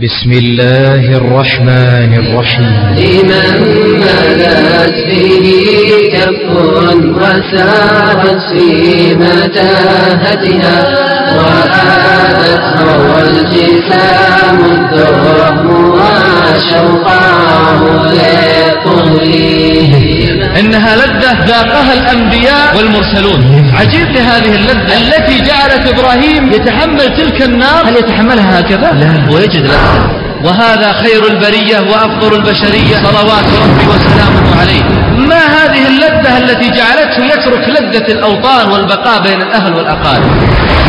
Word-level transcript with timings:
بسم 0.00 0.32
الله 0.32 1.16
الرحمن 1.16 2.14
الرحيم. 2.14 2.96
لمن 2.96 3.46
ملت 4.00 4.94
فيه 5.08 6.12
كف 6.12 6.40
وسارت 7.16 8.40
في 8.52 9.14
متاهتها 9.14 10.76
إنها 20.60 20.96
لذة 20.96 21.44
ذاقها 21.46 21.92
الأنبياء 21.92 22.76
والمرسلون. 22.76 23.70
عجيب 23.80 24.10
لهذه 24.10 24.54
اللذة. 24.54 24.96
التي 24.96 25.40
جعلت 25.40 25.86
إبراهيم 25.86 26.52
يتحمل 26.52 27.16
تلك 27.16 27.42
النار. 27.42 27.88
هل 27.88 27.96
يتحملها 27.96 28.60
هكذا؟ 28.60 28.90
لا. 28.92 29.34
ويجد 29.34 29.64
لذة. 29.64 30.25
وهذا 30.44 30.92
خير 30.92 31.28
البرية 31.28 31.78
وأفضل 31.80 32.34
البشرية. 32.34 32.96
صلوات 32.96 33.46
ربي 33.62 33.86
وسلامه 33.86 34.60
عليه. 34.60 34.82
ما 35.16 35.42
هذه 35.56 35.88
اللذة 35.88 36.38
التي 36.38 36.70
جعلته 36.70 37.24
يترك 37.24 37.68
لذة 37.68 38.12
الأوطان 38.12 38.70
والبقاء 38.70 39.22
بين 39.22 39.42
الأهل 39.42 39.72
والأقارب؟ 39.74 40.30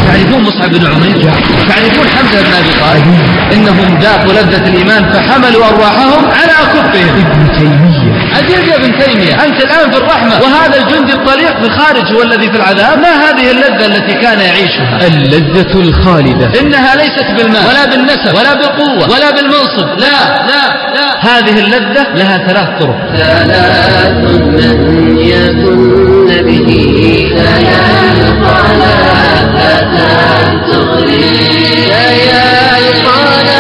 تعرفون 0.08 0.42
مصعب 0.44 0.70
بن 0.70 0.86
عمير 0.88 1.32
تعرفون 1.70 2.08
حمزة 2.16 2.42
بن 2.42 2.54
أبي 2.60 2.74
طالب 2.82 3.06
إنهم 3.54 4.00
ذاقوا 4.02 4.34
لذة 4.34 4.68
الإيمان 4.68 5.04
فحملوا 5.14 5.66
أرواحهم 5.70 6.26
على 6.26 6.52
أكفهم 6.52 7.26
ابن 7.26 7.58
تيمية. 7.58 8.07
عجيب 8.36 8.68
يا 8.68 8.76
ابن 8.76 9.00
تيمية. 9.00 9.34
أنت 9.34 9.64
الآن 9.64 9.92
في 9.92 9.98
الرحمة. 9.98 10.42
وهذا 10.42 10.78
الجندي 10.82 11.14
الطليق 11.14 11.60
في 11.62 11.66
الخارج 11.66 12.14
هو 12.16 12.22
الذي 12.22 12.52
في 12.52 12.56
العذاب؟ 12.58 13.00
ما 13.00 13.30
هذه 13.30 13.52
اللذة 13.52 13.86
التي 13.86 14.14
كان 14.14 14.40
يعيشها؟ 14.40 15.08
اللذة 15.08 15.80
الخالدة. 15.80 16.60
إنها 16.60 16.96
ليست 16.96 17.26
بالمال 17.38 17.66
ولا 17.68 17.86
بالنسب 17.86 18.36
ولا 18.36 18.54
بالقوة 18.54 19.10
ولا 19.12 19.32
بالمنصب. 19.32 19.88
لا 20.00 20.46
لا 20.48 20.64
لا. 20.96 21.08
هذه 21.20 21.60
اللذة 21.60 22.04
لها 22.16 22.38
ثلاث 22.48 22.68
طرق. 22.80 22.98
ثلاث 23.18 24.12
من 24.12 25.18
يكن 25.20 26.28
به 26.46 26.70
لا 27.36 27.58
يلقى 27.58 28.58
لذة 28.80 29.88
تغري. 30.72 31.38
يلقى 32.88 33.57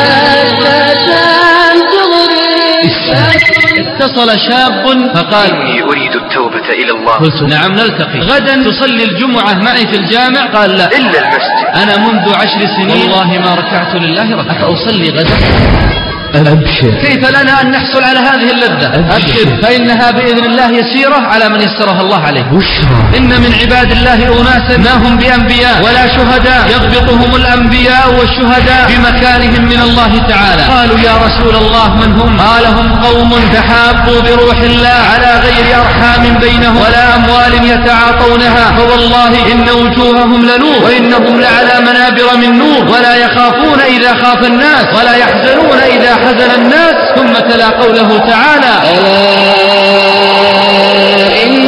اتصل 4.07 4.39
شاب 4.39 4.85
فقال 5.15 5.51
إني 5.55 5.83
أريد 5.83 6.15
التوبة 6.15 6.69
إلى 6.69 6.91
الله. 6.91 7.13
قلت 7.13 7.41
نعم 7.41 7.71
نلتقي. 7.71 8.19
غدا 8.19 8.63
تصلي 8.63 9.03
الجمعة 9.03 9.53
معي 9.53 9.87
في 9.87 9.95
الجامع؟ 9.95 10.41
قال 10.41 10.69
لا. 10.69 10.85
إلا 10.85 11.19
المسجد. 11.19 11.67
أنا 11.75 11.97
منذ 11.97 12.35
عشر 12.35 12.59
سنين 12.75 13.01
والله 13.01 13.39
ما 13.39 13.53
ركعت 13.55 13.95
لله 13.95 14.35
ركعة. 14.35 14.51
أفأصلي 14.51 15.09
غدا؟ 15.09 15.96
أبشر. 16.35 16.91
كيف 17.01 17.29
لنا 17.29 17.61
أن 17.61 17.71
نحصل 17.71 18.03
على 18.03 18.19
هذه 18.19 18.51
اللذة؟ 18.51 19.15
أبشر. 19.15 19.61
فإنها 19.63 20.11
بإذن 20.11 20.45
الله 20.45 20.69
يسيرة 20.71 21.15
على 21.15 21.49
من 21.49 21.61
يسرها 21.61 22.01
الله 22.01 22.21
عليه 22.23 22.41
بشرى. 22.41 23.17
إن 23.17 23.29
من 23.29 23.53
عباد 23.61 23.91
الله 23.91 24.41
أناسا 24.41 24.77
ما 24.77 24.93
هم 24.93 25.17
بأنبياء 25.17 25.81
ولا 25.85 26.07
شهداء 26.07 26.63
يضبطهم 26.75 27.35
الأنبياء 27.35 28.13
والشهداء 28.19 28.89
بمكانهم 28.89 29.65
من 29.65 29.79
الله 29.81 30.21
تعالى. 30.29 30.63
قالوا 30.63 30.99
يا 30.99 31.17
رسول 31.25 31.55
الله 31.55 31.95
من 31.95 32.11
هم؟ 32.19 32.39
قال 32.39 32.65
هم 32.65 33.05
قوم 33.05 33.31
تحابوا 33.53 34.21
بروح 34.21 34.57
الله 34.57 34.99
على 35.13 35.41
غير 35.45 35.75
أرحام 35.81 36.37
بينهم 36.41 36.77
ولا 36.77 37.15
أموال 37.15 37.53
يتعاطونها. 37.71 38.65
فوالله 38.77 39.51
إن 39.51 39.69
وجوههم 39.69 40.45
لنور 40.45 40.83
وإنهم 40.83 41.41
لعلى 41.41 41.75
منابر 41.81 42.37
من 42.37 42.57
نور. 42.57 42.85
ولا 42.93 43.15
يخافون 43.15 43.79
إذا 43.79 44.13
خاف 44.23 44.43
الناس 44.43 44.85
ولا 44.99 45.15
يحزنون 45.15 45.77
إذا 45.77 46.16
حزن 46.25 46.51
الناس 46.61 46.95
ثم 47.15 47.33
تلا 47.49 47.69
قوله 47.69 48.17
تعالى 48.17 48.73
ألا 48.91 49.17
إن 51.43 51.66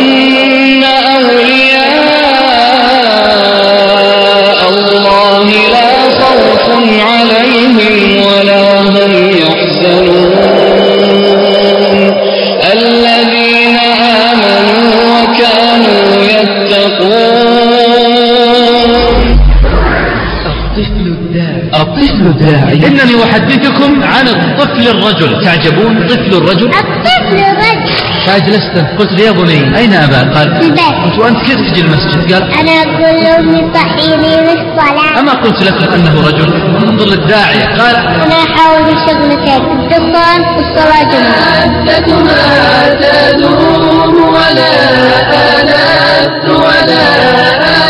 تعجبون؟ 25.44 26.07
طفل 26.07 26.33
الرجل. 26.33 26.67
الطفل 26.67 27.35
رجل 27.35 27.89
فأجلست 28.25 28.85
قلت 29.00 29.11
لي 29.11 29.23
يا 29.23 29.31
بني 29.31 29.77
أين 29.77 29.94
أباك 29.94 30.27
قال 30.38 30.55
في 30.55 30.61
البيت. 30.66 30.81
قلت 31.03 31.19
وأنت 31.19 31.41
كيف 31.41 31.59
تجي 31.72 31.81
المسجد؟ 31.81 32.33
قال 32.33 32.44
أنا 32.44 32.83
كل 32.83 33.17
يوم 33.27 33.47
يصحيني 33.55 34.41
للصلاة. 34.41 35.19
أما 35.19 35.31
قلت 35.31 35.63
لك 35.63 35.94
أنه 35.94 36.28
رجل. 36.28 36.53
انظر 36.83 37.05
للداعية 37.05 37.66
قال 37.66 37.95
أنا 37.95 38.35
أحاول 38.35 38.97
شغلتين 39.07 39.63
الدخان 39.72 40.41
والصلاة 40.55 41.11
لذتها 41.85 43.31
تدوم 43.31 44.16
ولا 44.23 44.72
آلت 45.61 46.49
ولا 46.49 47.03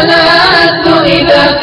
آلت 0.01 0.87
إذا 1.05 1.59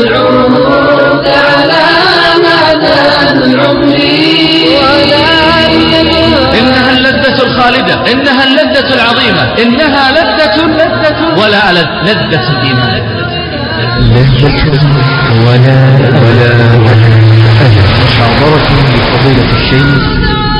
العهود 0.00 0.60
على 0.60 0.69
إنها 6.58 6.90
اللذة 6.92 7.42
الخالدة 7.42 8.12
إنها 8.12 8.44
اللذة 8.44 8.94
العظيمة 8.94 9.42
إنها 9.62 10.10
لذة 10.12 10.66
لذة 10.66 11.16
ولا 11.42 11.70
ألذ 11.70 11.86
لذة 12.02 12.50
الإيمان 12.50 13.02
لذة 14.00 14.80
ولا 15.46 15.80
ولا 16.22 16.52
ولا 16.86 17.10
محاضرة 18.04 18.68
لفضيلة 18.94 19.56
الشيخ 19.56 20.02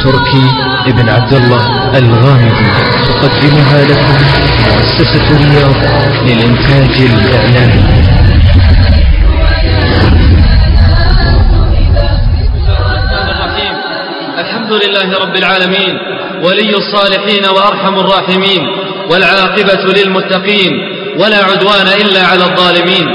تركي 0.05 0.47
ابن 0.87 1.09
عبد 1.09 1.35
الله 1.35 1.63
الغامدي 1.99 2.67
تقدمها 3.09 3.85
لكم 3.85 4.17
مؤسسة 4.75 5.23
الرياض 5.31 5.75
للإنتاج 6.27 7.01
الإعلامي 7.01 7.85
الحمد 14.71 14.85
لله 14.89 15.19
رب 15.19 15.37
العالمين 15.37 15.95
ولي 16.45 16.71
الصالحين 16.77 17.45
وأرحم 17.45 17.99
الراحمين 17.99 18.63
والعاقبة 19.11 19.93
للمتقين 19.99 20.73
ولا 21.19 21.37
عدوان 21.37 21.87
إلا 22.01 22.23
على 22.23 22.45
الظالمين. 22.45 23.07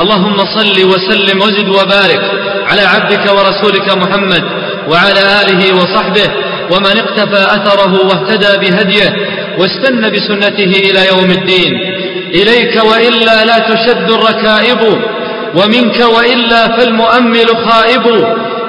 اللهم 0.00 0.36
صل 0.36 0.84
وسلم 0.92 1.42
وزد 1.42 1.68
وبارك 1.68 2.22
على 2.66 2.82
عبدك 2.82 3.24
ورسولك 3.36 3.96
محمد 3.96 4.44
وعلى 4.90 5.22
آله 5.42 5.74
وصحبه 5.74 6.28
ومن 6.72 6.94
اقتفى 7.02 7.42
أثره 7.56 7.92
واهتدى 8.06 8.52
بهديه 8.62 9.16
واستنى 9.58 10.10
بسنته 10.10 10.72
إلى 10.90 11.06
يوم 11.12 11.30
الدين. 11.30 11.72
إليك 12.34 12.84
وإلا 12.84 13.44
لا 13.44 13.58
تشد 13.58 14.10
الركائب 14.10 14.82
ومنك 15.54 15.98
وإلا 16.16 16.68
فالمؤمل 16.76 17.48
خائب. 17.66 18.06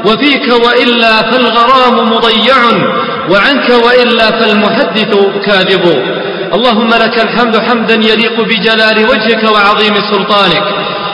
وفيك 0.06 0.54
وإلا 0.66 1.32
فالغرام 1.32 2.14
مضيع 2.14 2.58
وعنك 3.30 3.70
وإلا 3.86 4.32
فالمحدث 4.32 5.16
كاذب. 5.46 5.86
اللهم 6.54 6.90
لك 6.90 7.20
الحمد 7.20 7.58
حمدا 7.58 7.94
يليق 7.94 8.42
بجلال 8.42 8.98
وجهك 9.10 9.44
وعظيم 9.54 9.96
سلطانك. 10.12 10.64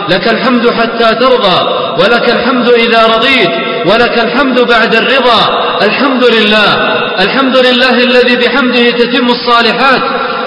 لك 0.09 0.27
الحمد 0.27 0.69
حتى 0.69 1.15
ترضى 1.15 1.57
ولك 1.99 2.29
الحمد 2.29 2.69
إذا 2.69 3.05
رضيت 3.05 3.49
ولك 3.85 4.17
الحمد 4.25 4.59
بعد 4.59 4.95
الرضا. 4.95 5.41
الحمد 5.81 6.23
لله 6.23 6.97
الحمد 7.19 7.57
لله 7.57 7.95
الذي 8.03 8.35
بحمده 8.35 8.89
تتم 8.89 9.25
الصالحات 9.25 10.01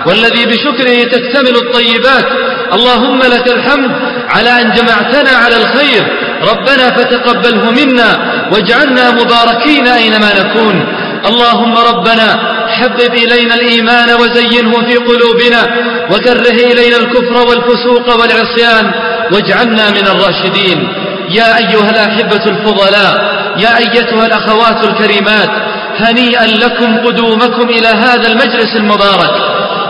والذي 0.07 0.47
بشكره 0.47 1.05
تكتمل 1.05 1.57
الطيبات. 1.57 2.27
اللهم 2.73 3.19
لك 3.19 3.49
الحمد 3.49 3.91
على 4.29 4.61
أن 4.61 4.73
جمعتنا 4.73 5.31
على 5.31 5.57
الخير. 5.57 6.03
ربنا 6.51 6.91
فتقبله 6.91 7.71
منا. 7.71 8.30
واجعلنا 8.53 9.11
مباركين 9.11 9.87
أينما 9.87 10.31
نكون. 10.41 10.87
اللهم 11.27 11.75
ربنا 11.77 12.29
حبب 12.69 13.15
إلينا 13.15 13.55
الإيمان 13.55 14.09
وزينه 14.21 14.73
في 14.73 14.97
قلوبنا 14.97 15.63
وكره 16.11 16.73
إلينا 16.73 16.97
الكفر 16.97 17.47
والفسوق 17.49 18.21
والعصيان 18.21 18.93
واجعلنا 19.33 19.91
من 19.91 20.07
الراشدين. 20.07 20.89
يا 21.31 21.59
أيها 21.59 21.91
الأحبة 21.91 22.45
الفضلاء 22.47 23.41
يا 23.57 23.79
أيتها 23.79 24.27
الأخوات 24.27 24.85
الكريمات 24.85 25.51
هنيئا 25.99 26.47
لكم 26.47 26.99
قدومكم 27.07 27.69
إلى 27.69 27.89
هذا 27.89 28.27
المجلس 28.29 28.77
المبارك. 28.77 29.35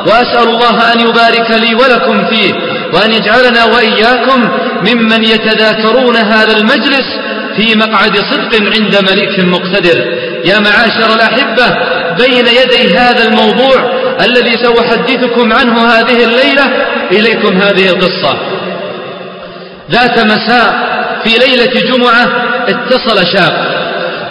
وأسأل 0.07 0.49
الله 0.49 0.93
أن 0.93 1.01
يبارك 1.01 1.51
لي 1.51 1.75
ولكم 1.75 2.27
فيه 2.31 2.53
وأن 2.95 3.13
يجعلنا 3.13 3.65
وإياكم 3.65 4.49
ممن 4.89 5.25
يتذاكرون 5.25 6.17
هذا 6.17 6.57
المجلس 6.57 7.07
في 7.57 7.75
مقعد 7.75 8.17
صدق 8.17 8.55
عند 8.55 9.11
مليك 9.11 9.41
مقتدر. 9.41 9.99
يا 10.45 10.59
معاشر 10.59 11.15
الأحبة 11.15 11.67
بين 12.19 12.47
يدي 12.47 12.99
هذا 12.99 13.25
الموضوع 13.29 14.01
الذي 14.25 14.53
سأحدثكم 14.65 15.53
عنه 15.53 15.87
هذه 15.87 16.25
الليلة 16.25 16.65
إليكم 17.13 17.57
هذه 17.57 17.89
القصة. 17.89 18.37
ذات 19.91 20.19
مساء 20.19 20.91
في 21.25 21.39
ليلة 21.39 21.81
جمعة 21.81 22.29
اتصل 22.69 23.27
شاب 23.33 23.81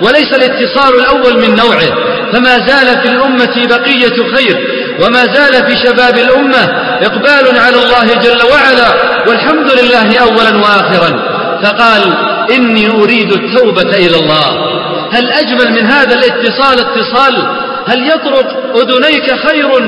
وليس 0.01 0.33
الاتصال 0.33 1.00
الأول 1.00 1.39
من 1.42 1.56
نوعه 1.56 2.10
فما 2.33 2.57
زال 2.68 3.01
في 3.01 3.10
الأمة 3.10 3.68
بقية 3.68 4.36
خير 4.36 4.57
وما 5.04 5.25
زال 5.25 5.66
في 5.66 5.77
شباب 5.86 6.18
الأمة 6.18 6.63
إقبال 7.01 7.60
على 7.60 7.75
الله 7.75 8.13
جل 8.13 8.51
وعلا 8.51 8.94
والحمد 9.27 9.71
لله 9.71 10.19
أولا 10.19 10.57
وآخرا. 10.57 11.39
فقال 11.63 12.28
إني 12.55 12.87
أريد 12.87 13.31
التوبة 13.31 13.97
إلى 13.97 14.17
الله. 14.17 14.79
هل 15.11 15.29
أجمل 15.31 15.71
من 15.71 15.85
هذا 15.87 16.15
الاتصال 16.15 16.79
اتصال؟ 16.79 17.47
هل 17.87 18.07
يطرق 18.07 18.75
أذنيك 18.75 19.35
خير 19.47 19.79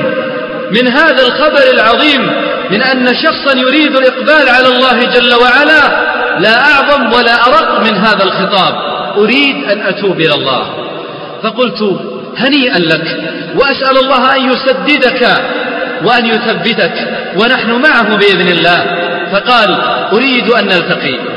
من 0.71 0.87
هذا 0.87 1.25
الخبر 1.25 1.73
العظيم 1.73 2.31
من 2.71 2.81
أن 2.81 3.15
شخصا 3.15 3.57
يريد 3.57 3.95
الإقبال 3.95 4.49
على 4.49 4.67
الله 4.67 5.03
جل 5.03 5.33
وعلا؟ 5.33 6.11
لا 6.39 6.59
أعظم 6.59 7.13
ولا 7.13 7.47
أرق 7.47 7.79
من 7.79 7.97
هذا 7.97 8.23
الخطاب. 8.23 8.73
أريد 9.17 9.55
أن 9.71 9.81
أتوب 9.81 10.19
إلى 10.19 10.33
الله. 10.33 10.63
فقلت 11.43 11.99
هنيئا 12.37 12.79
لك 12.79 13.17
وأسأل 13.55 13.97
الله 13.97 14.35
أن 14.35 14.51
يسددك 14.51 15.27
وأن 16.03 16.25
يثبتك 16.25 16.93
ونحن 17.37 17.71
معه 17.71 18.15
بإذن 18.15 18.47
الله. 18.47 18.85
فقال 19.33 19.81
أريد 20.13 20.51
أن 20.51 20.65
نلتقي. 20.65 21.30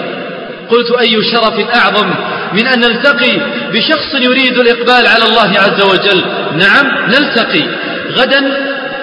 قلت 0.70 0.90
أي 1.00 1.24
شرف 1.32 1.74
أعظم 1.74 2.10
من 2.52 2.66
أن 2.66 2.80
نلتقي 2.80 3.40
بشخص 3.72 4.14
يريد 4.14 4.58
الإقبال 4.58 5.06
على 5.06 5.24
الله 5.24 5.60
عز 5.60 5.82
وجل. 5.82 6.24
نعم 6.58 6.86
نلتقي. 7.08 7.64
غدا 8.12 8.40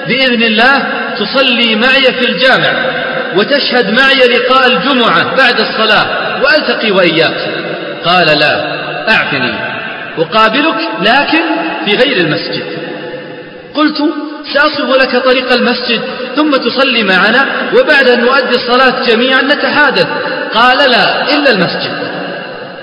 بإذن 0.08 0.44
الله 0.44 0.88
تصلي 1.19 1.75
معي 1.75 2.02
في 2.02 2.30
الجامع 2.30 2.74
وتشهد 3.36 3.92
معي 4.00 4.28
لقاء 4.28 4.68
الجمعة 4.68 5.36
بعد 5.36 5.60
الصلاة 5.60 6.06
وألتقي 6.44 6.92
وإياك. 6.92 7.38
قال 8.06 8.40
لا 8.40 8.81
أعفني. 9.10 9.54
أقابلك 10.18 10.80
لكن 11.02 11.44
في 11.86 11.92
غير 11.96 12.18
المسجد. 12.18 12.64
قلت 13.74 13.98
سأصف 14.54 15.02
لك 15.02 15.24
طريق 15.24 15.54
المسجد 15.54 16.02
ثم 16.36 16.52
تصلي 16.52 17.04
معنا 17.04 17.46
وبعد 17.74 18.07
أن 18.10 18.22
نؤدي 18.22 18.56
الصلاة 18.56 19.06
جميعا 19.07 19.42
نتحادث. 19.42 20.07
قال 20.53 20.77
لا 20.77 21.33
إلا 21.33 21.51
المسجد. 21.51 22.12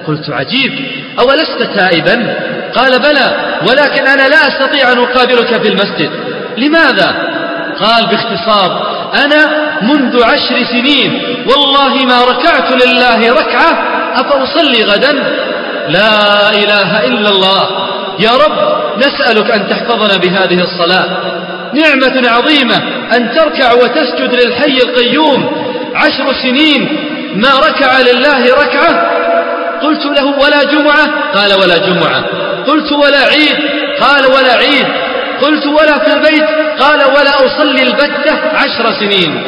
قلت 0.07 0.31
عجيب 0.31 0.73
أولست 1.21 1.63
تائبا؟ 1.77 2.35
قال 2.75 2.99
بلى 2.99 3.59
ولكن 3.69 4.07
أنا 4.07 4.29
لا 4.29 4.49
أستطيع 4.49 4.93
أن 4.93 4.99
أقابلك 4.99 5.63
في 5.63 5.69
المسجد. 5.69 6.11
لماذا؟ 6.59 7.15
قال 7.81 8.07
باختصار 8.07 8.99
أنا 9.25 9.69
منذ 9.83 10.25
عشر 10.25 10.65
سنين 10.71 11.23
والله 11.47 11.95
ما 11.95 12.25
ركعت 12.25 12.73
لله 12.85 13.33
ركعة 13.33 13.85
أفأصلي 14.15 14.85
غدا؟ 14.85 15.13
لا 15.89 16.51
إله 16.51 17.05
إلا 17.05 17.29
الله. 17.29 17.69
يا 18.21 18.31
رب 18.31 18.79
نسألك 18.99 19.51
أن 19.51 19.69
تحفظنا 19.69 20.17
بهذه 20.17 20.61
الصلاة. 20.61 21.09
نعمة 21.75 22.29
عظيمة 22.29 22.77
أن 23.17 23.31
تركع 23.31 23.73
وتسجد 23.73 24.35
للحي 24.35 24.79
القيوم. 24.83 25.51
عشر 25.95 26.33
سنين 26.43 26.89
ما 27.39 27.49
ركع 27.69 27.99
لله 27.99 28.55
ركعة؟ 28.55 29.11
قلت 29.83 30.07
له 30.07 30.27
ولا 30.27 30.63
جمعة. 30.63 31.33
قال 31.35 31.61
ولا 31.61 31.79
جمعة. 31.79 32.25
قلت 32.67 32.93
ولا 32.93 33.19
عيد. 33.19 33.57
قال 34.01 34.27
ولا 34.27 34.53
عيد. 34.53 34.87
قلت 35.43 35.67
ولا 35.67 35.99
في 35.99 36.13
البيت. 36.13 36.45
قال 36.81 36.99
ولا 37.05 37.47
أصلي 37.47 37.83
البتة 37.83 38.37
عشر 38.55 38.93
سنين. 39.01 39.43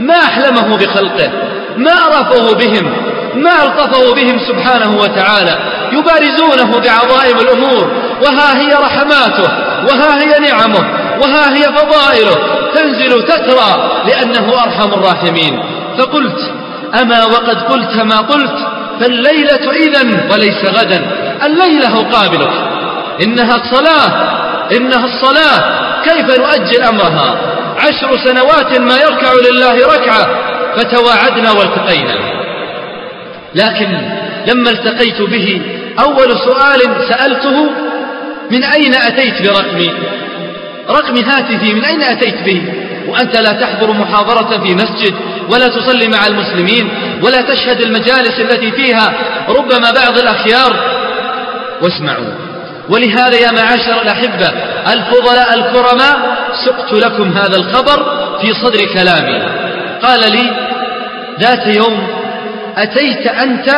ما 0.00 0.18
أحلمه 0.18 0.76
بخلقه. 0.76 1.30
ما 1.76 1.92
رفه 2.08 2.54
بهم. 2.54 2.92
ما 3.34 3.62
ألطفه 3.64 4.14
بهم 4.14 4.38
سبحانه 4.48 4.98
وتعالى. 5.00 5.58
يبارزونه 5.92 6.78
بعظائم 6.78 7.38
الأمور. 7.38 7.92
وها 8.22 8.60
هي 8.60 8.74
رحماته. 8.74 9.48
وها 9.88 10.22
هي 10.22 10.38
نعمه. 10.38 10.84
وها 11.22 11.56
هي 11.56 11.62
فضائله. 11.62 12.36
تنزل 12.74 13.22
تترى 13.22 13.90
لأنه 14.06 14.62
أرحم 14.64 14.94
الراحمين. 14.94 15.62
فقلت 15.98 16.52
أما 16.94 17.24
وقد 17.24 17.62
قلت 17.62 17.96
ما 17.96 18.16
قلت 18.16 18.56
فالليلة 19.00 19.72
إذا 19.72 20.02
وليس 20.32 20.64
غدا. 20.64 21.06
الليلة 21.46 22.00
أقابلك 22.00 22.52
إنها 23.22 23.56
الصلاة 23.56 24.08
إنها 24.76 25.04
الصلاة. 25.04 25.80
كيف 26.02 26.38
نؤجل 26.38 26.82
أمرها؟ 26.82 27.38
عشر 27.78 28.16
سنوات 28.24 28.78
ما 28.78 28.96
يركع 28.96 29.32
لله 29.50 29.86
ركعة 29.94 30.26
فتواعدنا 30.76 31.50
والتقينا. 31.50 32.14
لكن 33.54 33.88
لما 34.46 34.70
التقيت 34.70 35.22
به 35.22 35.62
أول 36.00 36.38
سؤال 36.38 36.80
سألته 37.08 37.70
من 38.50 38.64
أين 38.64 38.94
أتيت 38.94 39.42
برقمي؟ 39.42 39.90
رقم 40.90 41.16
هاتفي 41.16 41.74
من 41.74 41.84
أين 41.84 42.02
أتيت 42.02 42.42
به؟ 42.42 42.62
وأنت 43.10 43.36
لا 43.36 43.52
تحضر 43.52 43.92
محاضرة 43.92 44.64
في 44.64 44.74
مسجد 44.74 45.14
ولا 45.52 45.68
تصلي 45.68 46.08
مع 46.08 46.26
المسلمين 46.26 46.88
ولا 47.22 47.40
تشهد 47.40 47.80
المجالس 47.80 48.40
التي 48.40 48.72
فيها. 48.72 49.14
ربما 49.48 49.90
بعض 49.90 50.18
الأخيار. 50.18 51.00
واسمعوا. 51.82 52.34
ولهذا 52.88 53.36
يا 53.36 53.52
معاشر 53.52 54.02
الأحبة 54.02 54.48
الفضلاء 54.92 55.54
الكرماء 55.54 56.36
سقت 56.66 56.92
لكم 56.92 57.32
هذا 57.32 57.56
الخبر 57.56 58.04
في 58.40 58.52
صدر 58.52 58.84
كلامي. 58.94 59.42
قال 60.02 60.20
لي 60.32 60.50
ذات 61.40 61.76
يوم 61.76 62.06
أتيت 62.76 63.26
أنت 63.26 63.70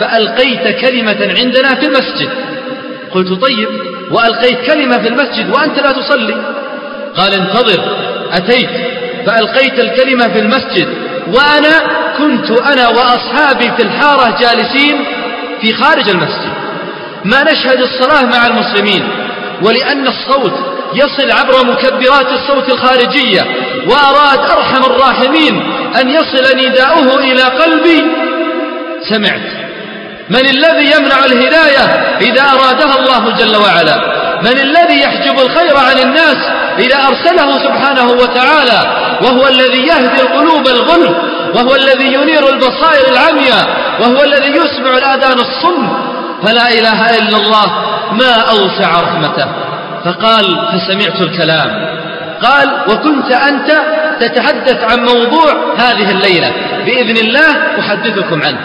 فألقيت 0.00 0.80
كلمة 0.80 1.34
عندنا 1.38 1.74
في 1.74 1.86
المسجد. 1.86 2.28
قلت 3.10 3.42
طيب 3.42 3.68
وألقيت 4.10 4.58
كلمة 4.66 4.98
في 4.98 5.08
المسجد 5.08 5.50
وأنت 5.50 5.80
لا 5.80 5.92
تصلي. 5.92 6.36
قال 7.16 7.34
انتظر. 7.34 8.15
أتيت 8.32 8.70
فألقيت 9.26 9.78
الكلمة 9.78 10.28
في 10.28 10.38
المسجد 10.38 10.88
وأنا 11.34 12.06
كنت 12.18 12.50
أنا 12.50 12.88
وأصحابي 12.88 13.72
في 13.76 13.82
الحارة 13.82 14.36
جالسين 14.40 15.04
في 15.60 15.74
خارج 15.74 16.08
المسجد. 16.08 16.52
ما 17.24 17.42
نشهد 17.42 17.80
الصلاة 17.80 18.22
مع 18.22 18.46
المسلمين 18.46 19.08
ولأن 19.62 20.06
الصوت 20.06 20.52
يصل 20.94 21.30
عبر 21.30 21.66
مكبرات 21.66 22.26
الصوت 22.32 22.72
الخارجية 22.72 23.40
وأراد 23.86 24.38
أرحم 24.38 24.84
الراحمين 24.84 25.62
أن 26.00 26.10
يصل 26.10 26.56
نداؤه 26.56 27.18
إلى 27.18 27.42
قلبي. 27.42 28.04
سمعت. 29.08 29.66
من 30.30 30.46
الذي 30.46 30.90
يمنع 30.96 31.24
الهداية 31.24 31.84
إذا 32.20 32.42
أرادها 32.42 32.98
الله 32.98 33.36
جل 33.38 33.56
وعلا؟ 33.56 34.16
من 34.42 34.58
الذي 34.58 35.00
يحجب 35.00 35.38
الخير 35.40 35.76
عن 35.76 35.98
الناس 35.98 36.36
إذا 36.78 36.96
أرسله 37.08 37.58
سبحانه 37.58 38.10
وتعالى 38.10 38.80
وهو 39.22 39.48
الذي 39.48 39.86
يهدي 39.86 40.22
القلوب 40.22 40.68
الغلف 40.68 41.16
وهو 41.54 41.74
الذي 41.74 42.06
ينير 42.14 42.48
البصائر 42.48 43.08
العمياء 43.12 43.66
وهو 44.00 44.24
الذي 44.24 44.50
يسمع 44.50 44.96
الآذان 44.98 45.38
الصم. 45.38 45.88
فلا 46.42 46.68
إله 46.68 47.18
إلا 47.18 47.36
الله 47.36 47.66
ما 48.12 48.34
أوسع 48.50 49.00
رحمته. 49.00 49.46
فقال 50.04 50.44
فسمعت 50.72 51.20
الكلام. 51.20 51.96
قال 52.42 52.72
وكنت 52.88 53.32
أنت 53.32 53.80
تتحدث 54.20 54.84
عن 54.84 54.98
موضوع 55.04 55.74
هذه 55.76 56.10
الليلة. 56.10 56.52
بإذن 56.86 57.16
الله 57.16 57.50
أحدثكم 57.80 58.42
عنه. 58.42 58.58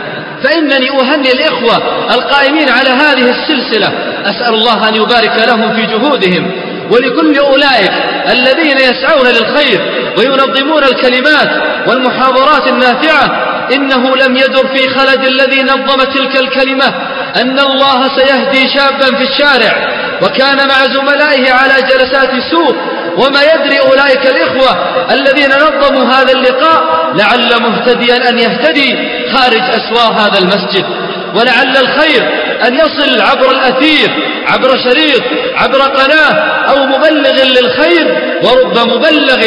فإنني 0.43 0.89
أهني 1.01 1.31
الإخوة 1.31 1.77
القائمين 2.11 2.69
على 2.69 2.89
هذه 2.89 3.29
السلسلة. 3.29 3.89
أسأل 4.25 4.53
الله 4.53 4.89
أن 4.89 4.95
يبارك 4.95 5.47
لهم 5.47 5.73
في 5.75 5.85
جهودهم. 5.85 6.51
ولكل 6.91 7.39
أولئك 7.39 7.91
الذين 8.29 8.77
يسعون 8.77 9.27
للخير 9.27 9.81
وينظمون 10.17 10.83
الكلمات 10.83 11.49
والمحاضرات 11.87 12.67
النافعة. 12.67 13.47
إنه 13.75 14.15
لم 14.15 14.37
يدر 14.37 14.67
في 14.67 14.89
خلد 14.89 15.25
الذي 15.25 15.63
نظم 15.63 16.03
تلك 16.03 16.39
الكلمة. 16.39 16.93
أن 17.41 17.59
الله 17.59 18.17
سيهدي 18.17 18.69
شابا 18.69 19.17
في 19.17 19.23
الشارع. 19.23 19.73
وكان 20.21 20.57
مع 20.67 20.85
زملائه 20.93 21.51
على 21.51 21.73
جلسات 21.81 22.31
سوق 22.51 22.75
وما 23.17 23.41
يدري 23.41 23.79
أولئك 23.79 24.27
الإخوة 24.27 24.71
الذين 25.11 25.49
نظموا 25.49 26.13
هذا 26.13 26.31
اللقاء. 26.31 27.11
لعل 27.15 27.61
مهتديا 27.61 28.29
أن 28.29 28.39
يهتدي 28.39 28.97
خارج 29.33 29.61
أسوار 29.61 30.13
هذا 30.13 30.39
المسجد. 30.39 30.85
ولعل 31.35 31.77
الخير 31.77 32.23
أن 32.67 32.75
يصل 32.75 33.21
عبر 33.21 33.51
الأثير 33.51 34.09
عبر 34.47 34.69
شريط 34.77 35.21
عبر 35.55 35.81
قناة 35.81 36.33
أو 36.69 36.85
مبلغ 36.85 37.43
للخير 37.43 38.35
ورب 38.43 38.77
مبلغ 38.77 39.41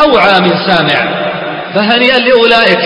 أوعى 0.00 0.40
من 0.40 0.52
سامع. 0.66 1.24
فهنيئا 1.74 2.18
لأولئك 2.18 2.80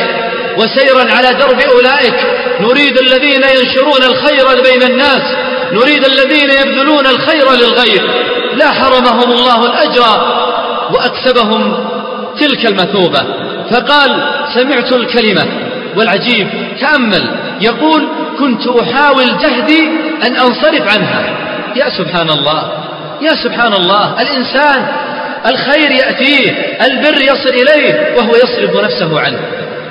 وسيرا 0.56 1.14
على 1.14 1.34
درب 1.34 1.60
أولئك. 1.60 2.14
نريد 2.60 2.98
الذين 2.98 3.42
ينشرون 3.42 4.02
الخير 4.02 4.62
بين 4.62 4.82
الناس 4.82 5.22
نريد 5.72 6.04
الذين 6.04 6.50
يبذلون 6.50 7.06
الخير 7.06 7.52
للغير. 7.52 8.02
لا 8.54 8.72
حرمهم 8.72 9.32
الله 9.32 9.66
الأجر 9.66 10.02
وأكسبهم 10.92 11.88
تلك 12.40 12.66
المثوبة. 12.66 13.22
فقال 13.70 14.10
سمعت 14.54 14.92
الكلمة. 14.92 15.67
والعجيب 15.96 16.48
تأمل. 16.80 17.36
يقول 17.60 18.08
كنت 18.38 18.66
أحاول 18.66 19.26
جهدي 19.38 19.88
أن 20.26 20.36
أنصرف 20.36 20.96
عنها. 20.96 21.22
يا 21.76 21.88
سبحان 21.98 22.30
الله 22.30 22.72
يا 23.22 23.34
سبحان 23.44 23.72
الله 23.72 24.22
الإنسان 24.22 24.86
الخير 25.46 25.90
يأتيه 25.90 26.50
البر 26.86 27.22
يصل 27.22 27.48
إليه 27.48 28.14
وهو 28.16 28.36
يصرف 28.36 28.84
نفسه 28.84 29.20
عنه. 29.20 29.38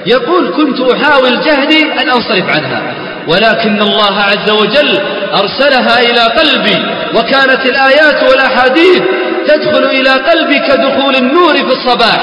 يقول 0.06 0.54
كنت 0.56 0.80
أحاول 0.82 1.40
جهدي 1.40 1.84
أن 2.02 2.10
أنصرف 2.10 2.50
عنها 2.56 2.82
ولكن 3.28 3.82
الله 3.82 4.20
عز 4.20 4.52
وجل 4.52 5.00
أرسلها 5.34 6.00
إلى 6.00 6.22
قلبي 6.22 6.86
وكانت 7.16 7.66
الآيات 7.66 8.24
والأحاديث 8.30 9.02
تدخل 9.48 9.84
إلى 9.86 10.10
قلبي 10.10 10.60
كدخول 10.60 11.16
النور 11.16 11.56
في 11.56 11.74
الصباح. 11.74 12.22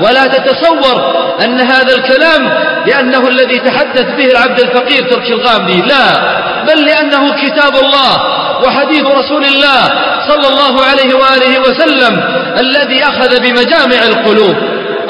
ولا 0.00 0.26
تتصور 0.26 1.14
أن 1.44 1.60
هذا 1.60 1.94
الكلام 1.96 2.50
لأنه 2.86 3.28
الذي 3.28 3.58
تحدث 3.58 4.06
به 4.16 4.30
العبد 4.30 4.60
الفقير 4.60 5.10
تركي 5.10 5.32
الغامدي 5.32 5.82
لا 5.82 6.34
بل 6.64 6.84
لأنه 6.86 7.34
كتاب 7.34 7.76
الله 7.76 8.34
وحديث 8.66 9.04
رسول 9.06 9.44
الله 9.44 9.82
صلى 10.28 10.48
الله 10.48 10.84
عليه 10.84 11.14
وآله 11.14 11.60
وسلم 11.60 12.22
الذي 12.60 13.02
أخذ 13.04 13.40
بمجامع 13.40 14.02
القلوب. 14.08 14.54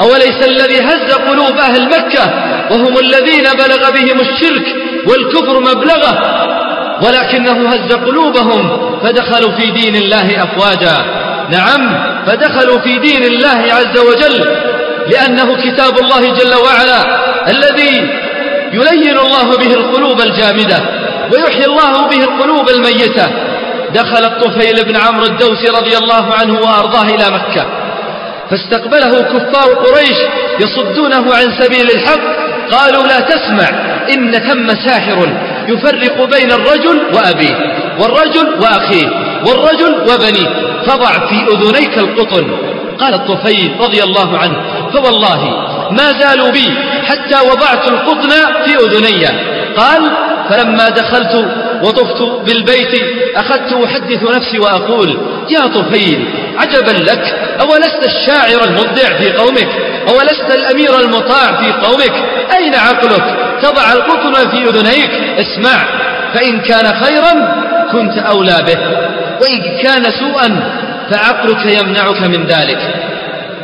أوليس 0.01 0.47
الذي 0.47 0.81
هز 0.81 1.13
قلوب 1.13 1.57
أهل 1.57 1.85
مكة 1.89 2.33
وهم 2.71 2.99
الذين 2.99 3.43
بلغ 3.43 3.91
بهم 3.91 4.19
الشرك 4.19 4.65
والكفر 5.07 5.59
مبلغه؟ 5.59 6.41
ولكنه 7.01 7.69
هز 7.69 7.93
قلوبهم 7.93 8.79
فدخلوا 9.03 9.51
في 9.51 9.71
دين 9.71 9.95
الله 9.95 10.43
أفواجا. 10.43 11.24
نعم 11.51 12.15
فدخلوا 12.25 12.79
في 12.79 12.99
دين 12.99 13.23
الله 13.23 13.73
عز 13.73 13.97
وجل 13.97 14.45
لأنه 15.07 15.55
كتاب 15.55 15.99
الله 15.99 16.19
جل 16.19 16.55
وعلا 16.55 17.25
الذي 17.49 18.09
يلين 18.73 19.17
الله 19.17 19.57
به 19.57 19.73
القلوب 19.73 20.21
الجامدة 20.21 20.77
ويحيي 21.33 21.65
الله 21.65 22.07
به 22.07 22.23
القلوب 22.23 22.69
الميتة. 22.69 23.27
دخل 23.93 24.25
الطفيل 24.25 24.83
بن 24.85 24.95
عمرو 24.95 25.25
الدوسي 25.25 25.67
رضي 25.67 25.97
الله 25.97 26.33
عنه 26.33 26.59
وأرضاه 26.61 27.03
إلى 27.03 27.25
مكة. 27.29 27.65
فاستقبله 28.49 29.21
كفار 29.21 29.73
قريش 29.73 30.17
يصدونه 30.59 31.35
عن 31.35 31.51
سبيل 31.59 31.91
الحق 31.91 32.21
قالوا 32.71 33.03
لا 33.03 33.19
تسمع 33.19 33.69
إن 34.13 34.31
ثم 34.31 34.87
ساحر 34.87 35.29
يفرق 35.67 36.23
بين 36.23 36.51
الرجل 36.51 37.01
وأبيه 37.13 37.55
والرجل 37.99 38.53
وأخيه. 38.61 39.24
والرجل 39.47 39.95
وبنيه 40.09 40.49
فضع 40.87 41.27
في 41.27 41.45
أذنيك 41.53 41.97
القطن. 41.97 42.47
قال 42.99 43.13
الطفيل 43.13 43.71
رضي 43.79 44.03
الله 44.03 44.37
عنه 44.37 44.55
فوالله 44.93 45.65
ما 45.91 46.11
زالوا 46.19 46.51
بي 46.51 46.73
حتى 47.05 47.49
وضعت 47.49 47.87
القطن 47.87 48.29
في 48.65 48.75
أذني. 48.75 49.25
قال 49.77 50.11
فلما 50.49 50.89
دخلت 50.89 51.45
وطفت 51.83 52.21
بالبيت 52.21 53.01
أخذت 53.35 53.73
أحدث 53.73 54.23
نفسي 54.23 54.59
وأقول 54.59 55.17
يا 55.49 55.67
طفيل 55.67 56.27
عجبا 56.57 56.91
لك 56.91 57.35
أولست 57.61 58.05
الشاعر 58.05 58.63
المبدع 58.63 59.17
في 59.17 59.33
قومك؟ 59.33 59.67
أولست 60.09 60.55
الأمير 60.55 60.99
المطاع 60.99 61.61
في 61.61 61.71
قومك؟ 61.71 62.13
أين 62.57 62.75
عقلك؟ 62.75 63.37
تضع 63.61 63.93
القطن 63.93 64.49
في 64.49 64.69
أذنيك؟ 64.69 65.11
اسمع 65.39 65.83
فإن 66.33 66.59
كان 66.59 66.93
خيرا 67.03 67.55
كنت 67.91 68.17
أولى 68.17 68.57
به. 68.67 68.77
وإن 69.41 69.77
كان 69.83 70.03
سوءا 70.03 70.71
فعقلك 71.11 71.65
يمنعك 71.65 72.21
من 72.21 72.45
ذلك. 72.47 72.79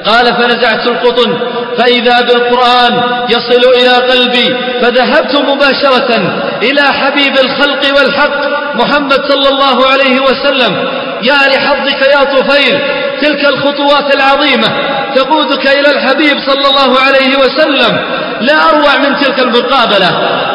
قال 0.05 0.25
فنزعت 0.25 0.87
القطن 0.87 1.39
فإذا 1.77 2.21
بالقرآن 2.21 3.03
يصل 3.29 3.69
إلى 3.75 3.89
قلبي 3.89 4.55
فذهبت 4.81 5.35
مباشرة 5.35 6.39
إلى 6.61 6.81
حبيب 6.81 7.33
الخلق 7.39 7.97
والحق 7.97 8.41
محمد 8.75 9.25
صلى 9.31 9.49
الله 9.49 9.87
عليه 9.91 10.19
وسلم. 10.19 10.77
يا 11.23 11.39
لحظك 11.55 12.01
يا 12.13 12.23
طفيل 12.23 12.79
تلك 13.21 13.45
الخطوات 13.45 14.15
العظيمة 14.15 14.67
تقودك 15.15 15.67
إلى 15.67 15.91
الحبيب 15.91 16.39
صلى 16.39 16.67
الله 16.69 16.99
عليه 16.99 17.37
وسلم. 17.37 17.97
لا 18.41 18.69
أروع 18.69 18.97
من 18.97 19.15
تلك 19.21 19.39
المقابلة. 19.39 20.09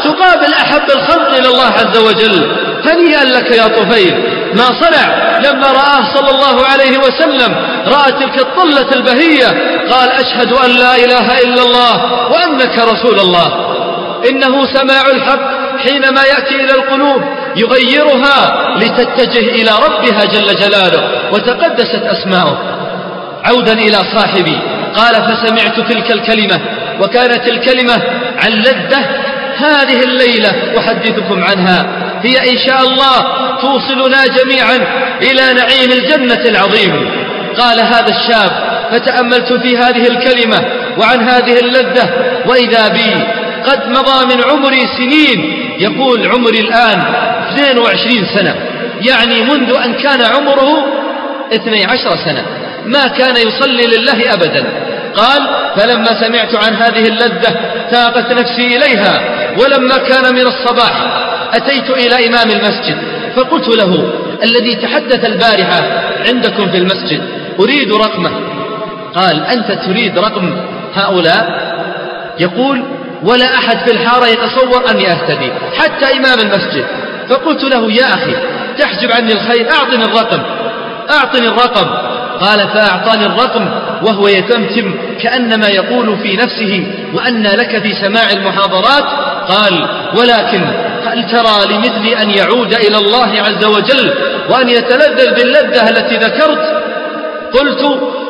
تقابل 0.04 0.52
أحب 0.52 0.90
الخلق 0.90 1.28
إلى 1.38 1.48
الله 1.48 1.66
عز 1.66 1.98
وجل. 1.98 2.56
هنيئا 2.84 3.24
لك 3.24 3.50
يا 3.50 3.66
طفيل. 3.66 4.14
ما 4.54 4.66
صنع 4.80 5.38
لما 5.38 5.72
رآه 5.72 6.14
صلى 6.14 6.30
الله 6.30 6.66
عليه 6.66 6.98
وسلم 6.98 7.54
رأى 7.86 8.12
تلك 8.12 8.38
الطلة 8.38 8.92
البهية 8.92 9.46
قال 9.90 10.10
أشهد 10.10 10.52
أن 10.52 10.70
لا 10.70 10.96
إله 10.96 11.38
إلا 11.38 11.62
الله 11.62 12.04
وأنك 12.32 12.78
رسول 12.78 13.20
الله. 13.20 13.66
إنه 14.30 14.66
سماع 14.74 15.06
الحق 15.06 15.40
حينما 15.78 16.22
يأتي 16.22 16.54
إلى 16.54 16.72
القلوب 16.72 17.22
يغيرها 17.56 18.68
لتتجه 18.76 19.38
إلى 19.38 19.70
ربها 19.86 20.24
جل 20.24 20.46
جلاله 20.46 21.08
وتقدست 21.32 22.02
أسماؤه. 22.02 22.58
عودا 23.44 23.72
إلى 23.72 23.98
صاحبي 24.14 24.58
قال 24.94 25.14
فسمعت 25.14 25.80
تلك 25.80 26.10
الكلمة 26.12 26.60
وكانت 27.00 27.48
الكلمة 27.48 28.02
عن 28.38 28.50
لذة 28.50 29.00
هذه 29.56 30.02
الليلة 30.02 30.78
أحدثكم 30.78 31.44
عنها. 31.44 32.05
هي 32.26 32.50
إن 32.50 32.58
شاء 32.58 32.80
الله 32.82 33.16
توصلنا 33.60 34.26
جميعا 34.26 34.76
إلى 35.22 35.54
نعيم 35.54 35.92
الجنة 35.92 36.44
العظيم. 36.48 37.10
قال 37.58 37.80
هذا 37.80 38.08
الشاب 38.08 38.50
فتأملت 38.92 39.52
في 39.52 39.76
هذه 39.76 40.08
الكلمة 40.08 40.64
وعن 40.98 41.28
هذه 41.28 41.60
اللذة 41.60 42.10
وإذا 42.46 42.88
بي 42.88 43.14
قد 43.66 43.88
مضى 43.88 44.34
من 44.34 44.44
عمري 44.44 44.80
سنين. 44.80 45.62
يقول 45.78 46.26
عمري 46.26 46.60
الآن 46.60 47.02
22 47.52 48.26
سنة 48.34 48.54
يعني 49.00 49.42
منذ 49.42 49.76
أن 49.84 49.94
كان 49.94 50.22
عمره 50.22 50.86
12 51.52 52.16
سنة. 52.24 52.44
ما 52.86 53.06
كان 53.06 53.36
يصلي 53.36 53.86
لله 53.86 54.34
أبدا. 54.34 54.64
قال 55.16 55.48
فلما 55.76 56.20
سمعت 56.20 56.54
عن 56.54 56.74
هذه 56.74 57.08
اللذة 57.08 57.54
تاقت 57.90 58.32
نفسي 58.32 58.66
إليها 58.66 59.20
ولما 59.58 59.96
كان 59.96 60.34
من 60.34 60.46
الصباح 60.46 61.25
أتيت 61.54 61.90
إلى 61.90 62.26
إمام 62.26 62.50
المسجد 62.50 62.96
فقلت 63.36 63.68
له 63.68 64.12
الذي 64.42 64.76
تحدث 64.76 65.24
البارحة 65.24 65.80
عندكم 66.28 66.70
في 66.70 66.76
المسجد 66.76 67.20
أريد 67.60 67.92
رقمه. 67.92 68.30
قال 69.14 69.46
أنت 69.46 69.72
تريد 69.72 70.18
رقم 70.18 70.56
هؤلاء؟ 70.94 71.66
يقول 72.40 72.82
ولا 73.22 73.54
أحد 73.54 73.78
في 73.78 73.92
الحارة 73.92 74.26
يتصور 74.26 74.90
أني 74.90 75.10
أهتدي 75.12 75.52
حتى 75.78 76.16
إمام 76.16 76.38
المسجد. 76.38 76.84
فقلت 77.28 77.64
له 77.64 77.92
يا 77.92 78.14
أخي 78.14 78.34
تحجب 78.78 79.12
عني 79.12 79.32
الخير 79.32 79.70
أعطني 79.70 80.04
الرقم 80.04 80.42
أعطني 81.10 81.48
الرقم. 81.48 82.16
قال 82.40 82.68
فأعطاني 82.68 83.26
الرقم 83.26 83.68
وهو 84.02 84.28
يتمتم 84.28 84.94
كأنما 85.22 85.68
يقول 85.68 86.18
في 86.18 86.36
نفسه 86.36 86.86
وأن 87.14 87.42
لك 87.42 87.82
في 87.82 87.94
سماع 87.94 88.30
المحاضرات؟ 88.30 89.04
قال 89.48 89.88
ولكن 90.18 90.85
هل 91.04 91.26
ترى 91.26 91.74
لمثلي 91.74 92.22
أن 92.22 92.30
يعود 92.30 92.74
إلى 92.74 92.96
الله 92.96 93.42
عز 93.42 93.64
وجل 93.64 94.14
وأن 94.50 94.68
يتلذذ 94.68 95.34
باللذة 95.34 95.88
التي 95.88 96.16
ذكرت. 96.16 96.86
قلت 97.52 97.82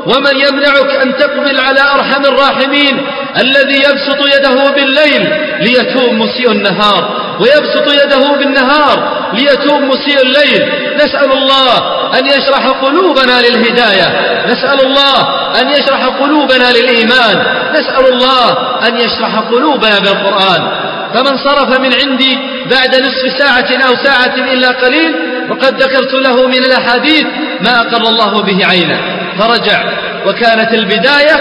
ومن 0.06 0.40
يمنعك 0.40 0.90
أن 1.02 1.16
تقبل 1.16 1.60
على 1.60 1.80
أرحم 1.80 2.24
الراحمين 2.24 3.06
الذي 3.40 3.78
يبسط 3.78 4.26
يده 4.36 4.70
بالليل 4.70 5.32
ليتوب 5.60 6.12
مسيء 6.12 6.52
النهار 6.52 7.16
ويبسط 7.40 8.04
يده 8.04 8.32
بالنهار 8.38 9.28
ليتوب 9.32 9.80
مسيء 9.82 10.22
الليل. 10.22 10.72
نسأل 10.96 11.32
الله 11.32 11.76
أن 12.18 12.26
يشرح 12.26 12.66
قلوبنا 12.66 13.40
للهداية. 13.40 14.08
نسأل 14.46 14.80
الله 14.86 15.18
أن 15.60 15.70
يشرح 15.70 16.06
قلوبنا 16.06 16.72
للإيمان. 16.72 17.44
نسأل 17.70 18.08
الله 18.12 18.50
أن 18.88 18.96
يشرح 18.96 19.38
قلوبنا 19.38 19.98
بالقرآن. 19.98 20.85
فمن 21.16 21.36
صرف 21.36 21.78
من 21.80 21.94
عندي 21.94 22.38
بعد 22.70 22.96
نصف 22.96 23.38
ساعة 23.38 23.88
أو 23.88 23.96
ساعة 24.04 24.34
إلا 24.52 24.68
قليل 24.68 25.14
وقد 25.50 25.82
ذكرت 25.82 26.14
له 26.14 26.46
من 26.46 26.64
الأحاديث 26.64 27.24
ما 27.60 27.80
أقر 27.80 28.08
الله 28.08 28.42
به 28.42 28.66
عينه. 28.66 29.00
فرجع. 29.38 29.82
وكانت 30.26 30.74
البداية 30.74 31.34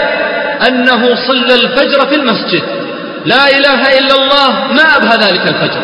أنه 0.68 1.14
صلى 1.28 1.54
الفجر 1.54 2.06
في 2.06 2.14
المسجد. 2.14 2.62
لا 3.24 3.48
إله 3.48 3.98
إلا 3.98 4.14
الله 4.14 4.50
ما 4.50 4.96
أبهى 4.96 5.16
ذلك 5.16 5.42
الفجر. 5.48 5.80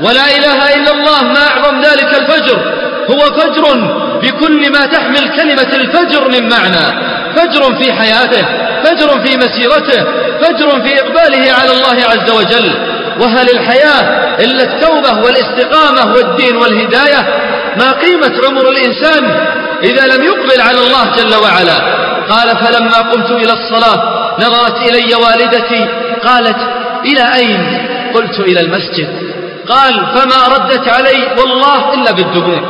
ولا 0.00 0.26
إله 0.38 0.74
إلا 0.76 0.92
الله 0.92 1.22
ما 1.22 1.48
أعظم 1.48 1.80
ذلك 1.80 2.14
الفجر. 2.14 2.58
هو 3.10 3.18
فجر 3.18 3.64
بكل 4.22 4.72
ما 4.72 4.86
تحمل 4.86 5.36
كلمة 5.36 5.76
الفجر 5.76 6.28
من 6.28 6.48
معنى. 6.48 6.86
فجر 7.36 7.74
في 7.74 7.92
حياته 7.92 8.46
فجر 8.84 9.20
في 9.24 9.36
مسيرته 9.36 10.04
فجر 10.40 10.82
في 10.82 11.00
إقباله 11.00 11.52
على 11.52 11.72
الله 11.72 12.04
عز 12.10 12.30
وجل. 12.30 12.95
وهل 13.20 13.50
الحياة 13.50 14.00
إلا 14.44 14.62
التوبة 14.62 15.22
والاستقامة 15.24 16.14
والدين 16.14 16.56
والهداية؟ 16.56 17.20
ما 17.76 17.92
قيمة 17.92 18.32
عمر 18.46 18.68
الإنسان 18.68 19.24
إذا 19.82 20.06
لم 20.06 20.24
يقبل 20.24 20.60
على 20.60 20.78
الله 20.78 21.04
جل 21.16 21.42
وعلا؟ 21.42 22.06
قال 22.28 22.56
فلما 22.56 22.98
قمت 22.98 23.30
إلى 23.30 23.52
الصلاة 23.52 24.26
نظرت 24.38 24.76
إلي 24.90 25.14
والدتي 25.14 25.88
قالت 26.24 26.56
إلى 27.04 27.34
أين 27.34 27.88
قلت 28.14 28.40
إلى 28.40 28.60
المسجد؟ 28.60 29.08
قال 29.68 29.94
فما 29.94 30.56
ردت 30.56 30.88
علي 30.88 31.26
والله 31.38 31.94
إلا 31.94 32.12
بالدموع 32.12 32.60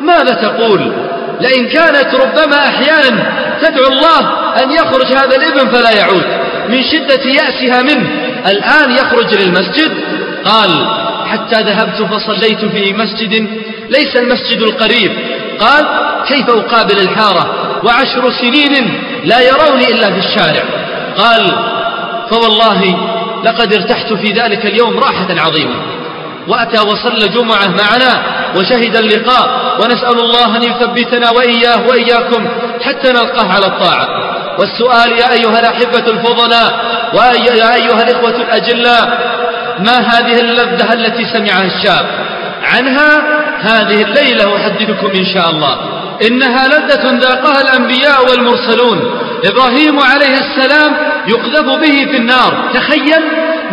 ماذا 0.00 0.34
تقول؟ 0.34 0.92
لئن 1.40 1.68
كانت 1.68 2.14
ربما 2.14 2.58
أحيانا 2.68 3.32
تدعو 3.62 3.86
الله 3.86 4.20
أن 4.62 4.70
يخرج 4.70 5.06
هذا 5.06 5.36
الابن 5.36 5.68
فلا 5.68 5.90
يعود 5.90 6.24
من 6.68 6.82
شدة 6.82 7.24
يأسها 7.24 7.82
منه. 7.82 8.21
الآن 8.46 8.90
يخرج 8.90 9.34
للمسجد 9.34 9.92
قال 10.44 10.70
حتى 11.26 11.62
ذهبت 11.62 12.02
فصليت 12.02 12.64
في 12.64 12.92
مسجد 12.92 13.48
ليس 13.90 14.16
المسجد 14.16 14.62
القريب. 14.62 15.12
قال 15.60 15.84
كيف 16.28 16.50
أقابل 16.50 17.00
الحارة؟ 17.00 17.80
وعشر 17.84 18.30
سنين 18.30 19.02
لا 19.24 19.40
يروني 19.40 19.84
إلا 19.90 20.10
في 20.12 20.18
الشارع. 20.18 20.62
قال 21.16 21.52
فوالله 22.30 23.08
لقد 23.44 23.74
ارتحت 23.74 24.12
في 24.12 24.32
ذلك 24.32 24.66
اليوم 24.66 24.98
راحة 24.98 25.26
عظيمة 25.30 25.74
وأتى 26.48 26.80
وصلى 26.80 27.28
جمعة 27.28 27.66
معنا 27.66 28.41
وشهد 28.56 28.96
اللقاء 28.96 29.76
ونسأل 29.80 30.20
الله 30.20 30.56
أن 30.56 30.62
يثبتنا 30.62 31.30
وإياه 31.30 31.88
وإياكم 31.88 32.48
حتى 32.82 33.12
نلقاه 33.12 33.52
على 33.52 33.66
الطاعة. 33.66 34.08
والسؤال 34.58 35.12
يا 35.12 35.32
أيها 35.32 35.60
الأحبة 35.60 36.10
الفضلاء 36.10 36.70
ويا 37.14 37.74
أيها 37.74 38.02
الإخوة 38.02 38.36
الأجلاء 38.36 39.32
ما 39.78 39.98
هذه 39.98 40.40
اللذة 40.40 40.92
التي 40.92 41.24
سمعها 41.24 41.64
الشاب؟ 41.64 42.06
عنها 42.62 43.22
هذه 43.60 44.02
الليلة 44.02 44.56
أحدثكم 44.56 45.10
إن 45.16 45.24
شاء 45.34 45.50
الله. 45.50 45.78
إنها 46.28 46.68
لذة 46.68 47.18
ذاقها 47.18 47.60
الأنبياء 47.60 48.30
والمرسلون. 48.30 49.18
إبراهيم 49.44 50.00
عليه 50.00 50.34
السلام 50.34 50.96
يقذف 51.26 51.66
به 51.66 52.10
في 52.10 52.16
النار. 52.16 52.70
تخيل 52.74 53.22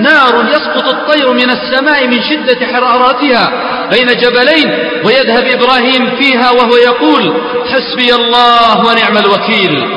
نار 0.01 0.45
يسقط 0.49 0.87
الطير 0.87 1.33
من 1.33 1.49
السماء 1.49 2.07
من 2.07 2.21
شدة 2.21 2.67
حرارتها 2.67 3.51
بين 3.91 4.07
جبلين 4.07 4.73
ويذهب 5.05 5.45
إبراهيم 5.47 6.15
فيها 6.19 6.51
وهو 6.51 6.75
يقول 6.75 7.33
حسبي 7.73 8.15
الله 8.15 8.79
ونعم 8.79 9.17
الوكيل. 9.17 9.87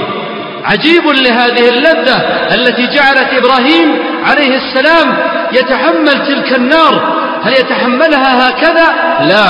عجيب 0.65 1.07
لهذه 1.07 1.69
اللذة 1.69 2.17
التي 2.55 2.87
جعلت 2.87 3.29
إبراهيم 3.33 3.99
عليه 4.25 4.57
السلام 4.57 5.17
يتحمل 5.53 6.27
تلك 6.27 6.57
النار. 6.57 7.23
هل 7.45 7.53
يتحملها 7.53 8.49
هكذا؟ 8.49 8.87
لا 9.29 9.47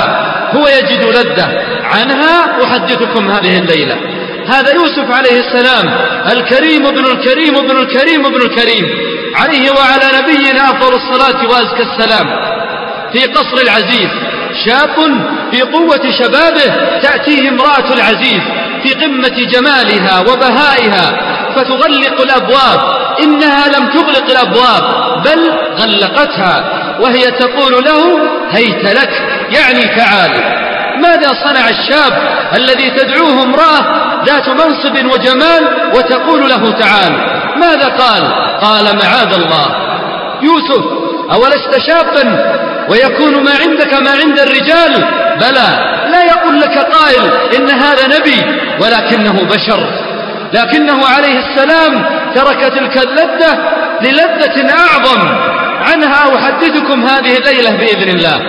هو 0.56 0.68
يجد 0.68 1.04
لذة 1.04 1.48
عنها. 1.84 2.64
أحدثكم 2.64 3.30
هذه 3.30 3.58
الليلة. 3.58 3.96
هذا 4.46 4.74
يوسف 4.74 5.10
عليه 5.10 5.40
السلام 5.40 5.90
الكريم 6.32 6.86
ابن 6.86 7.04
الكريم 7.06 7.56
ابن 7.56 7.76
الكريم 7.76 8.26
ابن 8.26 8.42
الكريم. 8.42 8.86
عليه 9.34 9.70
وعلى 9.70 10.18
نبينا 10.18 10.70
أفضل 10.70 10.94
الصلاة 10.94 11.46
وأزكى 11.48 11.82
السلام. 11.82 12.26
في 13.12 13.24
قصر 13.24 13.62
العزيز 13.62 14.10
شاب 14.64 14.96
في 15.52 15.62
قوة 15.62 16.10
شبابه 16.10 16.98
تأتيه 17.02 17.48
امرأة 17.48 17.92
العزيز 17.92 18.42
في 18.82 18.94
قمة 18.94 19.46
جمالها 19.52 20.20
وبهائها 20.20 21.20
فتغلق 21.56 22.20
الأبواب. 22.20 23.02
إنها 23.22 23.68
لم 23.68 23.86
تغلق 23.86 24.30
الأبواب 24.30 24.82
بل 25.24 25.52
غلقتها 25.78 26.64
وهي 27.00 27.30
تقول 27.30 27.84
له 27.84 28.20
هيت 28.50 28.84
لك 28.84 29.10
يعني 29.50 29.96
تعال 29.96 30.30
ماذا 31.02 31.28
صنع 31.28 31.68
الشاب 31.68 32.12
الذي 32.56 32.90
تدعوه 32.90 33.42
امرأة 33.42 34.02
ذات 34.24 34.48
منصب 34.48 35.12
وجمال 35.12 35.90
وتقول 35.94 36.48
له 36.48 36.70
تعال؟ 36.70 37.12
ماذا 37.56 37.88
قال؟ 37.88 38.51
قال 38.62 38.84
معاذ 38.84 39.34
الله. 39.34 39.66
يوسف 40.42 40.84
أولست 41.32 41.80
شابا؟ 41.86 42.52
ويكون 42.90 43.44
ما 43.44 43.52
عندك 43.66 43.94
ما 43.94 44.10
عند 44.10 44.38
الرجال؟ 44.38 45.04
بلى 45.40 45.68
لا 46.12 46.24
يقول 46.24 46.60
لك 46.60 46.78
قائل 46.78 47.30
إن 47.56 47.70
هذا 47.70 48.18
نبي 48.18 48.60
ولكنه 48.80 49.42
بشر. 49.42 49.86
لكنه 50.52 51.06
عليه 51.06 51.38
السلام 51.38 52.04
ترك 52.34 52.60
تلك 52.60 52.96
اللذة 52.96 53.58
للذة 54.02 54.74
أعظم. 54.74 55.28
عنها 55.80 56.36
أحدثكم 56.36 57.06
هذه 57.06 57.36
الليلة 57.36 57.70
بإذن 57.70 58.08
الله. 58.08 58.40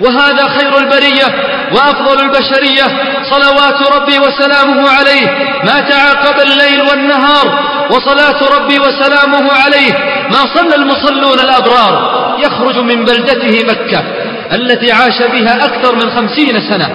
وهذا 0.00 0.48
خير 0.58 0.78
البرية 0.78 1.26
وأفضل 1.72 2.20
البشرية 2.24 2.84
صلوات 3.30 3.92
ربي 3.96 4.18
وسلامه 4.18 4.90
عليه 4.90 5.26
ما 5.64 5.80
تعاقب 5.80 6.40
الليل 6.40 6.82
والنهار 6.82 7.60
وصلاة 7.90 8.56
ربي 8.58 8.78
وسلامه 8.78 9.52
عليه 9.64 9.92
ما 10.30 10.54
صلى 10.54 10.74
المصلون 10.76 11.40
الأبرار 11.40 12.20
يخرج 12.38 12.78
من 12.78 13.04
بلدته 13.04 13.64
مكة 13.68 14.04
التي 14.52 14.92
عاش 14.92 15.22
بها 15.22 15.64
أكثر 15.64 15.94
من 15.94 16.10
خمسين 16.10 16.70
سنة 16.70 16.88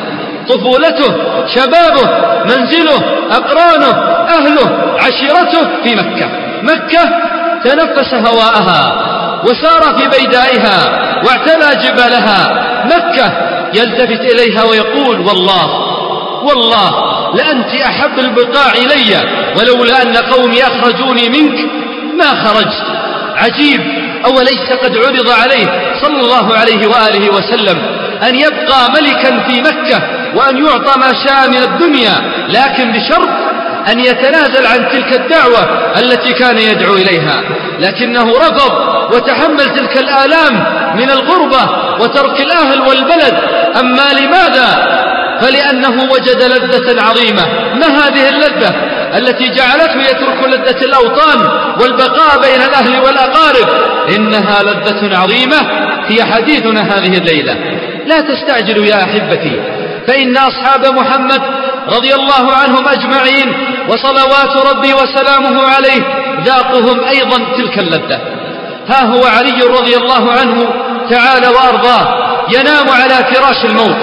طفولته 0.50 1.14
شبابه 1.56 2.10
منزله 2.46 3.02
أقرانه 3.32 4.16
أهله 4.30 4.96
عشيرته 5.00 5.68
في 5.84 5.96
مكة. 5.96 6.30
مكة 6.64 7.10
تنفس 7.64 8.14
هواءها 8.14 9.06
وسار 9.44 9.98
في 9.98 10.08
بيدائها 10.20 11.02
واعتلى 11.26 11.76
جبالها. 11.84 12.66
مكة 12.86 13.32
يلتفت 13.78 14.22
إليها 14.34 14.64
ويقول 14.64 15.20
والله 15.20 15.66
والله 16.44 16.92
لأنت 17.36 17.74
أحب 17.74 18.20
البقاع 18.20 18.72
إلي 18.72 19.16
ولولا 19.60 20.02
أن 20.02 20.18
قومي 20.18 20.64
أخرجوني 20.64 21.30
منك 21.30 21.60
ما 22.18 22.26
خرجت. 22.46 22.84
عجيب 23.36 23.82
أوليس 24.26 24.72
قد 24.84 24.98
عرض 24.98 25.30
عليه 25.30 25.94
صلى 26.02 26.22
الله 26.22 26.54
عليه 26.56 26.88
وآله 26.88 27.30
وسلم 27.30 27.78
أن 28.28 28.36
يبقى 28.36 28.92
ملكا 28.92 29.40
في 29.48 29.62
مكة 29.62 30.02
وأن 30.36 30.66
يعطى 30.66 31.00
ما 31.00 31.14
شاء 31.28 31.50
من 31.50 31.58
الدنيا 31.64 32.16
لكن 32.50 32.92
بشرط 32.92 33.30
أن 33.92 34.00
يتنازل 34.00 34.68
عن 34.68 34.88
تلك 34.90 35.14
الدعوة 35.14 35.60
التي 36.00 36.34
كان 36.34 36.58
يدعو 36.58 36.94
إليها. 36.94 37.44
لكنه 37.80 38.32
رفض 38.32 38.72
وتحمل 39.14 39.66
تلك 39.66 39.98
الآلام 39.98 40.54
من 40.96 41.10
الغربة 41.10 41.70
وترك 42.00 42.42
الأهل 42.42 42.82
والبلد. 42.82 43.34
أما 43.80 44.14
لماذا؟ 44.20 44.96
فلأنه 45.42 46.12
وجد 46.12 46.44
لذة 46.44 47.02
عظيمة. 47.02 47.46
ما 47.76 47.88
هذه 47.88 48.30
اللذة 48.30 48.76
التي 49.18 49.50
جعلته 49.50 50.02
يترك 50.02 50.48
لذة 50.48 50.86
الأوطان 50.86 51.48
والبقاء 51.82 52.42
بين 52.42 52.62
الأهل 52.62 53.00
والأقارب؟ 53.00 53.70
إنها 54.16 54.64
لذة 54.64 55.18
عظيمة. 55.18 55.58
هي 56.08 56.24
حديثنا 56.24 56.82
هذه 56.82 57.18
الليلة. 57.18 57.54
لا 58.06 58.22
تستعجلوا 58.22 58.86
يا 58.86 59.04
أحبتي. 59.04 59.62
فإن 60.08 60.38
أصحاب 60.38 60.86
محمد 60.86 61.42
رضي 61.90 62.14
الله 62.16 62.54
عنهم 62.54 62.88
أجمعين 62.88 63.54
وصلوات 63.90 64.58
ربي 64.74 64.94
وسلامه 64.94 65.68
عليه 65.68 66.02
ذاقهم 66.46 67.04
أيضا 67.04 67.38
تلك 67.58 67.80
اللذة. 67.80 68.20
ها 68.88 69.06
هو 69.06 69.26
علي 69.26 69.62
رضي 69.62 69.98
الله 69.98 70.32
عنه 70.32 70.70
تعالى 71.10 71.48
وأرضاه 71.48 72.26
ينام 72.54 72.90
على 72.90 73.26
فراش 73.34 73.66
الموت. 73.66 73.98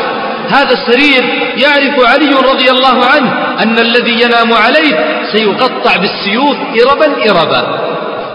هذا 0.49 0.73
السرير 0.73 1.25
يعرف 1.57 2.07
علي 2.07 2.35
رضي 2.35 2.71
الله 2.71 3.05
عنه 3.07 3.33
أن 3.63 3.79
الذي 3.79 4.23
ينام 4.23 4.53
عليه 4.53 5.23
سيقطع 5.33 5.97
بالسيوف 5.97 6.57
إربا 6.81 7.31
إربا. 7.31 7.79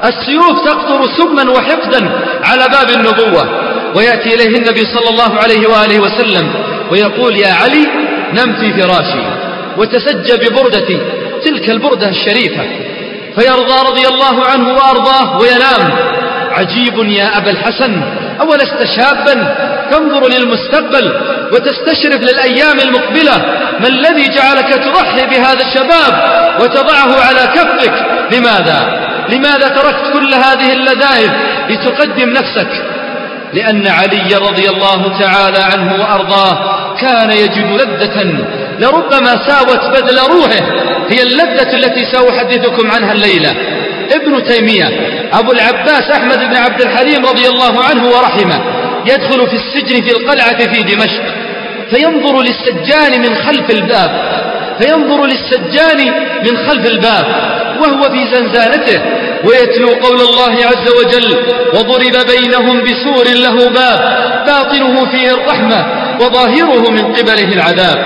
السيوف 0.03 0.65
تقطر 0.65 1.07
سما 1.17 1.51
وحقدا 1.51 2.11
على 2.43 2.67
باب 2.67 2.89
النبوة 2.89 3.49
ويأتي 3.95 4.35
إليه 4.35 4.57
النبي 4.57 4.85
صلى 4.85 5.09
الله 5.09 5.37
عليه 5.43 5.67
وآله 5.67 5.99
وسلم 5.99 6.66
ويقول 6.91 7.37
يا 7.37 7.53
علي 7.53 7.87
نم 8.33 8.53
في 8.53 8.73
فراشي 8.73 9.23
وتسجى 9.77 10.49
ببردتي 10.49 10.99
تلك 11.45 11.69
البردة 11.69 12.09
الشريفة. 12.09 12.63
فيرضى 13.35 13.89
رضي 13.89 14.07
الله 14.07 14.45
عنه 14.45 14.73
وأرضاه 14.73 15.37
وينام. 15.37 15.91
عجيب 16.51 16.97
يا 16.97 17.37
أبا 17.37 17.51
الحسن 17.51 18.01
أولست 18.41 18.83
شابا؟ 18.95 19.55
تنظر 19.91 20.27
للمستقبل 20.27 21.13
وتستشرف 21.53 22.21
للأيام 22.21 22.79
المقبلة. 22.79 23.37
ما 23.79 23.87
الذي 23.87 24.27
جعلك 24.27 24.69
تضحي 24.69 25.25
بهذا 25.25 25.65
الشباب 25.65 26.13
وتضعه 26.61 27.21
على 27.27 27.47
كفك؟ 27.55 27.93
لماذا؟ 28.31 29.07
لماذا 29.29 29.67
تركت 29.67 30.13
كل 30.13 30.33
هذه 30.33 30.73
اللذائذ 30.73 31.31
لتقدم 31.69 32.29
نفسك؟ 32.29 32.69
لأن 33.53 33.87
علي 33.87 34.35
رضي 34.35 34.69
الله 34.69 35.19
تعالى 35.19 35.59
عنه 35.73 36.01
وأرضاه 36.01 36.77
وكان 36.91 37.31
يجد 37.31 37.71
لذة 37.71 38.23
لربما 38.79 39.47
ساوت 39.47 39.85
بذل 39.85 40.19
روحه. 40.31 40.65
هي 41.09 41.23
اللذة 41.23 41.73
التي 41.73 42.05
سأحدثكم 42.05 42.91
عنها 42.91 43.11
الليلة. 43.11 43.55
ابن 44.11 44.43
تيمية 44.43 44.89
أبو 45.33 45.51
العباس 45.51 46.11
أحمد 46.11 46.39
بن 46.39 46.55
عبد 46.55 46.81
الحليم 46.81 47.25
رضي 47.25 47.47
الله 47.47 47.83
عنه 47.83 48.07
ورحمه 48.07 48.61
يدخل 49.05 49.47
في 49.47 49.55
السجن 49.55 50.01
في 50.01 50.11
القلعة 50.11 50.57
في 50.73 50.83
دمشق 50.83 51.23
فينظر 51.89 52.41
للسجان 52.41 53.21
من 53.21 53.35
خلف 53.35 53.71
الباب 53.71 54.11
فينظر 54.79 55.25
للسجان 55.25 56.13
من 56.43 56.57
خلف 56.57 56.87
الباب 56.87 57.25
وهو 57.81 58.01
في 58.01 58.35
زنزانته 58.35 59.01
ويتلو 59.43 59.87
قول 59.87 60.21
الله 60.21 60.53
عز 60.65 60.91
وجل 60.99 61.37
وضرب 61.73 62.25
بينهم 62.27 62.81
بسور 62.81 63.25
له 63.27 63.69
باب 63.69 64.27
باطنه 64.47 65.05
فيه 65.11 65.31
الرحمة 65.31 65.85
وظاهره 66.21 66.91
من 66.91 67.13
قبله 67.13 67.53
العذاب. 67.53 67.97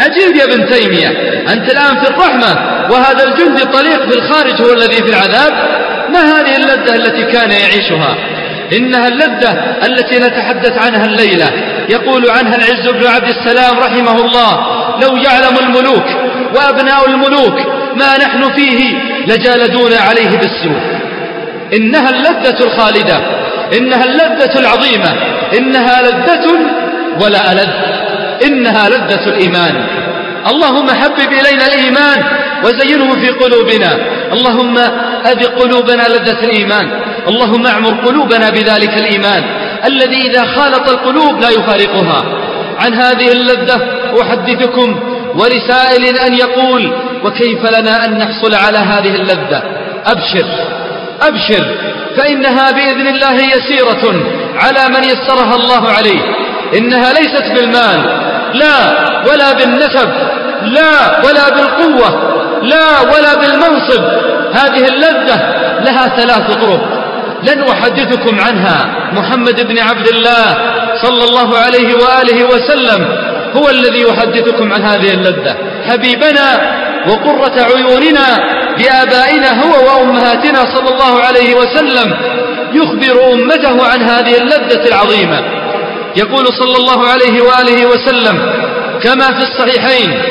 عجيب 0.00 0.36
يا 0.36 0.44
ابن 0.44 0.68
تيمية 0.68 1.08
أنت 1.52 1.72
الآن 1.72 1.96
في 1.96 2.10
الرحمة 2.10 2.56
وهذا 2.90 3.24
الجند 3.24 3.60
طليق 3.72 4.10
في 4.10 4.16
الخارج 4.16 4.62
هو 4.62 4.72
الذي 4.72 4.96
في 4.96 5.08
العذاب؟ 5.10 5.52
ما 6.12 6.20
هذه 6.20 6.56
اللذة 6.56 6.94
التي 6.94 7.22
كان 7.22 7.50
يعيشها؟ 7.50 8.16
إنها 8.76 9.08
اللذة 9.08 9.52
التي 9.86 10.18
نتحدث 10.18 10.78
عنها 10.78 11.04
الليلة. 11.04 11.46
يقول 11.88 12.30
عنها 12.30 12.56
العز 12.56 12.88
بن 12.88 13.06
عبد 13.06 13.28
السلام 13.28 13.78
رحمه 13.78 14.20
الله 14.20 14.83
لو 15.02 15.16
يعلم 15.16 15.58
الملوك 15.60 16.04
وأبناء 16.56 17.08
الملوك 17.08 17.58
ما 17.96 18.18
نحن 18.18 18.52
فيه 18.52 18.94
لجالدونا 19.26 19.96
عليه 19.96 20.28
بالسوء. 20.28 20.80
إنها 21.72 22.10
اللذة 22.10 22.64
الخالدة 22.64 23.16
إنها 23.78 24.04
اللذة 24.04 24.58
العظيمة 24.58 25.14
إنها 25.58 26.02
لذة 26.02 26.46
ولا 27.22 27.52
ألذ 27.52 27.70
إنها 28.46 28.88
لذة 28.88 29.26
الإيمان. 29.26 29.86
اللهم 30.50 30.90
حبب 30.90 31.32
إلينا 31.32 31.66
الإيمان 31.66 32.24
وزينه 32.64 33.14
في 33.14 33.28
قلوبنا. 33.28 33.98
اللهم 34.32 34.78
أذق 35.26 35.62
قلوبنا 35.62 36.02
لذة 36.02 36.44
الإيمان. 36.44 36.90
اللهم 37.28 37.66
أعمر 37.66 37.94
قلوبنا 38.06 38.50
بذلك 38.50 38.98
الإيمان. 38.98 39.44
الذي 39.86 40.30
إذا 40.30 40.44
خالط 40.44 40.88
القلوب 40.88 41.40
لا 41.40 41.50
يفارقها. 41.50 42.24
عن 42.78 42.94
هذه 42.94 43.32
اللذة 43.32 43.80
أحدثكم 44.22 45.00
ولسائل 45.38 46.18
أن 46.18 46.34
يقول 46.34 46.92
وكيف 47.24 47.70
لنا 47.78 48.04
أن 48.04 48.18
نحصل 48.18 48.54
على 48.54 48.78
هذه 48.78 49.14
اللذة؟ 49.14 49.62
أبشر 50.06 50.46
أبشر 51.22 51.76
فإنها 52.16 52.70
بإذن 52.70 53.06
الله 53.06 53.34
يسيرة 53.34 54.22
على 54.56 54.88
من 54.88 55.04
يسرها 55.04 55.54
الله 55.54 55.88
عليه. 55.88 56.20
إنها 56.78 57.12
ليست 57.12 57.52
بالمال 57.54 58.00
لا 58.54 59.04
ولا 59.30 59.52
بالنسب 59.52 60.08
لا 60.62 61.20
ولا 61.26 61.48
بالقوة 61.48 62.34
لا 62.62 63.00
ولا 63.00 63.34
بالمنصب. 63.34 64.04
هذه 64.52 64.88
اللذة 64.88 65.36
لها 65.80 66.08
ثلاث 66.08 66.54
طرق. 66.54 67.04
لن 67.42 67.62
أحدثكم 67.62 68.40
عنها. 68.40 68.86
محمد 69.12 69.68
بن 69.68 69.78
عبد 69.78 70.08
الله 70.08 70.56
صلى 71.02 71.24
الله 71.24 71.58
عليه 71.58 71.94
وآله 71.94 72.44
وسلم 72.44 73.06
هو 73.56 73.70
الذي 73.70 74.00
يحدثكم 74.00 74.72
عن 74.72 74.82
هذه 74.82 75.10
اللذة. 75.14 75.56
حبيبنا 75.88 76.74
وقرة 77.08 77.62
عيوننا 77.62 78.26
بآبائنا 78.78 79.62
هو 79.62 79.86
وأمهاتنا 79.86 80.58
صلى 80.74 80.88
الله 80.88 81.20
عليه 81.20 81.54
وسلم 81.54 82.16
يخبر 82.72 83.32
أمته 83.32 83.86
عن 83.86 84.02
هذه 84.02 84.36
اللذة 84.38 84.88
العظيمة. 84.88 85.40
يقول 86.16 86.46
صلى 86.46 86.76
الله 86.76 87.08
عليه 87.08 87.42
وآله 87.42 87.86
وسلم 87.86 88.52
كما 89.02 89.26
في 89.26 89.42
الصحيحين 89.42 90.22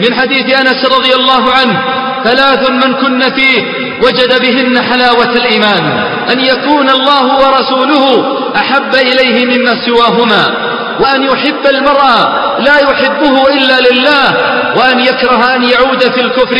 من 0.00 0.14
حديث 0.14 0.60
أنس 0.60 0.84
رضي 0.84 1.14
الله 1.14 1.52
عنه 1.52 1.82
ثلاث 2.24 2.70
من 2.70 2.94
كن 2.94 3.20
فيه 3.20 3.62
وجد 4.02 4.40
بهن 4.42 4.82
حلاوة 4.82 5.32
الإيمان 5.32 6.04
أن 6.32 6.40
يكون 6.40 6.90
الله 6.90 7.26
ورسوله 7.26 8.24
أحب 8.56 8.94
إليه 8.94 9.46
مما 9.46 9.74
سواهما. 9.86 10.73
وأن 11.00 11.22
يحب 11.22 11.66
المرأة 11.70 12.44
لا 12.58 12.78
يحبه 12.78 13.48
إلا 13.48 13.80
لله 13.90 14.54
وأن 14.76 15.00
يكره 15.00 15.54
أن 15.54 15.62
يعود 15.62 16.02
في 16.02 16.20
الكفر 16.20 16.58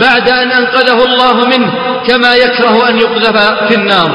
بعد 0.00 0.28
أن 0.28 0.50
أنقذه 0.52 1.04
الله 1.04 1.46
منه 1.46 1.72
كما 2.08 2.34
يكره 2.34 2.88
أن 2.88 2.98
يقذف 2.98 3.36
في 3.68 3.74
النار. 3.74 4.10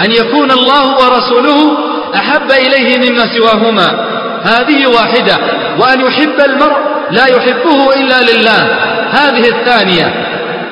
أن 0.00 0.12
يكون 0.12 0.50
الله 0.50 0.96
ورسوله 0.96 1.78
أحب 2.14 2.50
إليه 2.50 3.10
مما 3.10 3.24
سواهما. 3.38 4.06
هذه 4.44 4.86
واحدة. 4.86 5.36
وأن 5.78 6.00
يحب 6.00 6.40
المرء 6.46 6.76
لا 7.10 7.26
يحبه 7.26 7.94
إلا 7.96 8.32
لله. 8.32 8.78
هذه 9.10 9.48
الثانية. 9.48 10.14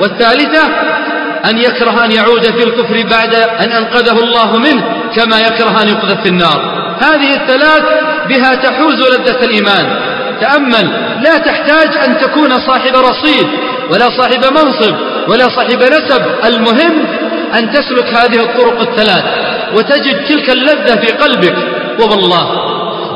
والثالثة 0.01 0.63
أن 1.51 1.59
يكره 1.59 2.05
أن 2.05 2.13
يعود 2.13 2.45
في 2.45 2.65
الكفر 2.65 3.09
بعد 3.11 3.35
أن 3.35 3.73
أنقذه 3.73 4.19
الله 4.19 4.57
منه 4.57 4.85
كما 5.17 5.41
يكره 5.41 5.83
أن 5.83 5.89
يقذف 5.89 6.21
في 6.23 6.29
النار. 6.29 6.83
هذه 7.01 7.35
الثلاث 7.35 7.83
بها 8.29 8.55
تحوز 8.55 8.95
لذة 8.95 9.45
الإيمان. 9.45 9.87
تأمل 10.41 10.91
لا 11.23 11.39
تحتاج 11.39 11.97
أن 11.97 12.19
تكون 12.19 12.51
صاحب 12.59 12.97
رصيد 12.97 13.47
ولا 13.91 14.09
صاحب 14.19 14.45
منصب 14.45 14.95
ولا 15.29 15.49
صاحب 15.49 15.83
نسب. 15.83 16.23
المهم 16.45 17.07
أن 17.59 17.73
تسلك 17.73 18.07
هذه 18.17 18.41
الطرق 18.41 18.81
الثلاث 18.81 19.25
وتجد 19.75 20.25
تلك 20.25 20.51
اللذة 20.51 20.97
في 21.01 21.13
قلبك. 21.13 21.57
ووالله 22.01 22.47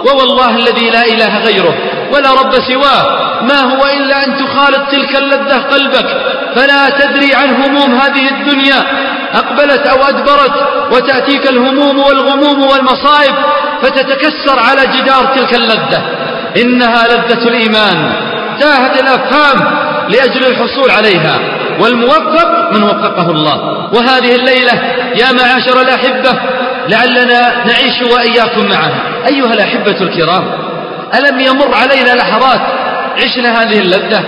ووالله 0.06 0.56
الذي 0.56 0.90
لا 0.90 1.02
إله 1.04 1.38
غيره 1.38 1.74
ولا 2.12 2.30
رب 2.30 2.52
سواه. 2.52 3.26
ما 3.42 3.60
هو 3.60 3.86
إلا 3.86 4.26
أن 4.26 4.36
تخالط 4.36 4.90
تلك 4.90 5.16
اللذة 5.16 5.56
قلبك. 5.56 6.06
فلا 6.56 6.88
تدري 6.88 7.34
عن 7.34 7.54
هموم 7.62 7.94
هذه 7.94 8.28
الدنيا. 8.30 8.80
أقبلت 9.34 9.86
أو 9.86 10.04
أدبرت 10.04 10.52
وتأتيك 10.92 11.50
الهموم 11.50 11.98
والغموم 11.98 12.62
والمصائب 12.62 13.34
فتتكسر 13.82 14.58
على 14.58 14.86
جدار 14.86 15.26
تلك 15.36 15.54
اللذة. 15.54 16.02
إنها 16.56 17.04
لذة 17.08 17.48
الإيمان. 17.48 18.12
تاهت 18.60 19.02
الأفهام 19.02 19.76
لأجل 20.08 20.46
الحصول 20.46 20.90
عليها. 20.90 21.40
والموفق 21.80 22.72
من 22.72 22.82
وفقه 22.82 23.30
الله. 23.30 23.88
وهذه 23.92 24.34
الليلة 24.34 24.72
يا 25.16 25.32
معاشر 25.32 25.80
الأحبة 25.80 26.40
لعلنا 26.88 27.64
نعيش 27.64 28.02
وإياكم 28.12 28.68
معها. 28.68 29.02
أيها 29.28 29.52
الأحبة 29.52 29.96
الكرام 30.00 30.44
ألم 31.14 31.40
يمر 31.40 31.74
علينا 31.74 32.10
لحظات 32.10 32.60
عشنا 33.24 33.62
هذه 33.62 33.78
اللذة؟ 33.78 34.24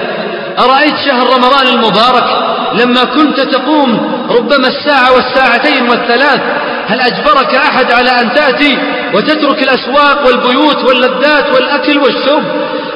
أرأيت 0.59 0.95
شهر 1.07 1.27
رمضان 1.35 1.67
المبارك؟ 1.67 2.58
لما 2.81 3.05
كنت 3.05 3.41
تقوم 3.41 4.13
ربما 4.31 4.69
الساعة 4.69 5.13
والساعتين 5.13 5.89
والثلاث 5.89 6.41
هل 6.89 7.01
أجبرك 7.01 7.55
أحد 7.55 7.93
على 7.93 8.11
أن 8.11 8.35
تأتي 8.35 8.79
وتترك 9.15 9.63
الأسواق 9.63 10.27
والبيوت 10.27 10.85
واللذات 10.85 11.55
والأكل 11.55 11.99
والشرب 11.99 12.45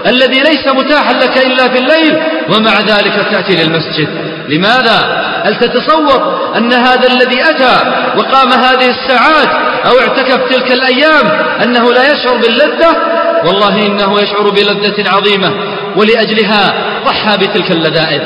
الذي 0.07 0.40
ليس 0.40 0.68
متاحا 0.68 1.12
لك 1.12 1.47
إلا 1.47 1.68
في 1.68 1.79
الليل 1.79 2.16
ومع 2.49 2.81
ذلك 2.81 3.27
تأتي 3.33 3.64
للمسجد 3.64 4.09
لماذا؟ 4.49 5.23
هل 5.45 5.57
تتصور 5.57 6.38
أن 6.57 6.73
هذا 6.73 7.09
الذي 7.12 7.42
أتى 7.42 7.77
وقام 8.16 8.53
هذه 8.53 8.90
الساعات 8.90 9.49
أو 9.87 10.01
اعتكف 10.01 10.51
تلك 10.51 10.73
الأيام 10.73 11.27
أنه 11.62 11.92
لا 11.92 12.12
يشعر 12.12 12.37
باللذة؟ 12.37 12.97
والله 13.47 13.87
إنه 13.87 14.21
يشعر 14.21 14.51
بلذة 14.51 15.11
عظيمة 15.11 15.53
ولأجلها 15.97 16.75
ضحى 17.07 17.37
بتلك 17.37 17.71
اللذائذ. 17.71 18.21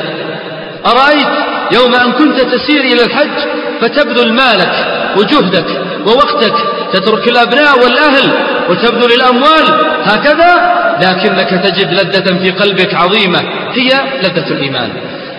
أرأيت 0.85 1.46
يوم 1.71 1.95
أن 1.95 2.11
كنت 2.11 2.41
تسير 2.41 2.81
إلى 2.81 3.03
الحج 3.03 3.47
فتبذل 3.81 4.33
مالك 4.33 4.71
وجهدك 5.17 5.65
ووقتك 6.05 6.53
تترك 6.93 7.27
الأبناء 7.27 7.83
والأهل 7.83 8.31
وتبذل 8.69 9.11
الأموال 9.11 9.65
هكذا؟ 10.03 10.77
لكنك 11.01 11.49
تجد 11.49 11.93
لذة 11.93 12.39
في 12.39 12.51
قلبك 12.51 12.93
عظيمة 12.93 13.39
هي 13.73 13.89
لذة 14.23 14.51
الإيمان. 14.51 14.89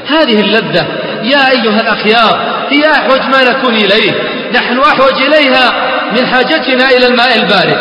هذه 0.09 0.41
اللذة 0.41 0.87
يا 1.23 1.51
أيها 1.51 1.81
الأخيار 1.81 2.41
هي 2.71 2.91
أحوج 2.93 3.21
ما 3.21 3.51
نكون 3.51 3.75
إليه 3.75 4.13
نحن 4.55 4.79
أحوج 4.79 5.23
إليها 5.23 5.73
من 6.17 6.27
حاجتنا 6.27 6.89
إلى 6.91 7.07
الماء 7.07 7.37
البارد. 7.37 7.79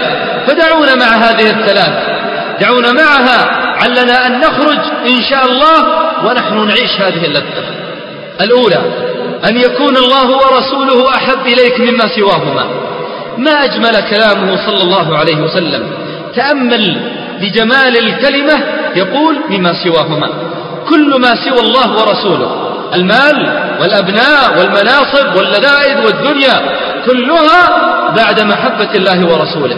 فدعونا 0.47 0.95
مع 0.95 1.05
هذه 1.05 1.49
الثلاث 1.49 2.17
دعونا 2.61 2.91
معها 2.91 3.67
علنا 3.81 4.27
أن 4.27 4.39
نخرج 4.39 4.79
إن 5.07 5.23
شاء 5.29 5.45
الله 5.45 6.07
ونحن 6.25 6.67
نعيش 6.67 7.01
هذه 7.01 7.25
اللذة. 7.25 7.86
الأولى 8.41 8.81
أن 9.49 9.57
يكون 9.57 9.97
الله 9.97 10.27
ورسوله 10.31 11.15
أحب 11.15 11.47
إليك 11.47 11.79
مما 11.79 12.07
سواهما. 12.15 12.65
ما 13.37 13.51
أجمل 13.51 14.09
كلامه 14.09 14.65
صلى 14.65 14.83
الله 14.83 15.17
عليه 15.17 15.37
وسلم. 15.37 15.91
تأمل 16.35 16.97
لجمال 17.41 17.97
الكلمة 17.97 18.63
يقول 18.95 19.35
مما 19.49 19.73
سواهما. 19.83 20.29
كل 20.89 21.19
ما 21.19 21.35
سوى 21.35 21.59
الله 21.59 21.91
ورسوله 21.91 22.51
المال 22.93 23.67
والأبناء 23.81 24.59
والمناصب 24.59 25.35
واللذائذ 25.35 26.05
والدنيا 26.05 26.55
كلها 27.05 27.61
بعد 28.15 28.41
محبة 28.41 28.91
الله 28.95 29.25
ورسوله. 29.25 29.77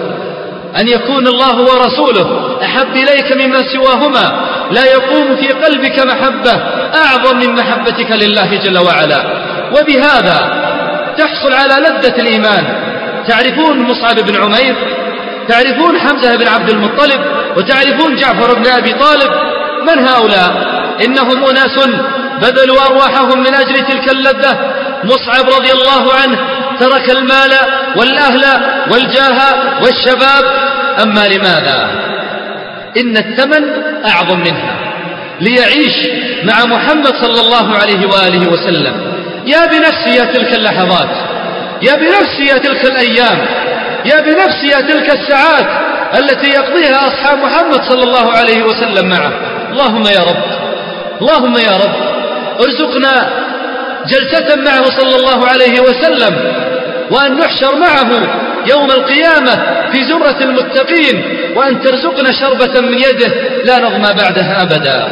أن 0.80 0.88
يكون 0.88 1.28
الله 1.28 1.62
ورسوله 1.62 2.58
أحب 2.64 2.96
إليك 2.96 3.32
مما 3.32 3.62
سواهما. 3.74 4.50
لا 4.72 4.84
يقوم 4.84 5.36
في 5.36 5.48
قلبك 5.48 6.00
محبة 6.00 6.52
أعظم 6.96 7.38
من 7.38 7.56
محبتك 7.56 8.12
لله 8.12 8.56
جل 8.56 8.78
وعلا. 8.78 9.24
وبهذا 9.72 10.38
تحصل 11.18 11.54
على 11.54 11.74
لذة 11.74 12.22
الإيمان. 12.22 12.64
تعرفون 13.28 13.80
مصعب 13.80 14.16
بن 14.16 14.36
عمير؟ 14.44 14.76
تعرفون 15.48 16.00
حمزة 16.00 16.36
بن 16.36 16.48
عبد 16.48 16.70
المطلب؟ 16.70 17.22
وتعرفون 17.58 18.16
جعفر 18.16 18.54
بن 18.54 18.68
أبي 18.68 18.94
طالب؟ 18.94 19.32
من 19.88 20.08
هؤلاء؟ 20.08 20.52
إنهم 21.06 21.44
أناس 21.50 21.80
بذلوا 22.42 22.86
أرواحهم 22.86 23.40
من 23.40 23.54
أجل 23.54 23.76
تلك 23.76 24.12
اللذة. 24.12 24.60
مصعب 25.04 25.46
رضي 25.46 25.72
الله 25.72 26.14
عنه 26.14 26.38
ترك 26.80 27.10
المال 27.10 27.52
والأهل 27.96 28.46
والجاه 28.92 29.40
والشباب. 29.84 30.44
أما 31.04 31.28
لماذا؟ 31.28 31.90
إن 32.98 33.18
الثمن 33.18 33.64
أعظم 34.06 34.40
منها. 34.40 34.76
ليعيش 35.42 36.10
مع 36.44 36.66
محمد 36.66 37.14
صلى 37.22 37.42
الله 37.42 37.78
عليه 37.78 38.08
وآله 38.08 38.52
وسلم. 38.52 38.94
يا 39.46 39.66
بنفسي 39.66 40.16
يا 40.18 40.26
تلك 40.26 40.54
اللحظات. 40.54 41.10
يا 41.82 41.96
بنفسي 41.96 42.46
يا 42.46 42.58
تلك 42.58 42.86
الأيام. 42.86 43.46
يا 44.06 44.22
بنفسي 44.22 44.68
يا 44.68 44.82
تلك 44.82 45.10
الساعات 45.10 45.68
التي 46.20 46.50
يقضيها 46.50 47.08
أصحاب 47.08 47.38
محمد 47.38 47.84
صلى 47.90 48.04
الله 48.04 48.34
عليه 48.34 48.64
وسلم 48.64 49.10
معه. 49.10 49.32
اللهم 49.72 50.04
يا 50.04 50.20
رب. 50.20 50.44
اللهم 51.22 51.58
يا 51.58 51.78
رب. 51.78 51.96
ارزقنا 52.62 53.30
جلسة 54.08 54.56
معه 54.56 54.84
صلى 54.84 55.16
الله 55.16 55.48
عليه 55.48 55.82
وسلم 55.82 56.54
وأن 57.12 57.38
نحشر 57.38 57.76
معه 57.76 58.10
يوم 58.68 58.92
القيامة 58.92 59.56
في 59.92 60.04
زرة 60.04 60.38
المتقين 60.42 61.24
وأن 61.56 61.82
ترزقنا 61.82 62.32
شربة 62.32 62.82
من 62.82 62.98
يده 62.98 63.34
لا 63.64 63.80
نظمى 63.80 64.14
بعدها 64.14 64.62
أبدا. 64.62 65.08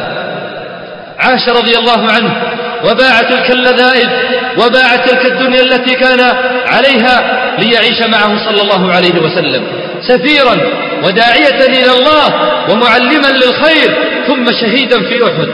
عاش 1.18 1.48
رضي 1.48 1.78
الله 1.78 2.12
عنه 2.12 2.42
وباع 2.84 3.22
تلك 3.22 3.50
اللذائذ 3.50 4.08
وباع 4.58 4.96
تلك 4.96 5.26
الدنيا 5.26 5.60
التي 5.60 5.94
كان 5.94 6.20
عليها 6.66 7.38
ليعيش 7.58 8.00
معه 8.02 8.44
صلى 8.44 8.62
الله 8.62 8.92
عليه 8.92 9.20
وسلم. 9.22 9.62
سفيرا 10.02 10.56
وداعية 11.04 11.66
إلى 11.66 11.92
الله 11.98 12.26
ومعلما 12.70 13.26
للخير 13.26 13.96
ثم 14.26 14.44
شهيدا 14.60 15.00
في 15.00 15.24
أحد. 15.24 15.48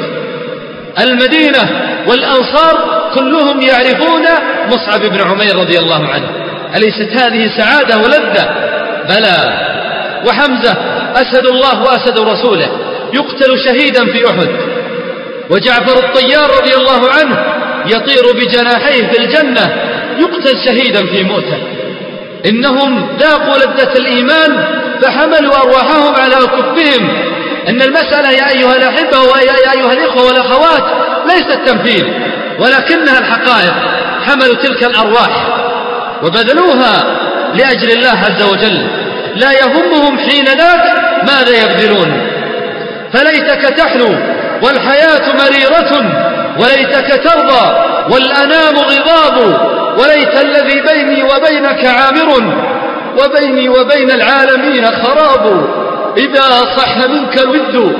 المدينة 1.07 1.93
والأنصار 2.07 3.05
كلهم 3.15 3.61
يعرفون 3.61 4.25
مصعب 4.69 5.01
بن 5.01 5.21
عمير 5.21 5.57
رضي 5.57 5.79
الله 5.79 6.09
عنه. 6.09 6.44
أليست 6.77 7.09
هذه 7.13 7.51
سعادة 7.59 7.99
ولذة؟ 7.99 8.49
بلى. 9.09 9.61
وحمزة 10.27 10.77
أسد 11.15 11.47
الله 11.47 11.83
وأسد 11.83 12.19
رسوله. 12.19 12.69
يقتل 13.15 13.59
شهيدا 13.65 14.05
في 14.13 14.31
أحد. 14.31 14.49
وجعفر 15.51 15.99
الطيار 15.99 16.51
رضي 16.61 16.75
الله 16.75 17.11
عنه 17.11 17.45
يطير 17.87 18.33
بجناحيه 18.35 19.07
في 19.07 19.19
الجنة. 19.19 19.77
يقتل 20.19 20.59
شهيدا 20.65 21.07
في 21.07 21.23
موته. 21.23 21.59
إنهم 22.47 23.09
ذاقوا 23.21 23.59
لذة 23.59 23.93
الإيمان 23.97 24.65
فحملوا 25.03 25.57
أرواحهم 25.57 26.15
على 26.15 26.35
كفهم. 26.35 27.09
إن 27.69 27.83
المسألة 27.83 28.31
يا 28.31 28.49
أيها 28.49 28.77
الأحبة 28.77 29.21
ويا 29.21 29.73
أيها 29.73 29.93
الإخوة 29.93 30.27
والأخوات 30.27 30.85
ليست 31.27 31.59
تمثيل 31.67 32.13
ولكنها 32.59 33.19
الحقائق. 33.19 33.75
حملوا 34.27 34.55
تلك 34.55 34.85
الأرواح. 34.85 35.64
وبذلوها 36.25 37.05
لأجل 37.55 37.91
الله 37.91 38.11
عز 38.11 38.43
وجل. 38.53 38.87
لا 39.37 39.53
يهمهم 39.53 40.19
حين 40.19 40.45
ذاك 40.45 40.85
ماذا 41.23 41.63
يبذلون. 41.63 42.21
فليتك 43.13 43.61
تحلو 43.61 44.15
والحياة 44.63 45.35
مريرة 45.35 45.93
وليتك 46.59 47.21
ترضى 47.25 47.77
والأنام 48.11 48.75
غضاب 48.77 49.37
وليت 49.99 50.35
الذي 50.43 50.81
بيني 50.81 51.23
وبينك 51.23 51.85
عامر 51.87 52.55
وبيني 53.19 53.69
وبين 53.69 54.11
العالمين 54.11 54.87
خراب. 54.87 55.67
إذا 56.17 56.51
صح 56.77 56.97
منك 56.97 57.39
الود 57.39 57.97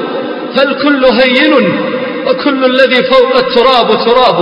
فالكل 0.57 1.05
هين 1.05 1.55
وكل 2.27 2.65
الذي 2.65 3.03
فوق 3.03 3.37
التراب 3.37 4.05
تراب. 4.05 4.39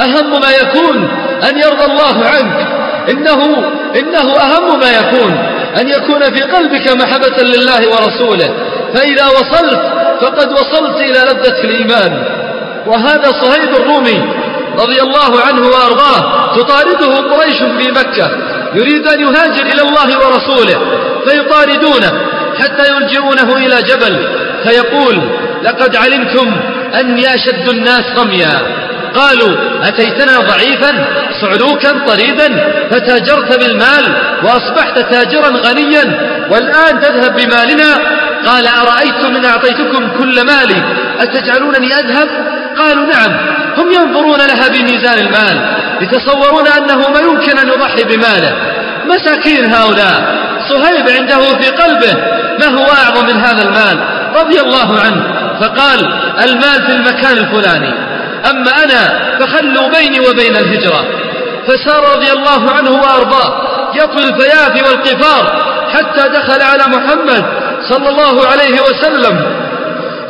أهم 0.00 0.40
ما 0.40 0.50
يكون 0.62 1.08
أن 1.48 1.58
يرضى 1.58 1.84
الله 1.84 2.26
عنك 2.26 2.66
إنه, 3.08 3.64
إنه 3.96 4.36
أهم 4.36 4.80
ما 4.80 4.90
يكون 4.90 5.38
أن 5.80 5.88
يكون 5.88 6.22
في 6.22 6.42
قلبك 6.42 6.92
محبة 6.92 7.42
لله 7.42 7.88
ورسوله. 7.88 8.54
فإذا 8.94 9.26
وصلت 9.26 9.80
فقد 10.20 10.52
وصلت 10.52 10.96
إلى 10.96 11.18
لذة 11.18 11.64
الإيمان. 11.64 12.24
وهذا 12.86 13.32
صهيب 13.42 13.76
الرومي 13.76 14.22
رضي 14.78 15.02
الله 15.02 15.40
عنه 15.46 15.66
وأرضاه 15.66 16.54
تطارده 16.56 17.16
قريش 17.16 17.58
في 17.58 17.90
مكة 17.90 18.30
يريد 18.74 19.06
أن 19.06 19.20
يهاجر 19.20 19.62
إلى 19.62 19.82
الله 19.82 20.18
ورسوله 20.18 20.80
فيطاردونه 21.28 22.12
حتى 22.58 22.92
يلجئونه 22.92 23.56
إلى 23.56 23.82
جبل 23.82 24.28
فيقول 24.64 25.20
لقد 25.62 25.96
علمتم 25.96 26.56
أني 27.00 27.34
أشد 27.34 27.68
الناس 27.68 28.04
رميا. 28.18 28.80
قالوا 29.14 29.56
أتيتنا 29.82 30.38
ضعيفا؟ 30.38 31.06
صعلوكا 31.40 32.06
طريدا 32.06 32.48
فتاجرت 32.90 33.58
بالمال 33.58 34.14
وأصبحت 34.42 34.98
تاجرا 34.98 35.48
غنيا. 35.48 36.30
والآن 36.50 37.00
تذهب 37.00 37.36
بمالنا؟ 37.36 37.94
قال 38.46 38.66
أرأيتم 38.66 39.36
إن 39.36 39.44
أعطيتكم 39.44 40.08
كل 40.18 40.46
مالي؟ 40.46 40.82
أتجعلونني 41.20 41.94
أذهب؟ 41.94 42.28
قالوا 42.78 43.06
نعم. 43.06 43.36
هم 43.76 43.92
ينظرون 43.92 44.38
لها 44.38 44.68
بميزان 44.68 45.18
المال 45.18 45.60
يتصورون 46.00 46.66
أنه 46.68 47.10
ما 47.10 47.20
يمكن 47.20 47.58
أن 47.58 47.68
يضحي 47.68 48.04
بماله. 48.04 48.56
مساكين 49.06 49.72
هؤلاء. 49.74 50.40
صهيب 50.68 51.08
عنده 51.08 51.58
في 51.58 51.68
قلبه 51.68 52.14
ما 52.60 52.66
هو 52.66 52.86
أعظم 52.86 53.26
من 53.26 53.40
هذا 53.40 53.62
المال 53.62 53.98
رضي 54.36 54.60
الله 54.60 55.00
عنه. 55.00 55.22
فقال 55.60 56.12
المال 56.44 56.86
في 56.86 56.92
المكان 56.92 57.38
الفلاني. 57.38 57.94
أما 58.50 58.84
أنا 58.84 59.30
فخلوا 59.40 59.88
بيني 59.88 60.20
وبين 60.20 60.56
الهجرة. 60.56 61.04
فسار 61.70 62.16
رضي 62.16 62.32
الله 62.32 62.70
عنه 62.70 62.90
وأرضاه. 62.90 63.70
يطوي 63.94 64.24
الفيافي 64.24 64.82
والقفار 64.82 65.70
حتى 65.94 66.28
دخل 66.28 66.62
على 66.62 66.82
محمد 66.96 67.44
صلى 67.88 68.08
الله 68.08 68.46
عليه 68.46 68.80
وسلم. 68.80 69.36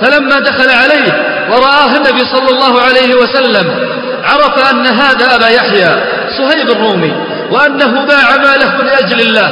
فلما 0.02 0.40
دخل 0.40 0.70
عليه 0.70 1.12
ورآه 1.50 1.96
النبي 1.96 2.24
صلى 2.24 2.48
الله 2.50 2.82
عليه 2.82 3.14
وسلم. 3.14 3.90
عرف 4.24 4.70
أن 4.70 4.86
هذا 4.86 5.36
أبا 5.36 5.48
يحيى 5.48 6.02
صهيب 6.38 6.70
الرومي 6.70 7.12
وأنه 7.50 8.06
باع 8.06 8.36
ماله 8.36 8.82
لأجل 8.82 9.20
الله. 9.20 9.50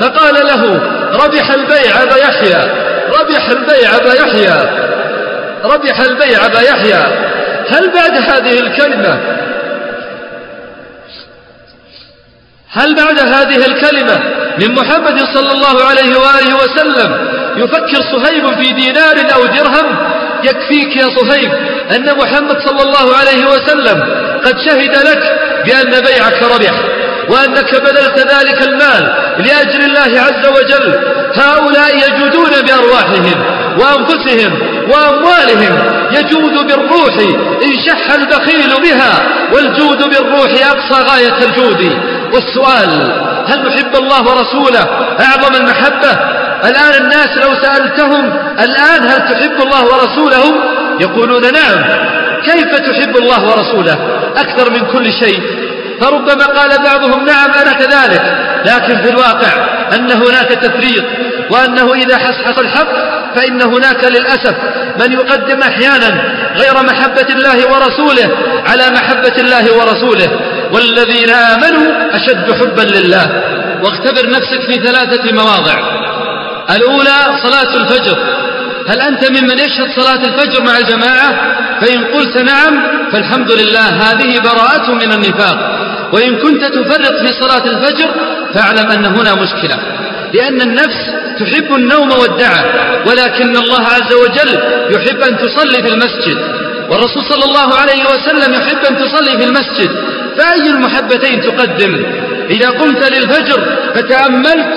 فقال 0.00 0.34
له 0.46 0.80
ربح 1.24 1.50
البيع 1.50 2.02
أبا 2.02 2.16
يحيى 2.16 2.62
ربح 3.20 3.48
البيع 3.48 3.96
أبا 3.96 4.14
يحيى 4.14 4.70
ربح 5.64 6.00
البيع 6.00 6.46
أبا 6.46 6.60
يحيى. 6.60 7.02
هل 7.70 7.90
بعد 7.94 8.14
هذه 8.14 8.60
الكلمة 8.60 9.20
هل 12.72 12.94
بعد 12.94 13.18
هذه 13.18 13.66
الكلمة 13.66 14.20
من 14.58 14.74
محمد 14.74 15.20
صلى 15.34 15.52
الله 15.52 15.84
عليه 15.84 16.18
وآله 16.18 16.56
وسلم 16.56 17.30
يفكر 17.56 18.02
صهيب 18.12 18.60
في 18.60 18.72
دينار 18.72 19.16
أو 19.34 19.46
درهم؟ 19.46 19.96
يكفيك 20.44 20.96
يا 20.96 21.08
صهيب 21.16 21.52
أن 21.96 22.16
محمد 22.16 22.58
صلى 22.66 22.82
الله 22.82 23.16
عليه 23.16 23.46
وسلم 23.46 24.02
قد 24.44 24.58
شهد 24.58 24.96
لك 24.96 25.22
بأن 25.66 26.00
بيعك 26.00 26.42
ربح 26.42 26.74
وأنك 27.28 27.82
بذلت 27.82 28.18
ذلك 28.18 28.62
المال 28.62 29.14
لأجل 29.38 29.84
الله 29.84 30.20
عز 30.20 30.46
وجل. 30.46 31.00
هؤلاء 31.34 31.96
يجودون 31.96 32.50
بأرواحهم 32.66 33.44
وأنفسهم 33.78 34.58
وأموالهم. 34.90 35.78
يجود 36.12 36.66
بالروح 36.66 37.14
إن 37.64 37.72
شح 37.86 38.14
البخيل 38.14 38.82
بها 38.82 39.28
والجود 39.52 39.98
بالروح 39.98 40.50
أقصى 40.70 41.02
غاية 41.02 41.44
الجود. 41.44 41.92
والسؤال 42.34 42.90
هل 43.46 43.66
نحب 43.66 43.96
الله 43.96 44.22
ورسوله؟ 44.22 44.80
أعظم 45.20 45.54
المحبة؟ 45.54 46.10
الآن 46.64 47.02
الناس 47.02 47.28
لو 47.42 47.54
سألتهم 47.62 48.32
الآن 48.60 49.04
هل 49.04 49.28
تحب 49.32 49.62
الله 49.62 49.84
ورسوله؟ 49.84 50.54
يقولون 51.00 51.42
نعم. 51.42 51.84
كيف 52.44 52.74
تحب 52.74 53.16
الله 53.16 53.44
ورسوله؟ 53.44 53.98
أكثر 54.36 54.70
من 54.70 54.86
كل 54.86 55.12
شيء. 55.12 55.42
فربما 56.00 56.46
قال 56.46 56.70
بعضهم 56.84 57.24
نعم 57.24 57.50
أنا 57.50 57.72
كذلك. 57.72 58.22
لكن 58.64 59.02
في 59.02 59.10
الواقع 59.10 59.52
أن 59.94 60.10
هناك 60.10 60.48
تفريط 60.48 61.04
وأنه 61.50 61.94
إذا 61.94 62.18
حصحص 62.18 62.58
الحق 62.58 62.92
فإن 63.34 63.62
هناك 63.62 64.04
للأسف 64.04 64.54
من 65.00 65.12
يقدم 65.12 65.62
أحيانا 65.62 66.22
غير 66.56 66.74
محبة 66.74 67.26
الله 67.30 67.72
ورسوله 67.72 68.36
على 68.66 68.90
محبة 68.90 69.32
الله 69.38 69.64
ورسوله. 69.78 70.49
والذين 70.72 71.30
آمنوا 71.30 72.16
أشد 72.16 72.52
حبا 72.52 72.82
لله. 72.82 73.26
واختبر 73.82 74.30
نفسك 74.30 74.60
في 74.60 74.74
ثلاثة 74.74 75.32
مواضع. 75.32 75.76
الأولى 76.76 77.18
صلاة 77.42 77.76
الفجر. 77.76 78.18
هل 78.88 79.00
أنت 79.00 79.30
ممن 79.30 79.58
يشهد 79.58 79.90
صلاة 80.00 80.24
الفجر 80.24 80.62
مع 80.62 80.78
الجماعة؟ 80.78 81.30
فإن 81.80 82.04
قلت 82.04 82.36
نعم 82.36 82.82
فالحمد 83.12 83.52
لله 83.52 83.88
هذه 83.88 84.38
براءة 84.38 84.90
من 84.90 85.12
النفاق. 85.12 85.80
وإن 86.12 86.36
كنت 86.36 86.64
تفرط 86.64 87.14
في 87.26 87.32
صلاة 87.40 87.64
الفجر 87.64 88.08
فاعلم 88.54 88.90
أن 88.90 89.04
هنا 89.04 89.34
مشكلة. 89.34 89.78
لأن 90.34 90.60
النفس 90.60 91.10
تحب 91.40 91.74
النوم 91.74 92.10
والدعى 92.18 92.64
ولكن 93.06 93.56
الله 93.56 93.80
عز 93.80 94.12
وجل 94.14 94.58
يحب 94.90 95.20
أن 95.20 95.38
تصلي 95.38 95.82
في 95.82 95.88
المسجد. 95.94 96.38
والرسول 96.90 97.22
صلى 97.24 97.44
الله 97.44 97.74
عليه 97.74 98.04
وسلم 98.04 98.54
يحب 98.54 98.84
أن 98.90 98.98
تصلي 98.98 99.38
في 99.38 99.44
المسجد. 99.44 99.90
فأي 100.38 100.66
المحبتين 100.66 101.40
تقدم. 101.40 102.04
إذا 102.50 102.70
قمت 102.70 103.12
للفجر 103.12 103.76
فتأملت 103.94 104.68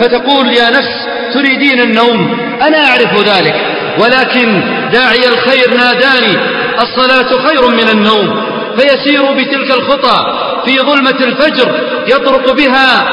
فتقول 0.00 0.48
يا 0.48 0.70
نفس 0.70 1.06
تريدين 1.34 1.80
النوم 1.80 2.40
أنا 2.62 2.86
أعرف 2.86 3.28
ذلك 3.28 3.54
ولكن 3.98 4.62
داعي 4.92 5.28
الخير 5.28 5.74
ناداني 5.74 6.38
الصلاة 6.82 7.42
خير 7.46 7.68
من 7.70 7.88
النوم. 7.88 8.52
فيسير 8.78 9.32
بتلك 9.32 9.70
الخطى 9.70 10.26
في 10.64 10.78
ظلمة 10.78 11.10
الفجر 11.20 11.80
يطرق 12.06 12.52
بها 12.52 13.08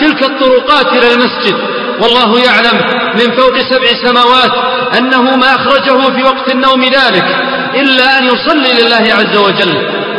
تلك 0.00 0.22
الطرقات 0.22 0.92
إلى 0.92 1.12
المسجد. 1.12 1.54
والله 2.02 2.40
يعلم 2.44 2.78
من 3.14 3.36
فوق 3.36 3.58
سبع 3.58 3.86
سماوات 4.04 4.52
أنه 4.98 5.36
ما 5.36 5.54
أخرجه 5.54 6.16
في 6.16 6.22
وقت 6.22 6.50
النوم 6.52 6.84
ذلك 6.84 7.24
إلا 7.74 8.18
أن 8.18 8.24
يصلي 8.24 8.82
لله 8.82 9.14
عز 9.14 9.36
وجل. 9.36 9.76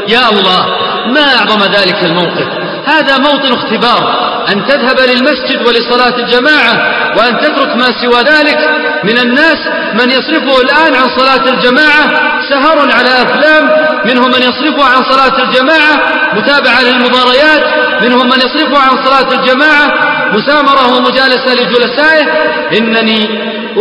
يا 0.08 0.30
الله. 0.30 0.91
ما 1.08 1.36
أعظم 1.38 1.64
ذلك 1.64 2.04
الموقف؟ 2.04 2.48
هذا 2.86 3.18
موطن 3.18 3.54
اختبار 3.54 4.32
أن 4.54 4.66
تذهب 4.66 5.00
للمسجد 5.00 5.68
ولصلاة 5.68 6.16
الجماعة 6.20 6.74
وأن 7.18 7.38
تترك 7.38 7.76
ما 7.76 7.86
سوى 8.02 8.22
ذلك. 8.22 8.58
من 9.04 9.18
الناس 9.18 9.58
من 9.94 10.12
يصرفه 10.12 10.62
الآن 10.62 10.96
عن 10.96 11.08
صلاة 11.18 11.50
الجماعة 11.50 12.32
سهر 12.50 12.80
على 12.80 13.10
أفلام 13.10 13.70
منهم 14.06 14.28
من 14.28 14.42
يصرفه 14.42 14.84
عن 14.84 15.04
صلاة 15.04 15.44
الجماعة 15.44 15.94
متابعة 16.36 16.82
للمباريات 16.82 17.64
منهم 18.04 18.28
من 18.28 18.38
يصرفه 18.38 18.80
عن 18.80 19.06
صلاة 19.06 19.40
الجماعة 19.40 19.94
مسامرة 20.34 20.98
ومجالسة 20.98 21.54
لجلسائه. 21.54 22.26
إنني 22.78 23.30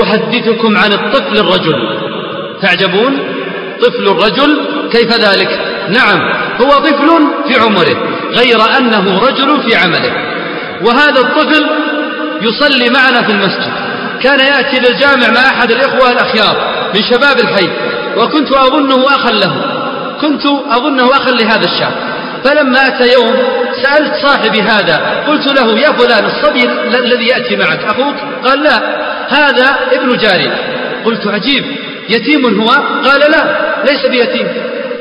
أحدثكم 0.02 0.76
عن 0.76 0.92
الطفل 0.92 1.38
الرجل. 1.38 1.74
تعجبون؟ 2.62 3.18
طفل 3.82 4.08
الرجل 4.08 4.60
كيف 4.92 5.12
ذلك؟ 5.12 5.48
نعم. 5.88 6.39
هو 6.60 6.68
طفل 6.68 7.08
في 7.48 7.60
عمره 7.60 7.96
غير 8.30 8.78
أنه 8.78 9.18
رجل 9.18 9.62
في 9.62 9.76
عمله. 9.76 10.12
وهذا 10.82 11.20
الطفل 11.20 11.66
يصلي 12.42 12.90
معنا 12.90 13.22
في 13.22 13.32
المسجد. 13.32 13.72
كان 14.22 14.40
يأتي 14.40 14.76
للجامع 14.78 15.28
مع 15.34 15.40
أحد 15.40 15.70
الإخوة 15.70 16.12
الأخيار 16.12 16.56
من 16.94 17.02
شباب 17.02 17.38
الحي 17.40 17.68
وكنت 18.16 18.52
أظنه 18.52 19.06
أخا 19.06 19.30
له. 19.30 19.54
كنت 20.20 20.46
أظنه 20.46 21.10
أخا 21.10 21.30
لهذا 21.30 21.64
الشاب. 21.64 21.92
فلما 22.44 22.86
أتى 22.86 23.12
يوم 23.12 23.34
سألت 23.82 24.12
صاحبي 24.26 24.62
هذا 24.62 25.24
قلت 25.28 25.60
له 25.60 25.78
يا 25.78 25.92
فلان 25.92 26.24
الصبي 26.24 26.64
الذي 26.98 27.26
يأتي 27.26 27.56
معك 27.56 27.84
أخوك؟ 27.84 28.16
قال 28.44 28.62
لا 28.62 28.76
هذا 29.28 29.76
ابن 29.92 30.16
جاري. 30.16 30.50
قلت 31.04 31.26
عجيب 31.26 31.64
يتيم 32.08 32.60
هو؟ 32.60 32.68
قال 33.04 33.20
لا 33.20 33.70
ليس 33.90 34.06
بيتيم 34.06 34.48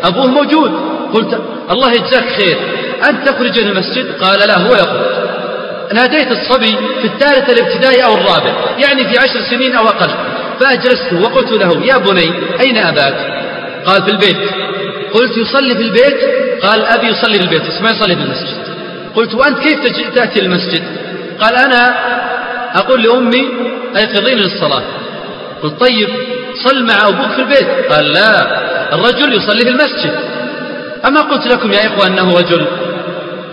أبوه 0.04 0.28
موجود. 0.28 0.99
قلت 1.14 1.42
الله 1.72 1.92
يجزاك 1.92 2.26
خير. 2.38 2.58
أنت 3.10 3.30
تخرج 3.30 3.60
من 3.60 3.68
المسجد؟ 3.70 4.06
قال 4.22 4.40
لا 4.40 4.58
هو 4.58 4.74
يخرج 4.74 5.20
ناديت 5.94 6.32
الصبي 6.32 6.78
في 7.02 7.08
الثالث 7.08 7.50
الابتدائي 7.50 8.04
أو 8.06 8.14
الرابع 8.14 8.54
يعني 8.78 9.14
في 9.14 9.20
عشر 9.20 9.42
سنين 9.50 9.76
أو 9.76 9.88
أقل. 9.88 10.10
فأجلسته 10.60 11.22
وقلت 11.22 11.52
له 11.52 11.86
يا 11.86 11.98
بني 11.98 12.32
أين 12.60 12.78
أباك؟ 12.78 13.16
قال 13.86 14.04
في 14.04 14.12
البيت. 14.12 14.38
قلت 15.14 15.38
يصلي 15.38 15.76
في 15.76 15.82
البيت؟ 15.82 16.18
قال 16.64 16.86
أبي 16.86 17.08
يصلي 17.08 17.38
في 17.38 17.44
البيت 17.44 17.62
بس 17.62 17.82
ما 17.82 17.90
يصلي 17.90 18.16
في 18.16 18.22
المسجد. 18.22 18.58
قلت 19.16 19.34
وأنت 19.36 19.60
كيف 19.60 19.80
تأتي 20.16 20.40
المسجد؟ 20.40 20.84
قال 21.40 21.56
أنا 21.56 21.96
أقول 22.76 23.04
لأمي 23.04 23.48
أيقظيني 23.98 24.42
للصلاة 24.42 24.84
قلت 25.64 25.80
طيب 25.80 26.10
صل 26.66 26.84
مع 26.84 27.08
أبوك 27.08 27.32
في 27.32 27.42
البيت. 27.42 27.92
قال 27.92 28.12
لا 28.12 28.60
الرجل 28.94 29.34
يصلي 29.34 29.62
في 29.62 29.70
المسجد. 29.70 30.20
أما 31.08 31.22
قلت 31.22 31.48
لكم 31.48 31.72
يا 31.72 31.88
إخوة 31.88 32.08
أنه 32.08 32.34
رجل. 32.38 32.66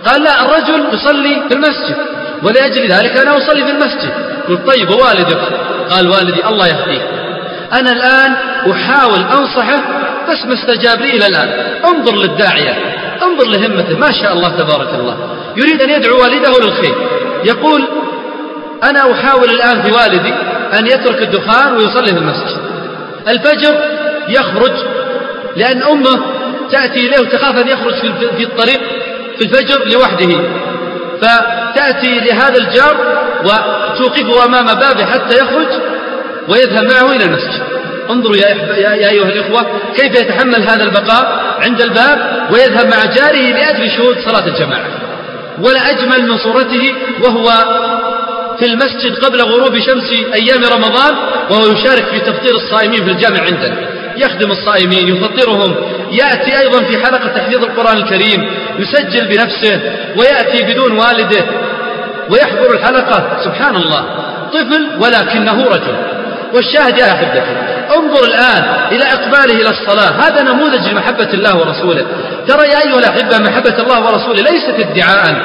قال 0.05 0.23
لا 0.23 0.45
الرجل 0.45 0.93
يصلي 0.93 1.41
في 1.49 1.53
المسجد 1.55 1.95
ولأجل 2.43 2.87
ذلك 2.87 3.17
أنا 3.17 3.37
أصلي 3.37 3.65
في 3.65 3.71
المسجد. 3.71 4.11
قلت 4.49 4.67
طيب 4.67 4.89
ووالدك؟ 4.89 5.39
قال 5.89 6.09
والدي 6.09 6.45
الله 6.45 6.67
يهديه 6.67 7.01
أنا 7.73 7.91
الآن 7.91 8.35
أحاول 8.71 9.19
أنصحه 9.19 9.81
بس 10.29 10.45
ما 10.45 10.53
استجاب 10.53 11.01
لي 11.01 11.17
إلى 11.17 11.27
الآن. 11.27 11.49
انظر 11.85 12.15
للداعية 12.15 12.71
انظر 13.23 13.47
لهمته. 13.47 13.97
ما 13.97 14.11
شاء 14.11 14.33
الله 14.33 14.49
تبارك 14.49 14.93
الله. 14.93 15.17
يريد 15.57 15.81
أن 15.81 15.89
يدعو 15.89 16.21
والده 16.21 16.51
للخير. 16.59 16.95
يقول 17.45 17.83
أنا 18.83 19.11
أحاول 19.11 19.49
الآن 19.49 19.81
في 19.81 19.91
والدي 19.91 20.33
أن 20.79 20.87
يترك 20.87 21.21
الدخان 21.21 21.73
ويصلي 21.73 22.07
في 22.07 22.17
المسجد. 22.17 22.57
الفجر 23.27 23.75
يخرج 24.29 24.71
لأن 25.55 25.83
أمه 25.83 26.36
تأتي 26.71 26.99
إليه 27.07 27.19
وتخاف 27.19 27.61
أن 27.61 27.67
يخرج 27.67 27.93
في 28.37 28.43
الطريق 28.43 28.79
في 29.37 29.43
الفجر 29.43 29.85
لوحده. 29.85 30.29
فتأتي 31.21 32.19
لهذا 32.19 32.57
الجار 32.57 32.97
وتوقفه 33.43 34.45
أمام 34.45 34.65
بابه 34.65 35.05
حتى 35.05 35.37
يخرج 35.37 35.67
ويذهب 36.47 36.83
معه 36.91 37.15
إلى 37.15 37.25
المسجد. 37.25 37.61
انظروا 38.09 38.35
يا, 38.35 38.47
يا 38.77 39.09
أيها 39.09 39.29
الإخوة 39.29 39.65
كيف 39.95 40.19
يتحمل 40.21 40.69
هذا 40.69 40.83
البقاء 40.83 41.55
عند 41.65 41.81
الباب 41.81 42.47
ويذهب 42.51 42.87
مع 42.87 43.05
جاره 43.05 43.51
لأجل 43.53 43.91
شهود 43.91 44.17
صلاة 44.25 44.47
الجماعة. 44.47 44.85
ولا 45.59 45.89
أجمل 45.89 46.29
من 46.29 46.37
صورته 46.37 46.93
وهو 47.23 47.49
في 48.59 48.65
المسجد 48.65 49.25
قبل 49.25 49.41
غروب 49.41 49.79
شمس 49.79 50.11
أيام 50.33 50.63
رمضان 50.63 51.15
وهو 51.49 51.73
يشارك 51.73 52.05
في 52.05 52.19
تفطير 52.19 52.55
الصائمين 52.55 53.05
في 53.05 53.11
الجامع 53.11 53.39
عندنا. 53.39 53.96
يخدم 54.17 54.51
الصائمين 54.51 55.07
يفطرهم. 55.07 55.75
يأتي 56.11 56.59
أيضا 56.59 56.83
في 56.83 57.05
حلقة 57.05 57.27
تحفيظ 57.27 57.63
القرآن 57.63 57.97
الكريم 57.97 58.51
يسجل 58.79 59.27
بنفسه 59.27 59.81
ويأتي 60.17 60.63
بدون 60.63 60.91
والده 60.91 61.45
ويحضر 62.29 62.71
الحلقة. 62.73 63.43
سبحان 63.43 63.75
الله 63.75 64.05
طفل 64.53 64.87
ولكنه 64.99 65.63
رجل. 65.63 65.95
والشاهد 66.53 66.97
يا 66.97 67.05
أحبتي 67.05 67.41
انظر 67.97 68.23
الآن 68.23 68.63
إلى 68.91 69.03
إقباله 69.03 69.61
إلى 69.61 69.69
الصلاة. 69.69 70.27
هذا 70.27 70.43
نموذج 70.43 70.89
لمحبة 70.89 71.33
الله 71.33 71.57
ورسوله. 71.57 72.05
ترى 72.47 72.67
يا 72.69 72.77
أيها 72.85 72.99
الأحبة 72.99 73.37
محبة 73.49 73.83
الله 73.83 74.05
ورسوله 74.05 74.41
ليست 74.41 74.75
ادعاء. 74.79 75.35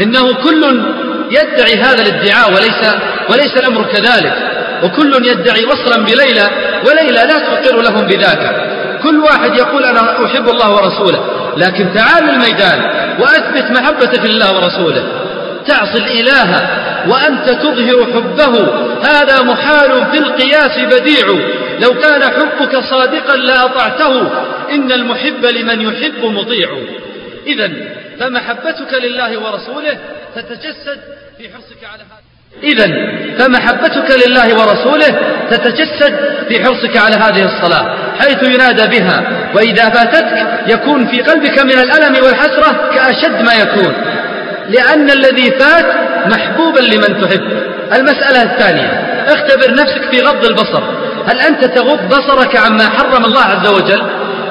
إنه 0.00 0.34
كل 0.34 0.82
يدعي 1.30 1.74
هذا 1.82 2.02
الادعاء 2.02 2.48
وليس 2.48 2.94
وليس 3.30 3.56
الأمر 3.56 3.84
كذلك. 3.84 4.34
وكل 4.82 5.26
يدعي 5.26 5.64
وصلا 5.64 6.04
بليلى 6.04 6.50
وليلى 6.86 7.20
لا 7.20 7.38
تقر 7.38 7.82
لهم 7.82 8.06
بذاك. 8.06 8.66
كل 9.02 9.20
واحد 9.20 9.54
يقول 9.54 9.84
أنا 9.84 10.24
أحب 10.26 10.48
الله 10.48 10.70
ورسوله 10.74 11.20
لكن 11.56 11.92
تعال 11.94 12.30
الميدان 12.30 12.80
وأثبت 13.20 13.70
محبتك 13.70 14.24
لله 14.24 14.56
ورسوله. 14.56 15.04
تعصي 15.66 15.98
الإله 15.98 16.68
وأنت 17.08 17.50
تظهر 17.50 18.04
حبه 18.14 18.54
هذا 19.02 19.42
محال 19.42 20.06
في 20.12 20.18
القياس 20.18 20.78
بديع. 20.78 21.26
لو 21.80 22.00
كان 22.00 22.22
حبك 22.22 22.78
صادقا 22.90 23.36
لأطعته 23.36 24.30
إن 24.70 24.92
المحب 24.92 25.44
لمن 25.44 25.80
يحب 25.80 26.24
مطيع. 26.24 26.68
إذا 27.46 27.70
فمحبتك 28.20 28.94
لله 28.94 29.38
ورسوله 29.38 29.98
تتجسد 30.34 31.00
في 31.38 31.48
حرصك 31.48 31.84
على 31.92 32.02
هذا. 32.02 32.25
إذا 32.62 32.86
فمحبتك 33.38 34.26
لله 34.26 34.54
ورسوله 34.54 35.18
تتجسد 35.50 36.14
في 36.48 36.64
حرصك 36.64 36.96
على 36.96 37.16
هذه 37.16 37.44
الصلاة 37.44 37.96
حيث 38.20 38.42
ينادى 38.42 38.98
بها 38.98 39.22
وإذا 39.54 39.88
فاتتك 39.88 40.46
يكون 40.68 41.06
في 41.06 41.20
قلبك 41.20 41.58
من 41.58 41.78
الألم 41.78 42.24
والحسرة 42.24 42.90
كأشد 42.94 43.42
ما 43.42 43.54
يكون. 43.54 43.94
لأن 44.68 45.10
الذي 45.10 45.50
فات 45.50 45.86
محبوبا 46.26 46.80
لمن 46.80 47.20
تحب. 47.20 47.42
المسألة 47.96 48.42
الثانية 48.42 48.88
اختبر 49.28 49.74
نفسك 49.74 50.10
في 50.10 50.20
غض 50.20 50.44
البصر. 50.44 50.82
هل 51.26 51.40
أنت 51.40 51.64
تغض 51.64 52.08
بصرك 52.08 52.56
عما 52.56 52.88
حرم 52.88 53.24
الله 53.24 53.42
عز 53.42 53.66
وجل؟ 53.66 54.02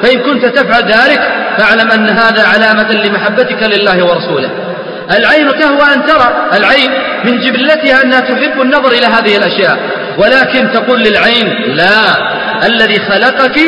فإن 0.03 0.19
كنت 0.19 0.45
تفعل 0.45 0.84
ذلك 0.84 1.21
فاعلم 1.57 1.91
أن 1.91 2.09
هذا 2.09 2.47
علامة 2.47 2.91
لمحبتك 2.91 3.63
لله 3.63 4.05
ورسوله. 4.05 4.49
العين 5.17 5.59
تهوى 5.59 5.93
أن 5.93 6.05
ترى 6.05 6.49
العين 6.53 6.91
من 7.26 7.39
جبلتها 7.39 8.03
أنها 8.03 8.19
تحب 8.19 8.61
النظر 8.61 8.91
إلى 8.91 9.05
هذه 9.05 9.38
الأشياء. 9.38 9.78
ولكن 10.17 10.71
تقول 10.71 10.99
للعين 10.99 11.47
لا 11.76 11.99
الذي 12.65 12.99
خلقك 12.99 13.59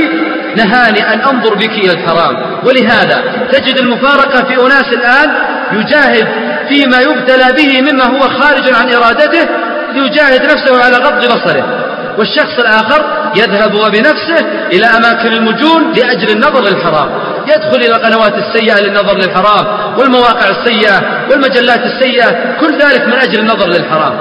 نهاني 0.55 1.13
أن 1.13 1.21
أنظر 1.21 1.55
بك 1.55 1.71
إلى 1.71 1.91
الحرام. 1.91 2.35
ولهذا 2.63 3.23
تجد 3.51 3.77
المفارقة 3.77 4.43
في 4.43 4.61
أناس 4.61 4.93
الآن 4.93 5.29
يجاهد 5.73 6.27
فيما 6.69 7.01
يبتلى 7.01 7.53
به 7.57 7.81
مما 7.81 8.03
هو 8.03 8.19
خارج 8.19 8.73
عن 8.73 8.93
إرادته 8.93 9.47
يجاهد 9.95 10.43
نفسه 10.43 10.83
على 10.83 10.95
غض 10.95 11.25
بصره. 11.25 11.86
والشخص 12.17 12.59
الآخر 12.59 13.05
يذهب 13.35 13.73
وبنفسه 13.73 14.45
إلى 14.71 14.85
أماكن 14.85 15.33
المجون 15.33 15.93
لأجل 15.93 16.29
النظر 16.29 16.61
للحرام. 16.61 17.09
يدخل 17.47 17.75
إلى 17.75 17.95
القنوات 17.95 18.33
السيئة 18.33 18.79
للنظر 18.79 19.17
للحرام 19.17 19.65
والمواقع 19.97 20.49
السيئة 20.49 21.01
والمجلات 21.29 21.79
السيئة 21.79 22.55
كل 22.59 22.77
ذلك 22.77 23.07
من 23.07 23.13
أجل 23.13 23.39
النظر 23.39 23.67
للحرام. 23.67 24.19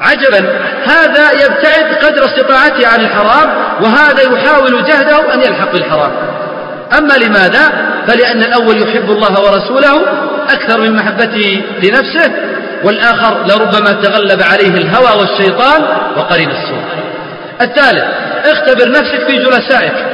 عجبا 0.00 0.38
هذا 0.84 1.32
يبتعد 1.32 2.04
قدر 2.04 2.24
استطاعته 2.24 2.88
عن 2.88 3.00
الحرام 3.00 3.50
وهذا 3.82 4.22
يحاول 4.22 4.84
جهده 4.84 5.34
أن 5.34 5.40
يلحق 5.40 5.72
بالحرام. 5.72 6.10
أما 6.98 7.14
لماذا؟ 7.14 7.92
فلأن 8.06 8.42
الأول 8.42 8.82
يحب 8.82 9.10
الله 9.10 9.40
ورسوله 9.40 10.02
أكثر 10.50 10.80
من 10.80 10.96
محبته 10.96 11.62
لنفسه 11.82 12.32
والآخر 12.84 13.46
لربما 13.46 13.92
تغلب 13.92 14.42
عليه 14.42 14.74
الهوى 14.74 15.20
والشيطان 15.20 15.82
وقرين 16.16 16.50
السوء 16.50 16.82
الثالث 17.60 18.04
اختبر 18.44 18.90
نفسك 18.90 19.26
في 19.28 19.36
جلسائك. 19.36 20.06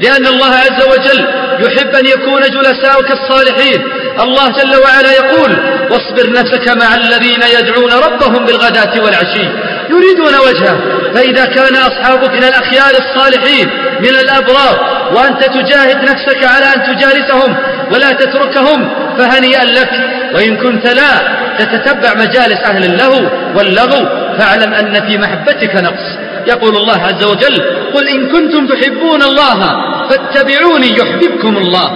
لأن 0.00 0.26
الله 0.26 0.54
عز 0.54 0.86
وجل 0.86 1.24
يحب 1.58 1.94
أن 1.94 2.06
يكون 2.06 2.42
جلساؤك 2.42 3.10
الصالحين. 3.10 3.82
الله 4.20 4.48
جل 4.48 4.76
وعلا 4.76 5.12
يقول 5.12 5.56
واصبر 5.90 6.32
نفسك 6.32 6.68
مع 6.68 6.94
الذين 6.94 7.42
يدعون 7.58 7.92
ربهم 7.92 8.44
بالغداة 8.46 9.04
والعشي. 9.04 9.48
يريدون 9.90 10.34
وجهه. 10.48 10.76
فإذا 11.14 11.44
كان 11.44 11.76
أصحابك 11.76 12.30
من 12.30 12.44
الأخيار 12.44 12.92
الصالحين 12.98 13.68
من 14.00 14.08
الأبرار 14.08 14.74
وأنت 15.14 15.44
تجاهد 15.44 16.02
نفسك 16.02 16.44
على 16.44 16.64
أن 16.74 16.82
تجالسهم 16.82 17.56
ولا 17.92 18.12
تتركهم 18.12 18.88
فهنيئا 19.18 19.64
لك. 19.64 19.90
وإن 20.34 20.56
كنت 20.56 20.86
لا 20.86 21.12
تتتبع 21.58 22.14
مجالس 22.14 22.60
أهل 22.64 22.84
اللهو 22.84 23.30
واللغو. 23.56 24.06
فاعلم 24.38 24.74
أن 24.74 24.94
في 25.08 25.18
محبتك 25.18 25.76
نقص. 25.76 26.18
يقول 26.46 26.76
الله 26.76 27.02
عز 27.02 27.24
وجل 27.24 27.62
قل 27.94 28.08
إن 28.08 28.28
كنتم 28.28 28.66
تحبون 28.66 29.22
الله 29.22 29.58
فاتبعوني 30.08 30.96
يحببكم 30.98 31.56
الله. 31.56 31.90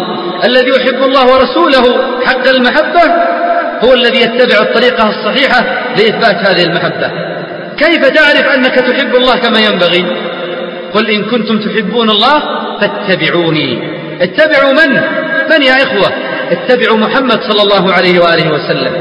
الذي 0.45 0.69
يحب 0.69 1.03
الله 1.03 1.27
ورسوله 1.27 1.85
حق 2.27 2.49
المحبة 2.49 3.03
هو 3.85 3.95
الذي 3.95 4.21
يتبع 4.21 4.59
الطريقة 4.63 5.09
الصحيحة 5.09 5.65
لإثبات 5.97 6.49
هذه 6.49 6.63
المحبة. 6.65 7.34
كيف 7.79 8.07
تعرف 8.07 8.47
أنك 8.55 8.75
تحب 8.75 9.17
الله 9.17 9.37
كما 9.37 9.61
ينبغي؟ 9.61 10.05
قل 10.95 11.11
إن 11.11 11.25
كنتم 11.25 11.59
تحبون 11.59 12.11
الله 12.11 12.43
فاتبعوني. 12.81 13.79
اتبعوا 14.21 14.73
من؟ 14.73 14.91
من 15.51 15.63
يا 15.63 15.77
إخوة؟ 15.83 16.13
اتبعوا 16.51 16.97
محمد 16.97 17.41
صلى 17.43 17.63
الله 17.63 17.93
عليه 17.93 18.21
وآله 18.21 18.53
وسلم. 18.53 18.93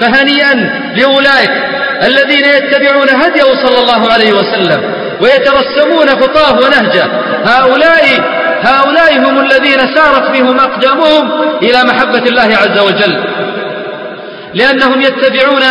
فهنيئا 0.00 0.54
لأولئك 0.96 1.50
الذين 2.02 2.44
يتبعون 2.44 3.08
هديه 3.08 3.66
صلى 3.66 3.78
الله 3.78 4.12
عليه 4.12 4.32
وسلم 4.32 4.80
ويترسمون 5.20 6.08
خطاه 6.08 6.54
ونهجه. 6.54 7.06
هؤلاء 7.44 8.04
هؤلاء 8.62 9.18
هم 9.18 9.40
الذين 9.40 9.78
سارت 9.94 10.30
بهم 10.30 10.58
أقدامهم 10.58 11.30
إلى 11.62 11.84
محبة 11.84 12.28
الله 12.28 12.56
عز 12.56 12.78
وجل. 12.78 13.24
لأنهم 14.54 15.00
يتبعون 15.00 15.62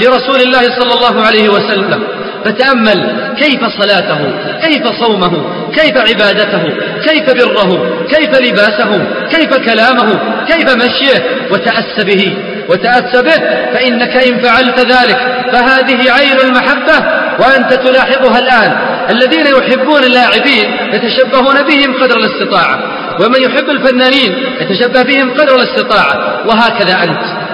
لرسول 0.00 0.40
الله 0.40 0.62
صلى 0.80 0.92
الله 0.94 1.26
عليه 1.26 1.48
وسلم. 1.48 2.02
فتأمل 2.44 3.34
كيف 3.38 3.60
صلاته 3.80 4.32
كيف 4.62 4.86
صومه 5.04 5.44
كيف 5.74 5.96
عبادته 5.96 6.62
كيف 7.04 7.26
بره 7.30 7.70
كيف 8.10 8.40
لباسه 8.40 9.04
كيف 9.30 9.54
كلامه 9.54 10.18
كيف 10.48 10.76
مشيه. 10.76 11.24
وتأس 11.50 12.04
به 12.04 12.36
وتأس 12.68 13.16
به 13.16 13.38
فإنك 13.74 14.16
إن 14.16 14.38
فعلت 14.38 14.78
ذلك 14.80 15.18
فهذه 15.52 16.12
عين 16.12 16.40
المحبة 16.44 16.96
وأنت 17.38 17.72
تلاحظها 17.74 18.38
الآن. 18.38 18.76
الذين 19.10 19.46
يحبون 19.46 20.04
اللاعبين 20.04 20.76
يتشبهون 20.92 21.62
بهم 21.62 22.02
قدر 22.02 22.16
الاستطاعة 22.16 22.78
ومن 23.20 23.42
يحب 23.42 23.70
الفنانين 23.70 24.32
يتشبه 24.60 25.02
بهم 25.02 25.34
قدر 25.34 25.56
الاستطاعة. 25.56 26.40
وهكذا 26.46 27.02
أنت. 27.02 27.50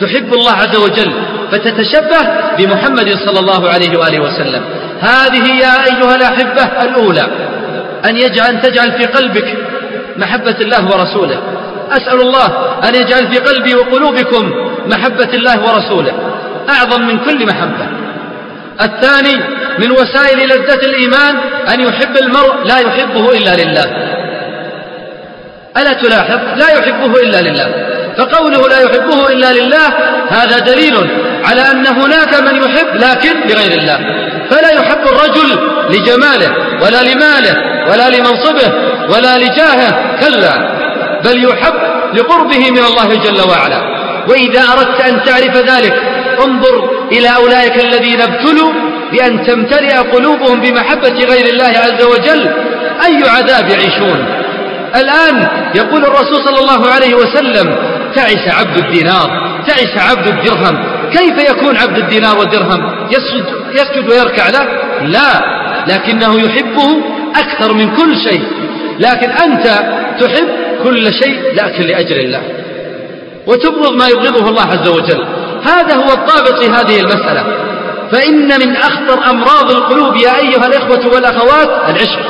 تحب 0.00 0.34
الله 0.34 0.52
عز 0.52 0.76
وجل 0.76 1.12
فتتشبه 1.54 2.22
بمحمد 2.58 3.08
صلى 3.26 3.40
الله 3.40 3.68
عليه 3.68 3.98
وآله 3.98 4.20
وسلم. 4.20 4.62
هذه 5.00 5.46
يا 5.48 5.84
أيها 5.84 6.16
الأحبة 6.16 6.82
الأولى 6.82 7.26
أن 8.04 8.16
يجعل 8.16 8.60
تجعل 8.60 8.92
في 8.92 9.04
قلبك 9.06 9.58
محبة 10.16 10.56
الله 10.60 10.84
ورسوله. 10.84 11.38
أسأل 11.90 12.20
الله 12.20 12.46
أن 12.88 12.94
يجعل 12.94 13.32
في 13.32 13.38
قلبي 13.38 13.74
وقلوبكم 13.74 14.52
محبة 14.86 15.30
الله 15.34 15.56
ورسوله. 15.60 16.12
أعظم 16.68 17.02
من 17.06 17.18
كل 17.18 17.46
محبة. 17.46 17.86
الثاني 18.80 19.36
من 19.78 19.90
وسائل 19.90 20.48
لذة 20.48 20.86
الإيمان 20.86 21.36
أن 21.74 21.80
يحب 21.80 22.16
المرء 22.16 22.54
لا 22.64 22.78
يحبه 22.78 23.32
إلا 23.32 23.56
لله. 23.62 23.86
ألا 25.76 25.92
تلاحظ؟ 25.92 26.38
لا 26.56 26.68
يحبه 26.70 27.20
إلا 27.20 27.40
لله. 27.40 27.68
فقوله 28.18 28.68
لا 28.68 28.80
يحبه 28.80 29.28
إلا 29.28 29.52
لله 29.52 29.86
هذا 30.28 30.58
دليل 30.58 30.96
على 31.44 31.60
أن 31.70 31.86
هناك 31.86 32.34
من 32.34 32.56
يحب 32.56 32.94
لكن 32.94 33.40
لغير 33.48 33.72
الله. 33.80 33.98
فلا 34.50 34.70
يحب 34.70 35.02
الرجل 35.06 35.58
لجماله 35.90 36.54
ولا 36.82 37.02
لماله 37.02 37.54
ولا 37.90 38.10
لمنصبه 38.10 38.72
ولا 39.08 39.38
لجاهه 39.38 40.16
كلا. 40.20 40.74
بل 41.24 41.44
يحب 41.44 41.74
لقربه 42.14 42.70
من 42.70 42.84
الله 42.84 43.14
جل 43.14 43.48
وعلا. 43.50 43.80
وإذا 44.28 44.62
أردت 44.72 45.00
أن 45.00 45.22
تعرف 45.22 45.56
ذلك 45.56 45.94
انظر 46.44 46.90
إلى 47.12 47.36
أولئك 47.36 47.84
الذين 47.84 48.20
ابتلوا 48.20 48.72
بأن 49.12 49.46
تمتلئ 49.46 49.96
قلوبهم 49.96 50.60
بمحبة 50.60 51.24
غير 51.24 51.46
الله 51.46 51.72
عز 51.84 52.02
وجل. 52.02 52.50
أي 53.06 53.22
عذاب 53.28 53.68
يعيشون؟ 53.68 54.43
الآن 54.96 55.48
يقول 55.74 56.04
الرسول 56.04 56.44
صلى 56.44 56.60
الله 56.60 56.90
عليه 56.90 57.14
وسلم 57.14 57.76
تعس 58.14 58.48
عبد 58.48 58.76
الدينار 58.78 59.60
تعس 59.66 60.10
عبد 60.10 60.26
الدرهم. 60.26 60.84
كيف 61.12 61.50
يكون 61.50 61.76
عبد 61.76 61.98
الدينار 61.98 62.38
والدرهم 62.38 63.08
يسجد, 63.10 63.44
يسجد 63.72 64.08
ويركع 64.10 64.48
له؟ 64.48 64.68
لا 65.02 65.54
لكنه 65.88 66.40
يحبه 66.40 67.02
أكثر 67.36 67.74
من 67.74 67.96
كل 67.96 68.16
شيء. 68.16 68.42
لكن 68.98 69.30
أنت 69.30 69.66
تحب 70.20 70.48
كل 70.84 71.12
شيء 71.12 71.54
لكن 71.54 71.82
لأجل 71.82 72.20
الله. 72.20 72.42
وتبغض 73.46 73.92
ما 73.92 74.08
يبغضه 74.08 74.48
الله 74.48 74.62
عز 74.62 74.88
وجل. 74.88 75.26
هذا 75.64 75.94
هو 75.94 76.12
الضابط 76.12 76.58
في 76.58 76.70
هذه 76.70 77.00
المسألة. 77.00 77.44
فإن 78.12 78.48
من 78.60 78.76
أخطر 78.76 79.30
أمراض 79.30 79.70
القلوب 79.70 80.16
يا 80.16 80.36
أيها 80.38 80.66
الإخوة 80.66 81.14
والأخوات 81.14 81.90
العشق. 81.90 82.20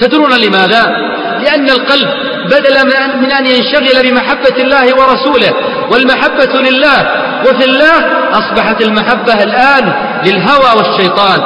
تدرون 0.00 0.30
لماذا؟ 0.30 1.09
لأن 1.44 1.70
القلب 1.70 2.08
بدل 2.46 2.86
من 3.20 3.32
أن 3.32 3.46
ينشغل 3.46 4.10
بمحبة 4.10 4.56
الله 4.58 4.94
ورسوله 4.94 5.54
والمحبة 5.92 6.60
لله. 6.60 6.98
وفي 7.40 7.64
الله 7.64 7.98
أصبحت 8.32 8.82
المحبة 8.82 9.42
الآن 9.42 9.92
للهوى 10.26 10.70
والشيطان. 10.76 11.40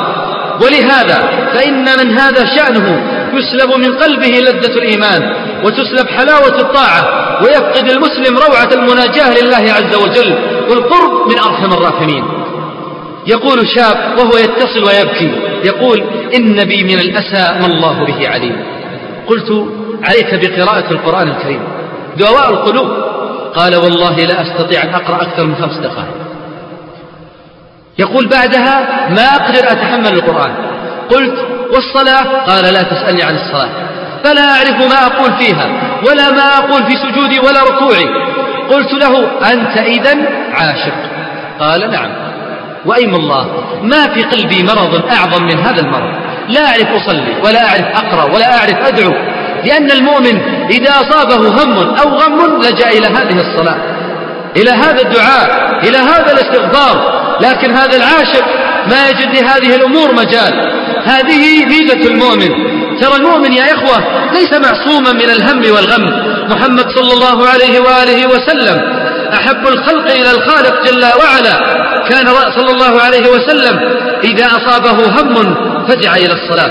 ولهذا 0.62 1.18
فإن 1.54 1.84
من 1.84 2.18
هذا 2.18 2.44
شأنه 2.56 3.02
يسلب 3.34 3.70
من 3.78 3.98
قلبه 3.98 4.28
لذة 4.28 4.74
الإيمان 4.78 5.34
وتسلب 5.64 6.08
حلاوة 6.08 6.60
الطاعة 6.60 7.02
ويفقد 7.42 7.90
المسلم 7.90 8.38
روعة 8.38 8.68
المناجاة 8.72 9.42
لله 9.42 9.72
عز 9.72 9.94
وجل 9.94 10.38
والقرب 10.70 11.28
من 11.28 11.38
أرحم 11.38 11.72
الراحمين. 11.72 12.24
يقول 13.26 13.68
شاب 13.68 14.18
وهو 14.18 14.38
يتصل 14.38 14.84
ويبكي 14.86 15.30
يقول 15.64 16.02
إن 16.34 16.64
بي 16.64 16.84
من 16.84 16.98
الأسى 17.00 17.60
ما 17.60 17.66
الله 17.66 18.04
به 18.04 18.28
عليم. 18.28 18.73
قلت 19.28 19.66
عليك 20.04 20.34
بقراءة 20.34 20.90
القرآن 20.90 21.28
الكريم 21.28 21.60
دواء 22.16 22.50
القلوب. 22.50 22.90
قال 23.54 23.76
والله 23.76 24.16
لا 24.16 24.42
أستطيع 24.42 24.82
أن 24.82 24.94
أقرأ 24.94 25.22
أكثر 25.22 25.44
من 25.44 25.54
خمس 25.54 25.78
دقائق. 25.78 26.14
يقول 27.98 28.28
بعدها 28.28 29.08
ما 29.10 29.22
أقدر 29.22 29.64
أتحمل 29.72 30.14
القرآن. 30.18 30.54
قلت 31.10 31.34
والصلاة؟ 31.74 32.44
قال 32.46 32.64
لا 32.64 32.82
تسألني 32.82 33.22
عن 33.22 33.34
الصلاة. 33.34 33.70
فلا 34.24 34.42
أعرف 34.42 34.92
ما 34.92 35.06
أقول 35.06 35.32
فيها 35.32 35.66
ولا 36.08 36.30
ما 36.30 36.58
أقول 36.58 36.82
في 36.86 36.96
سجودي 36.96 37.40
ولا 37.40 37.62
ركوعي. 37.62 38.04
قلت 38.70 38.92
له 38.92 39.26
أنت 39.52 39.78
إذا 39.78 40.16
عاشق. 40.52 40.94
قال 41.60 41.90
نعم. 41.90 42.10
وأيم 42.86 43.14
الله 43.14 43.46
ما 43.82 44.06
في 44.14 44.22
قلبي 44.22 44.62
مرض 44.62 45.02
أعظم 45.12 45.42
من 45.42 45.58
هذا 45.58 45.80
المرض. 45.80 46.14
لا 46.48 46.66
أعرف 46.66 46.88
أصلي 46.88 47.36
ولا 47.44 47.68
أعرف 47.68 47.86
أقرأ 48.04 48.34
ولا 48.34 48.58
أعرف 48.58 48.86
أدعو 48.86 49.12
لأن 49.64 49.90
المؤمن 49.90 50.40
إذا 50.70 50.90
أصابه 50.90 51.48
هم 51.48 51.78
أو 51.78 52.08
غم 52.08 52.62
لجأ 52.62 52.88
إلى 52.88 53.06
هذه 53.06 53.40
الصلاة 53.40 53.76
إلى 54.56 54.70
هذا 54.70 55.02
الدعاء 55.02 55.78
إلى 55.82 55.98
هذا 55.98 56.32
الاستغفار 56.32 57.14
لكن 57.40 57.70
هذا 57.70 57.96
العاشق 57.96 58.44
ما 58.90 59.08
يجد 59.08 59.36
لهذه 59.36 59.76
الأمور 59.76 60.14
مجال. 60.14 60.70
هذه 61.04 61.66
ميزة 61.66 62.06
المؤمن. 62.06 62.48
ترى 63.00 63.16
المؤمن 63.16 63.52
يا 63.52 63.64
إخوة 63.64 64.04
ليس 64.32 64.52
معصوما 64.52 65.12
من 65.12 65.30
الهم 65.30 65.74
والغم. 65.74 66.04
محمد 66.50 66.90
صلى 66.90 67.12
الله 67.12 67.48
عليه 67.48 67.80
وآله 67.80 68.26
وسلم 68.26 68.82
أحب 69.34 69.68
الخلق 69.68 70.10
إلى 70.10 70.30
الخالق 70.30 70.84
جل 70.84 71.04
وعلا. 71.04 71.84
كان 72.10 72.26
صلى 72.56 72.70
الله 72.70 73.02
عليه 73.02 73.28
وسلم 73.30 73.80
إذا 74.24 74.46
أصابه 74.46 75.20
هم 75.20 75.56
فزع 75.88 76.16
إلى 76.16 76.32
الصلاة. 76.32 76.70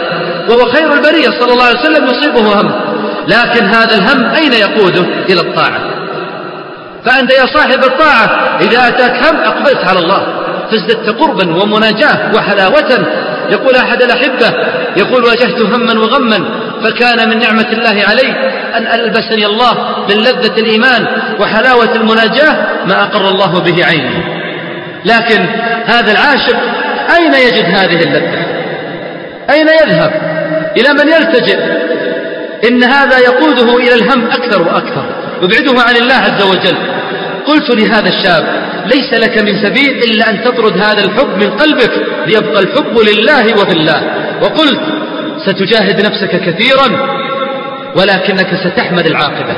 وهو 0.49 0.72
خير 0.72 0.93
البرية 0.93 1.30
صلى 1.39 1.53
الله 1.53 1.64
عليه 1.64 1.80
وسلم 1.80 2.05
يصيبه 2.05 2.61
هم. 2.61 2.72
لكن 3.28 3.66
هذا 3.66 3.95
الهم 3.95 4.26
أين 4.36 4.53
يقوده؟ 4.53 5.05
إلى 5.30 5.41
الطاعة. 5.41 5.80
فأنت 7.05 7.32
يا 7.32 7.45
صاحب 7.45 7.84
الطاعة 7.84 8.57
إذا 8.61 8.88
أتاك 8.88 9.28
هم 9.28 9.38
أقبلت 9.38 9.88
على 9.88 9.99
الله. 9.99 10.28
فازددت 10.72 11.09
قربا 11.20 11.64
ومناجاة 11.64 12.32
وحلاوة. 12.36 13.07
يقول 13.49 13.76
أحد 13.76 14.01
الأحبة 14.01 14.53
يقول 14.97 15.24
واجهت 15.24 15.61
هما 15.61 15.99
وغما 15.99 16.45
فكان 16.84 17.30
من 17.30 17.39
نعمة 17.39 17.68
الله 17.72 18.03
علي 18.09 18.32
أن 18.78 18.88
ألبسني 18.99 19.45
الله 19.45 20.05
من 20.09 20.16
لذة 20.16 20.59
الإيمان 20.59 21.07
وحلاوة 21.39 21.95
المناجاة 21.95 22.68
ما 22.86 23.03
أقر 23.03 23.30
الله 23.30 23.59
به 23.59 23.86
عيني. 23.86 24.43
لكن 25.05 25.45
هذا 25.86 26.11
العاشق 26.11 26.57
أين 27.18 27.34
يجد 27.34 27.66
هذه 27.66 28.03
اللذة؟ 28.03 28.62
أين 29.53 29.67
يذهب؟ 29.67 30.11
إلى 30.77 30.89
من 30.93 31.07
يلتجئ؟ 31.09 31.57
إن 32.69 32.83
هذا 32.83 33.17
يقوده 33.17 33.77
إلى 33.77 33.93
الهم 33.93 34.25
أكثر 34.25 34.61
وأكثر. 34.61 35.05
يبعده 35.41 35.81
عن 35.81 35.95
الله 35.95 36.13
عز 36.13 36.43
وجل. 36.43 36.77
قلت 37.47 37.75
لهذا 37.75 38.09
الشاب 38.09 38.45
ليس 38.85 39.13
لك 39.13 39.37
من 39.37 39.63
سبيل 39.63 40.03
إلا 40.03 40.29
أن 40.29 40.43
تطرد 40.43 40.77
هذا 40.77 41.03
الحب 41.03 41.37
من 41.43 41.49
قلبك 41.49 41.91
ليبقى 42.27 42.63
الحب 42.63 42.99
لله 42.99 43.53
وفي 43.61 43.71
الله 43.71 44.01
وقلت 44.41 44.81
ستجاهد 45.45 46.05
نفسك 46.05 46.41
كثيرا 46.45 46.87
ولكنك 47.95 48.47
ستحمد 48.63 49.05
العاقبة. 49.05 49.55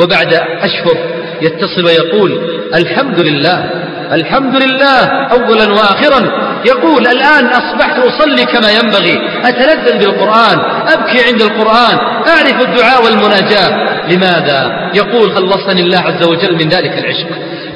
وبعد 0.00 0.34
أشهر 0.60 0.96
يتصل 1.42 1.84
ويقول 1.84 2.30
الحمد 2.74 3.20
لله 3.20 3.70
الحمد 4.12 4.62
لله 4.62 5.06
أولا 5.06 5.72
وآخرا. 5.72 6.51
يقول 6.66 7.06
الآن 7.06 7.46
أصبحت 7.46 7.98
أصلي 7.98 8.44
كما 8.44 8.70
ينبغي 8.70 9.18
أتلذذ 9.44 9.98
بالقرآن 9.98 10.58
أبكي 10.88 11.24
عند 11.28 11.42
القرآن 11.42 11.98
أعرف 12.28 12.62
الدعاء 12.62 13.04
والمناجاة. 13.04 13.92
لماذا؟ 14.08 14.90
يقول 14.94 15.36
خلصني 15.36 15.80
الله 15.80 15.98
عز 15.98 16.28
وجل 16.28 16.52
من 16.52 16.68
ذلك 16.68 16.98
العشق. 16.98 17.26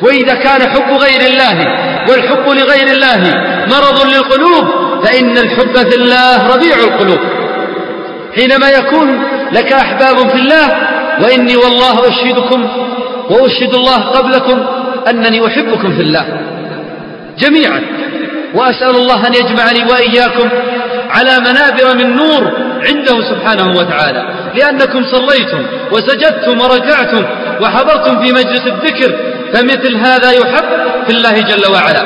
وإذا 0.02 0.34
كان 0.34 0.70
حب 0.70 0.90
غير 0.92 1.20
الله 1.30 1.66
والحب 2.10 2.48
لغير 2.48 2.88
الله 2.94 3.34
مرض 3.70 4.06
للقلوب 4.06 4.64
فإن 5.04 5.38
الحب 5.38 5.90
في 5.90 5.96
الله 5.96 6.54
ربيع 6.54 6.76
القلوب. 6.76 7.18
حينما 8.34 8.68
يكون 8.68 9.22
لك 9.52 9.72
أحباب 9.72 10.28
في 10.28 10.34
الله 10.34 10.66
وإني 11.22 11.56
والله 11.56 12.08
أشهدكم 12.08 12.68
وأشهد 13.30 13.74
الله 13.74 13.96
قبلكم 13.96 14.66
أنني 15.10 15.46
أحبكم 15.46 15.96
في 15.96 16.02
الله. 16.02 16.26
جميعا. 17.38 17.82
وأسأل 18.56 18.96
الله 18.96 19.26
أن 19.26 19.34
يجمعني 19.34 19.84
وإياكم 19.84 20.48
على 21.10 21.40
منابر 21.40 21.94
من 21.94 22.16
نور 22.16 22.52
عنده 22.88 23.22
سبحانه 23.30 23.78
وتعالى. 23.78 24.22
لأنكم 24.54 25.04
صليتم 25.12 25.66
وسجدتم 25.92 26.60
وركعتم 26.60 27.24
وحضرتم 27.60 28.22
في 28.22 28.32
مجلس 28.32 28.66
الذكر 28.66 29.10
فمثل 29.52 29.96
هذا 29.96 30.30
يحب 30.30 30.64
في 31.06 31.12
الله 31.12 31.32
جل 31.32 31.72
وعلا. 31.72 32.02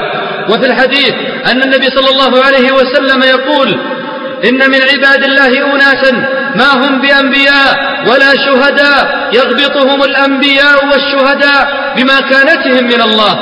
وفي 0.51 0.67
الحديث 0.67 1.15
أن 1.51 1.63
النبي 1.63 1.87
صلى 1.87 2.09
الله 2.11 2.45
عليه 2.45 2.73
وسلم 2.73 3.23
يقول 3.23 3.69
إن 4.49 4.71
من 4.71 4.81
عباد 4.93 5.25
الله 5.25 5.75
أناسا 5.75 6.13
ما 6.57 6.73
هم 6.75 7.01
بأنبياء 7.01 8.01
ولا 8.07 8.31
شهداء 8.47 9.31
يغبطهم 9.33 10.03
الأنبياء 10.03 10.87
والشهداء 10.87 11.93
بمكانتهم 11.97 12.85
من 12.85 13.03
الله. 13.03 13.33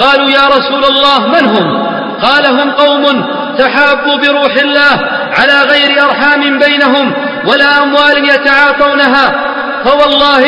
قالوا 0.00 0.30
يا 0.30 0.46
رسول 0.46 0.84
الله 0.84 1.28
من 1.28 1.46
هم؟ 1.46 1.87
قال 2.22 2.46
هم 2.46 2.70
قوم 2.70 3.26
تحابوا 3.58 4.16
بروح 4.16 4.52
الله 4.62 5.08
على 5.38 5.62
غير 5.70 6.04
أرحام 6.04 6.58
بينهم 6.58 7.12
ولا 7.46 7.82
أموال 7.82 8.28
يتعاطونها 8.28 9.44
فوالله 9.84 10.44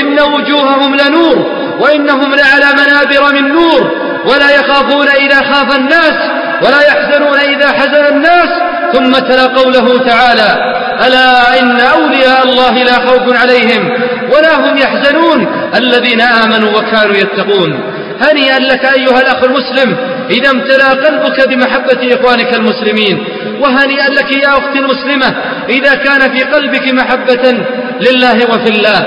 إن 0.00 0.20
وجوههم 0.20 0.96
لنور 0.96 1.46
وإنهم 1.80 2.34
لعلى 2.34 2.66
منابر 2.72 3.32
من 3.32 3.52
نور 3.52 3.90
ولا 4.26 4.50
يخافون 4.50 5.08
إذا 5.08 5.36
خاف 5.36 5.76
الناس 5.76 6.14
ولا 6.62 6.80
يحزنون 6.88 7.38
إذا 7.38 7.68
حزن 7.72 8.06
الناس 8.06 8.48
ثم 8.92 9.12
تلا 9.12 9.46
قوله 9.46 9.98
تعالى 9.98 10.74
ألا 11.06 11.60
إن 11.60 11.80
أولياء 11.80 12.44
الله 12.44 12.70
لا 12.70 12.94
خوف 12.94 13.40
عليهم 13.40 13.90
ولا 14.36 14.54
هم 14.56 14.78
يحزنون 14.78 15.46
الذين 15.76 16.20
آمنوا 16.20 16.78
وكانوا 16.78 17.16
يتقون 17.16 17.80
هنيئا 18.20 18.58
لك 18.58 18.84
أيها 18.84 19.20
الأخ 19.20 19.42
المسلم 19.44 19.96
إذا 20.30 20.50
امتلأ 20.50 20.88
قلبك 20.88 21.48
بمحبة 21.48 22.14
إخوانك 22.14 22.54
المسلمين 22.54 23.24
وهنيئا 23.60 24.08
لك 24.08 24.36
يا 24.44 24.48
أختي 24.48 24.78
المسلمة 24.78 25.34
إذا 25.68 25.94
كان 25.94 26.20
في 26.36 26.44
قلبك 26.44 26.92
محبة 26.92 27.64
لله 28.00 28.34
وفي 28.34 28.68
الله. 28.68 28.98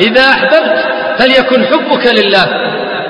إذا 0.00 0.30
أحببت 0.30 0.84
فليكن 1.18 1.64
حبك 1.64 2.06
لله. 2.06 2.46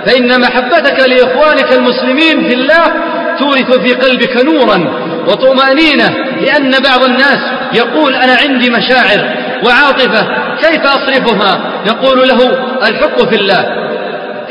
فإن 0.06 0.40
محبتك 0.40 1.08
لإخوانك 1.08 1.72
المسلمين 1.72 2.48
في 2.48 2.54
الله 2.54 2.92
تورث 3.38 3.78
في 3.78 3.94
قلبك 3.94 4.44
نورا 4.44 5.06
وطمأنينة 5.28 6.08
لأن 6.40 6.70
بعض 6.70 7.02
الناس 7.04 7.38
يقول 7.74 8.14
أنا 8.14 8.36
عندي 8.42 8.70
مشاعر 8.70 9.36
وعاطفة 9.64 10.28
كيف 10.62 10.82
أصرفها؟ 10.86 11.60
نقول 11.86 12.28
له 12.28 12.58
الحب 12.88 13.28
في 13.30 13.36
الله. 13.36 13.86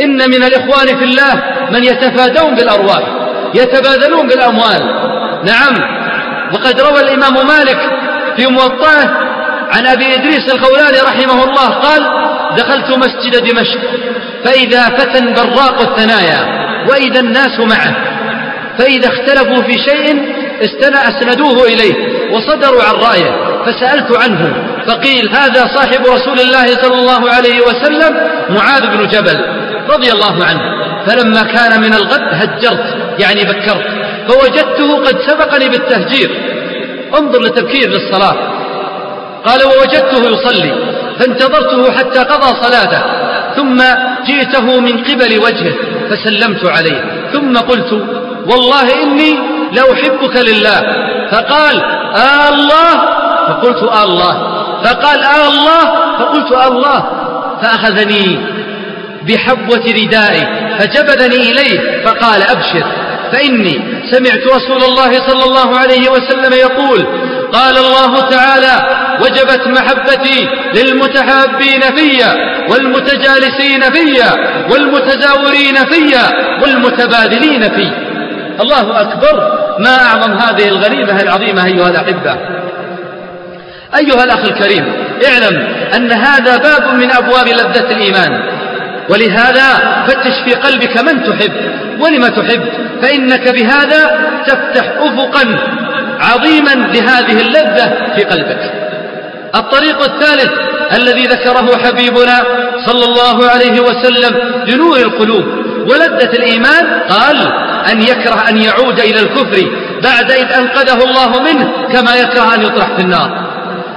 إن 0.01 0.17
من 0.17 0.43
الإخوان 0.43 0.87
في 0.97 1.03
الله 1.03 1.54
من 1.71 1.83
يتفادون 1.83 2.55
بالأرواح 2.55 3.01
يتبادلون 3.53 4.27
بالأموال. 4.27 4.81
نعم 5.45 5.95
وقد 6.53 6.81
روى 6.81 7.01
الإمام 7.01 7.47
مالك 7.47 7.79
في 8.37 8.47
موطأه 8.47 9.05
عن 9.71 9.87
أبي 9.87 10.13
إدريس 10.15 10.53
الخولاني 10.53 10.97
رحمه 10.99 11.43
الله 11.43 11.69
قال 11.69 12.01
دخلت 12.57 12.97
مسجد 12.97 13.43
دمشق 13.43 13.79
فإذا 14.45 14.83
فتى 14.83 15.33
براق 15.33 15.81
الثنايا 15.81 16.65
وإذا 16.89 17.19
الناس 17.19 17.59
معه 17.59 17.95
فإذا 18.77 19.07
اختلفوا 19.07 19.61
في 19.61 19.73
شيء 19.73 20.35
أسندوه 20.95 21.63
إليه 21.63 21.95
وصدروا 22.31 22.83
عن 22.83 22.93
رأيه 22.93 23.31
فسألت 23.65 24.17
عنه 24.17 24.53
فقيل 24.87 25.29
هذا 25.29 25.67
صاحب 25.75 26.01
رسول 26.01 26.39
الله 26.39 26.65
صلى 26.65 26.95
الله 26.95 27.31
عليه 27.31 27.61
وسلم 27.61 28.17
معاذ 28.49 28.81
بن 28.81 29.07
جبل 29.07 29.45
رضي 29.89 30.11
الله 30.11 30.45
عنه. 30.45 30.74
فلما 31.07 31.43
كان 31.43 31.81
من 31.81 31.93
الغد 31.93 32.27
هجرت 32.31 32.97
يعني 33.19 33.43
بكرت. 33.43 33.85
فوجدته 34.27 35.03
قد 35.03 35.17
سبقني 35.27 35.69
بالتهجير. 35.69 36.29
انظر 37.19 37.41
لتبكير 37.41 37.89
للصلاة. 37.89 38.35
قال 39.45 39.63
ووجدته 39.63 40.29
يصلي. 40.29 40.75
فانتظرته 41.19 41.91
حتى 41.91 42.19
قضى 42.19 42.63
صلاته. 42.63 43.01
ثم 43.55 43.83
جئته 44.25 44.79
من 44.79 45.03
قبل 45.03 45.39
وجهه 45.39 45.73
فسلمت 46.09 46.65
عليه. 46.65 47.29
ثم 47.33 47.57
قلت 47.57 47.93
والله 48.47 49.03
إني 49.03 49.39
لأحبك 49.71 50.35
لله. 50.35 50.81
فقال 51.31 51.83
آه 52.15 52.49
الله. 52.49 52.95
فقلت 53.47 53.83
آه 53.83 54.03
الله. 54.03 54.33
فقال 54.83 55.23
آه 55.23 55.47
الله. 55.47 55.95
فقلت 56.19 56.51
آه 56.51 56.67
الله. 56.67 57.03
فأخذني 57.61 58.39
بحبوة 59.27 59.83
ردائي. 59.87 60.64
فجبذني 60.79 61.51
إليه 61.51 62.03
فقال 62.05 62.41
أبشر 62.41 62.85
فإني 63.31 63.81
سمعت 64.11 64.47
رسول 64.55 64.83
الله 64.83 65.11
صلى 65.27 65.43
الله 65.43 65.77
عليه 65.77 66.09
وسلم 66.09 66.53
يقول 66.53 67.07
قال 67.51 67.77
الله 67.77 68.29
تعالى 68.29 69.05
وجبت 69.21 69.67
محبتي 69.67 70.47
للمتحابين 70.73 71.81
فيا 71.81 72.33
والمتجالسين 72.69 73.81
فيا 73.81 74.31
والمتزاورين 74.71 75.75
فيا 75.75 76.31
والمتبادلين 76.61 77.61
في. 77.61 77.91
الله 78.61 79.01
أكبر 79.01 79.51
ما 79.79 79.97
أعظم 80.05 80.33
هذه 80.33 80.67
الغنيمة 80.67 81.21
العظيمة 81.21 81.65
أيها 81.65 81.89
الأحبة. 81.89 82.37
أيها 83.95 84.23
الأخ 84.23 84.39
الكريم 84.39 84.93
اعلم 85.25 85.67
أن 85.95 86.11
هذا 86.11 86.57
باب 86.57 86.93
من 86.93 87.11
أبواب 87.11 87.47
لذة 87.47 87.91
الإيمان. 87.91 88.41
ولهذا 89.09 90.03
فتش 90.07 90.33
في 90.45 90.53
قلبك 90.53 90.97
من 90.97 91.23
تحب 91.23 91.51
ولم 91.99 92.27
تحب 92.27 92.61
فإنك 93.01 93.49
بهذا 93.49 94.29
تفتح 94.47 94.91
أفقا 94.99 95.59
عظيما 96.19 96.71
لهذه 96.71 97.41
اللذة 97.41 98.13
في 98.15 98.23
قلبك. 98.23 98.71
الطريق 99.55 100.01
الثالث 100.01 100.51
الذي 100.93 101.23
ذكره 101.23 101.77
حبيبنا 101.85 102.43
صلى 102.85 103.05
الله 103.05 103.49
عليه 103.49 103.81
وسلم 103.81 104.35
لنور 104.67 104.97
القلوب 104.97 105.45
ولذة 105.87 106.29
الإيمان 106.33 106.99
قال 107.09 107.37
أن 107.91 108.01
يكره 108.01 108.49
أن 108.49 108.57
يعود 108.57 108.99
إلى 108.99 109.19
الكفر 109.19 109.71
بعد 110.03 110.31
إذ 110.31 110.53
أنقذه 110.53 111.03
الله 111.03 111.41
منه 111.41 111.71
كما 111.93 112.15
يكره 112.15 112.55
أن 112.55 112.61
يطرح 112.61 112.95
في 112.95 113.01
النار. 113.01 113.45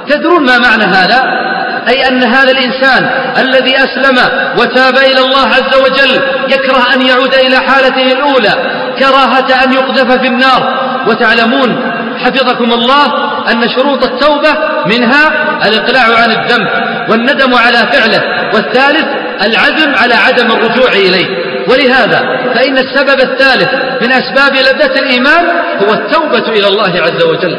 تدرون 0.09 0.47
ما 0.47 0.59
معنى 0.59 0.85
هذا؟ 0.85 1.49
أي 1.89 2.09
أن 2.09 2.25
هذا 2.25 2.51
الإنسان 2.51 3.11
الذي 3.39 3.77
أسلم 3.77 4.19
وتاب 4.59 4.97
إلى 4.97 5.21
الله 5.21 5.47
عز 5.47 5.77
وجل 5.83 6.23
يكره 6.49 6.95
أن 6.95 7.03
يعود 7.03 7.35
إلى 7.35 7.57
حالته 7.57 8.13
الأولى 8.13 8.55
كراهة 8.99 9.65
أن 9.65 9.73
يقذف 9.73 10.21
في 10.21 10.27
النار. 10.27 10.89
وتعلمون 11.07 11.93
حفظكم 12.25 12.73
الله 12.73 13.07
أن 13.53 13.69
شروط 13.69 14.05
التوبة 14.05 14.55
منها 14.87 15.33
الإقلاع 15.67 16.05
عن 16.23 16.31
الذنب 16.31 16.69
والندم 17.09 17.55
على 17.55 17.79
فعله 17.79 18.23
والثالث 18.55 19.07
العزم 19.43 19.95
على 19.95 20.15
عدم 20.15 20.53
الرجوع 20.53 20.89
إليه. 20.93 21.27
ولهذا 21.69 22.19
فإن 22.55 22.79
السبب 22.79 23.21
الثالث 23.21 23.69
من 24.03 24.13
أسباب 24.13 24.57
لذة 24.57 25.01
الإيمان 25.01 25.45
هو 25.83 25.93
التوبة 25.93 26.49
إلى 26.49 26.67
الله 26.67 27.03
عز 27.03 27.25
وجل. 27.25 27.59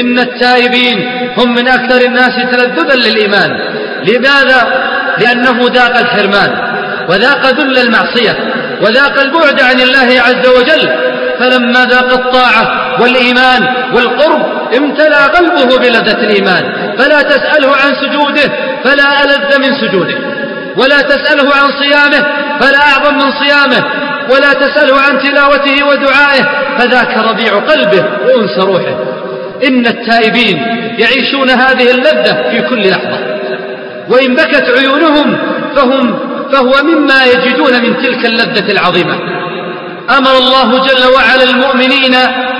إن 0.00 0.18
التائبين 0.18 1.23
هم 1.38 1.54
من 1.54 1.68
أكثر 1.68 2.06
الناس 2.06 2.32
تلذذا 2.52 2.94
للإيمان. 2.94 3.50
لماذا؟ 4.04 4.84
لأنه 5.18 5.70
ذاق 5.74 5.98
الحرمان 5.98 6.50
وذاق 7.08 7.46
ذل 7.46 7.78
المعصية 7.78 8.36
وذاق 8.82 9.20
البعد 9.20 9.62
عن 9.62 9.80
الله 9.80 10.22
عز 10.26 10.46
وجل. 10.48 10.90
فلما 11.38 11.84
ذاق 11.84 12.12
الطاعة 12.12 12.94
والإيمان 13.02 13.62
والقرب 13.94 14.42
امتلأ 14.76 15.26
قلبه 15.26 15.78
بلذة 15.78 16.18
الإيمان. 16.24 16.94
فلا 16.98 17.22
تسأله 17.22 17.68
عن 17.68 17.94
سجوده 17.94 18.50
فلا 18.84 19.24
ألذ 19.24 19.58
من 19.58 19.74
سجوده. 19.80 20.18
ولا 20.76 21.00
تسأله 21.00 21.54
عن 21.54 21.70
صيامه 21.82 22.26
فلا 22.60 22.78
أعظم 22.78 23.14
من 23.14 23.30
صيامه. 23.30 23.84
ولا 24.30 24.52
تسأله 24.52 25.00
عن 25.00 25.18
تلاوته 25.18 25.84
ودعائه 25.84 26.44
فذاك 26.78 27.18
ربيع 27.30 27.52
قلبه 27.58 28.04
وأنس 28.24 28.58
روحه. 28.58 29.13
إن 29.66 29.86
التائبين 29.86 30.56
يعيشون 30.98 31.50
هذه 31.50 31.90
اللذة 31.90 32.50
في 32.50 32.62
كل 32.68 32.90
لحظة. 32.90 33.18
وإن 34.08 34.34
بكت 34.34 34.72
عيونهم 34.78 35.36
فهم 35.76 36.18
فهو 36.52 36.72
مما 36.82 37.24
يجدون 37.24 37.82
من 37.82 38.02
تلك 38.02 38.26
اللذة 38.26 38.72
العظيمة. 38.72 39.14
أمر 40.18 40.38
الله 40.38 40.86
جل 40.86 41.14
وعلا 41.14 41.44
المؤمنين 41.44 42.14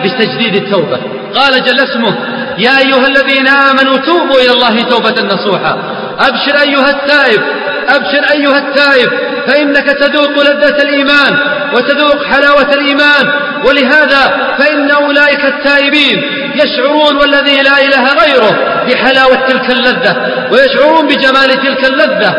بتجديد 0.05 0.55
التوبة. 0.55 0.99
قال 1.35 1.65
جل 1.65 1.81
اسمه 1.81 2.15
يا 2.59 2.79
أيها 2.79 3.07
الذين 3.07 3.47
آمنوا 3.49 3.97
توبوا 3.97 4.41
إلى 4.41 4.53
الله 4.53 4.83
توبة 4.83 5.35
نصوحا. 5.35 5.79
أبشر 6.21 6.61
أيها 6.63 6.91
التائب 6.91 7.43
أبشر 7.89 8.33
أيها 8.33 8.59
التائب 8.59 9.11
فإنك 9.47 9.87
تذوق 9.87 10.43
لذة 10.43 10.83
الإيمان 10.83 11.39
وتذوق 11.75 12.25
حلاوة 12.25 12.75
الإيمان 12.75 13.33
ولهذا 13.67 14.55
فإن 14.59 14.91
أولئك 14.91 15.45
التائبين 15.45 16.23
يشعرون 16.55 17.17
والذي 17.17 17.57
لا 17.57 17.79
إله 17.81 18.05
غيره 18.25 18.59
بحلاوة 18.89 19.47
تلك 19.49 19.71
اللذة 19.71 20.17
ويشعرون 20.53 21.07
بجمال 21.07 21.49
تلك 21.63 21.85
اللذة 21.91 22.35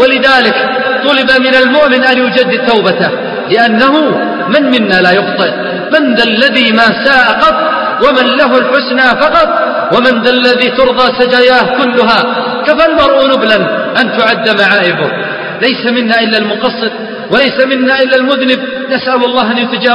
ولذلك 0.00 0.54
طلب 1.04 1.30
من 1.40 1.54
المؤمن 1.54 2.04
أن 2.04 2.18
يجدد 2.18 2.66
توبته 2.66 3.10
لأنه 3.50 4.00
من 4.48 4.70
منا 4.70 5.00
لا 5.00 5.10
يخطئ 5.12 5.50
من 5.92 6.14
ذا 6.14 6.24
الذي 6.24 6.72
ما 6.72 7.04
ساء 7.04 7.38
قط 7.40 7.80
ومن 8.04 8.26
له 8.36 8.58
الحسنى 8.58 9.20
فقط 9.22 9.48
ومن 9.94 10.22
ذا 10.22 10.30
الذي 10.30 10.70
ترضى 10.70 11.22
سجاياه 11.22 11.64
كلها. 11.78 12.20
كفى 12.66 12.86
المرء 12.86 13.26
نبلا 13.32 13.56
أن 14.00 14.18
تعد 14.18 14.60
معائبه 14.60 15.10
ليس 15.62 15.92
منا 15.92 16.20
إلا 16.20 16.38
المقصر 16.38 16.90
وليس 17.30 17.66
منا 17.66 18.02
إلا 18.02 18.16
المذنب. 18.16 18.60
نسأل 18.90 19.24
الله 19.24 19.52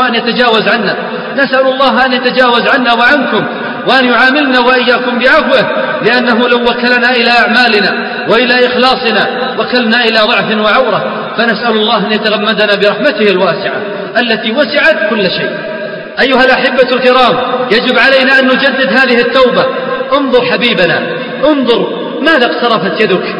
أن 0.07 0.13
يتجاوز 0.13 0.67
عنا. 0.67 0.95
نسأل 1.35 1.67
الله 1.67 2.05
أن 2.05 2.13
يتجاوز 2.13 2.67
عنا 2.67 2.93
وعنكم 2.93 3.45
وأن 3.87 4.05
يعاملنا 4.05 4.59
وإياكم 4.59 5.19
بعفوه 5.19 5.69
لأنه 6.05 6.47
لو 6.49 6.57
وكلنا 6.57 7.09
إلى 7.09 7.31
أعمالنا 7.31 7.91
وإلى 8.29 8.67
إخلاصنا 8.67 9.55
وكلنا 9.59 10.03
إلى 10.03 10.19
ضعف 10.19 10.57
وعورة 10.65 11.31
فنسأل 11.37 11.71
الله 11.71 12.07
أن 12.07 12.11
يتغمدنا 12.11 12.75
برحمته 12.75 13.31
الواسعة 13.31 13.81
التي 14.17 14.51
وسعت 14.51 15.09
كل 15.09 15.31
شيء. 15.31 15.74
أيها 16.21 16.43
الأحبة 16.45 16.89
الكرام 16.91 17.37
يجب 17.71 17.99
علينا 17.99 18.39
أن 18.39 18.47
نجدد 18.47 18.89
هذه 18.89 19.21
التوبة. 19.21 19.65
انظر 20.17 20.45
حبيبنا 20.45 21.07
انظر 21.45 21.87
ماذا 22.21 22.45
اقترفت 22.45 23.01
يدك. 23.01 23.35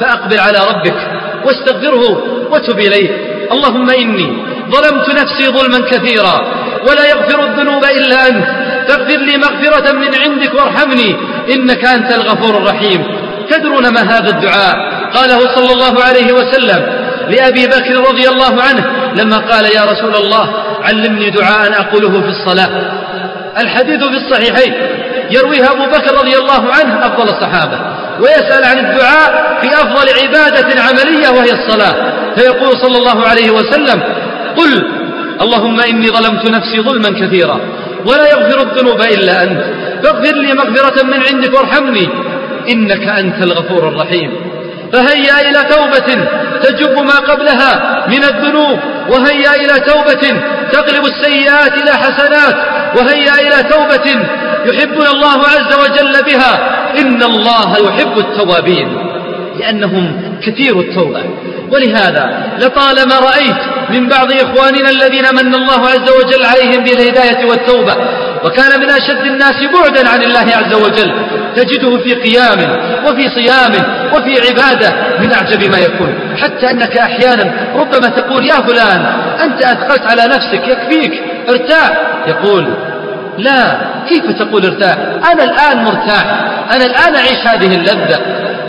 فأقبل 0.00 0.38
على 0.38 0.58
ربك 0.58 0.96
واستغفره 1.44 2.22
وتب 2.50 2.78
إليه. 2.78 3.10
اللهم 3.52 3.90
إني 3.90 4.44
ظلمت 4.70 5.08
نفسي 5.10 5.48
ظلما 5.48 5.78
كثيرا 5.90 6.52
ولا 6.88 7.08
يغفر 7.08 7.44
الذنوب 7.44 7.84
إلا 7.84 8.28
أنت. 8.28 8.44
فاغفر 8.88 9.18
لي 9.18 9.36
مغفرة 9.36 9.92
من 9.92 10.14
عندك 10.14 10.54
وارحمني 10.54 11.16
إنك 11.54 11.84
أنت 11.84 12.12
الغفور 12.12 12.56
الرحيم. 12.56 13.04
تدرون 13.50 13.88
ما 13.88 14.00
هذا 14.00 14.28
الدعاء؟ 14.28 14.76
قاله 15.14 15.54
صلى 15.54 15.72
الله 15.72 16.04
عليه 16.04 16.32
وسلم 16.32 16.97
لأبي 17.30 17.66
بكر 17.66 18.10
رضي 18.10 18.28
الله 18.28 18.62
عنه 18.62 19.12
لما 19.16 19.36
قال 19.36 19.64
يا 19.64 19.84
رسول 19.84 20.16
الله 20.16 20.54
علمني 20.82 21.30
دعاء 21.30 21.80
أقوله 21.80 22.20
في 22.20 22.28
الصلاة. 22.28 22.92
الحديث 23.58 24.04
في 24.04 24.16
الصحيحين 24.16 24.74
يرويها 25.30 25.72
أبو 25.72 25.86
بكر 25.86 26.14
رضي 26.14 26.36
الله 26.36 26.72
عنه 26.72 27.06
أفضل 27.06 27.24
الصحابة 27.24 27.78
ويسأل 28.20 28.64
عن 28.64 28.78
الدعاء 28.78 29.58
في 29.60 29.68
أفضل 29.68 30.06
عبادة 30.22 30.82
عملية 30.82 31.28
وهي 31.28 31.52
الصلاة. 31.52 32.12
فيقول 32.36 32.78
صلى 32.78 32.98
الله 32.98 33.28
عليه 33.28 33.50
وسلم 33.50 34.02
قل 34.56 34.90
اللهم 35.40 35.80
إني 35.80 36.08
ظلمت 36.08 36.50
نفسي 36.50 36.80
ظلما 36.80 37.26
كثيرا 37.26 37.60
ولا 38.06 38.30
يغفر 38.30 38.60
الذنوب 38.60 39.00
إلا 39.00 39.42
أنت 39.42 39.64
فاغفر 40.02 40.36
لي 40.36 40.52
مغفرة 40.54 41.04
من 41.04 41.22
عندك 41.32 41.54
وارحمني 41.54 42.08
إنك 42.68 43.08
أنت 43.08 43.42
الغفور 43.42 43.88
الرحيم. 43.88 44.47
فهيا 44.92 45.50
إلى 45.50 45.64
توبة 45.64 46.26
تجب 46.62 46.98
ما 46.98 47.18
قبلها 47.18 48.04
من 48.08 48.24
الذنوب 48.24 48.78
وهيا 49.08 49.54
إلى 49.54 49.80
توبة 49.80 50.40
تقلب 50.72 51.04
السيئات 51.04 51.72
إلى 51.82 51.90
حسنات 51.90 52.56
وهيا 52.96 53.34
إلى 53.34 53.62
توبة 53.62 54.24
يحبنا 54.64 55.10
الله 55.10 55.38
عز 55.38 55.78
وجل 55.82 56.24
بها. 56.24 56.78
إن 56.98 57.22
الله 57.22 57.76
يحب 57.88 58.18
التوابين 58.18 58.98
لأنهم 59.58 60.22
كثير 60.46 60.80
التوبة. 60.80 61.22
ولهذا 61.70 62.42
لطالما 62.58 63.18
رأيت 63.18 63.56
من 63.90 64.08
بعض 64.08 64.32
إخواننا 64.32 64.90
الذين 64.90 65.24
من 65.34 65.54
الله 65.54 65.88
عز 65.88 66.10
وجل 66.10 66.44
عليهم 66.44 66.84
بالهداية 66.84 67.44
والتوبة 67.44 67.94
وكان 68.44 68.80
من 68.80 68.90
أشد 68.90 69.26
الناس 69.26 69.54
بعدا 69.74 70.08
عن 70.08 70.22
الله 70.22 70.46
عز 70.56 70.74
وجل. 70.74 71.12
تجده 71.56 71.98
في 71.98 72.14
قيام 72.14 72.58
وفي 73.06 73.30
صيام 73.30 73.72
وفي 74.12 74.48
عبادة 74.48 74.92
من 75.20 75.32
أعجب 75.32 75.70
ما 75.70 75.78
يكون. 75.78 76.14
حتى 76.42 76.70
أنك 76.70 76.96
أحيانا 76.96 77.52
ربما 77.74 78.08
تقول 78.08 78.46
يا 78.46 78.54
فلان 78.54 79.06
أنت 79.44 79.62
أثقلت 79.62 80.02
على 80.10 80.22
نفسك 80.22 80.68
يكفيك 80.68 81.22
ارتاح. 81.48 82.02
يقول 82.26 82.68
لا 83.38 83.78
كيف 84.08 84.32
تقول 84.32 84.64
ارتاح؟ 84.64 84.96
أنا 85.32 85.44
الآن 85.44 85.84
مرتاح 85.84 86.24
أنا 86.72 86.84
الآن 86.84 87.14
أعيش 87.16 87.46
هذه 87.46 87.74
اللذة. 87.74 88.20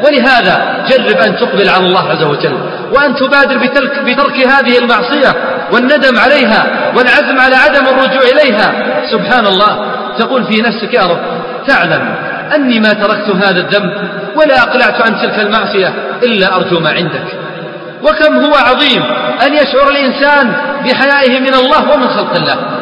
ولهذا 0.06 0.86
جرب 0.89 1.18
أن 1.18 1.36
تقبل 1.36 1.70
على 1.70 1.86
الله 1.86 2.10
عز 2.10 2.24
وجل 2.24 2.58
وأن 2.93 3.16
تبادر 3.16 3.58
بترك, 3.58 4.00
بترك 4.00 4.47
هذه 4.47 4.78
المعصية 4.78 5.36
والندم 5.72 6.20
عليها 6.20 6.91
والعزم 6.95 7.39
على 7.39 7.56
عدم 7.56 7.86
الرجوع 7.88 8.22
إليها. 8.22 8.74
سبحان 9.12 9.45
الله 9.47 9.86
تقول 10.20 10.43
في 10.43 10.62
نفسك 10.62 10.93
يا 10.93 11.02
رب 11.02 11.20
تعلم 11.68 12.16
أني 12.56 12.80
ما 12.80 12.93
تركت 12.93 13.30
هذا 13.30 13.60
الذنب 13.60 13.93
ولا 14.36 14.62
أقلعت 14.62 15.02
عن 15.02 15.22
تلك 15.22 15.39
المعصية 15.39 15.93
إلا 16.24 16.56
أرجو 16.56 16.80
ما 16.80 16.89
عندك. 16.89 17.26
وكم 18.04 18.45
هو 18.45 18.56
عظيم 18.56 19.04
أن 19.45 19.54
يشعر 19.54 19.89
الإنسان 19.89 20.54
بحيائه 20.86 21.39
من 21.39 21.54
الله 21.54 21.91
ومن 21.93 22.10
خلق 22.10 22.36
الله. 22.36 22.79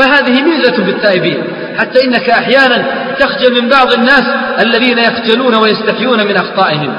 فهذه 0.00 0.42
ميزة 0.42 0.84
في 0.84 0.90
التائبين 0.90 1.44
حتى 1.78 2.04
إنك 2.04 2.30
أحيانا 2.30 2.84
تخجل 3.18 3.62
من 3.62 3.68
بعض 3.68 3.92
الناس 3.92 4.22
الذين 4.60 4.98
يخجلون 4.98 5.54
ويستحيون 5.54 6.26
من 6.26 6.36
أخطائهم. 6.36 6.92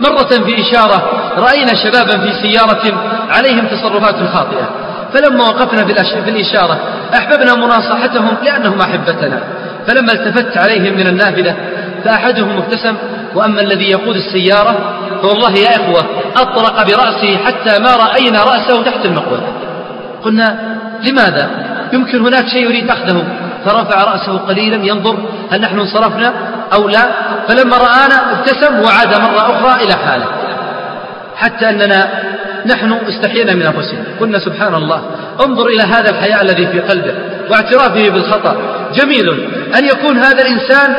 مرة 0.00 0.44
في 0.44 0.60
إشارة 0.60 1.10
رأينا 1.36 1.74
شبابا 1.84 2.18
في 2.18 2.32
سيارة 2.42 3.02
عليهم 3.30 3.66
تصرفات 3.66 4.14
خاطئة. 4.34 4.70
فلما 5.14 5.44
وقفنا 5.44 5.84
في 6.24 6.30
الإشارة 6.30 6.80
أحببنا 7.14 7.54
مناصحتهم 7.54 8.36
لأنهم 8.44 8.80
أحبتنا. 8.80 9.42
فلما 9.86 10.12
التفت 10.12 10.56
عليهم 10.56 10.96
من 10.96 11.06
النافذة 11.06 11.56
فأحدهم 12.04 12.56
ابتسم 12.56 12.96
وأما 13.34 13.60
الذي 13.60 13.90
يقود 13.90 14.16
السيارة 14.16 14.76
فوالله 15.22 15.52
يا 15.52 15.76
إخوة 15.76 16.06
أطرق 16.36 16.82
برأسه 16.82 17.36
حتى 17.36 17.82
ما 17.82 17.96
رأينا 17.96 18.42
رأسه 18.42 18.82
تحت 18.82 19.06
المقود 19.06 19.42
قلنا 20.24 20.78
لماذا؟ 21.02 21.69
يمكن 21.92 22.26
هناك 22.26 22.48
شيء 22.48 22.64
يريد 22.64 22.90
أخذه. 22.90 23.24
فرفع 23.64 24.04
رأسه 24.04 24.38
قليلا 24.38 24.84
ينظر 24.84 25.16
هل 25.50 25.60
نحن 25.60 25.78
انصرفنا 25.78 26.32
أو 26.72 26.88
لا. 26.88 27.04
فلما 27.48 27.76
رآنا 27.76 28.32
ابتسم 28.32 28.80
وعاد 28.80 29.20
مرة 29.20 29.40
أخرى 29.40 29.84
إلى 29.84 29.94
حاله. 29.94 30.26
حتى 31.36 31.68
أننا 31.68 32.08
نحن 32.66 32.92
استحينا 32.92 33.54
من 33.54 33.62
أنفسنا. 33.62 34.04
قلنا 34.20 34.38
سبحان 34.38 34.74
الله 34.74 35.02
انظر 35.46 35.66
إلى 35.66 35.82
هذا 35.82 36.10
الحياء 36.10 36.42
الذي 36.42 36.66
في 36.66 36.80
قلبه 36.80 37.14
واعترافه 37.50 38.08
بالخطأ. 38.08 38.56
جميل 38.94 39.28
أن 39.78 39.84
يكون 39.84 40.18
هذا 40.18 40.42
الإنسان 40.42 40.94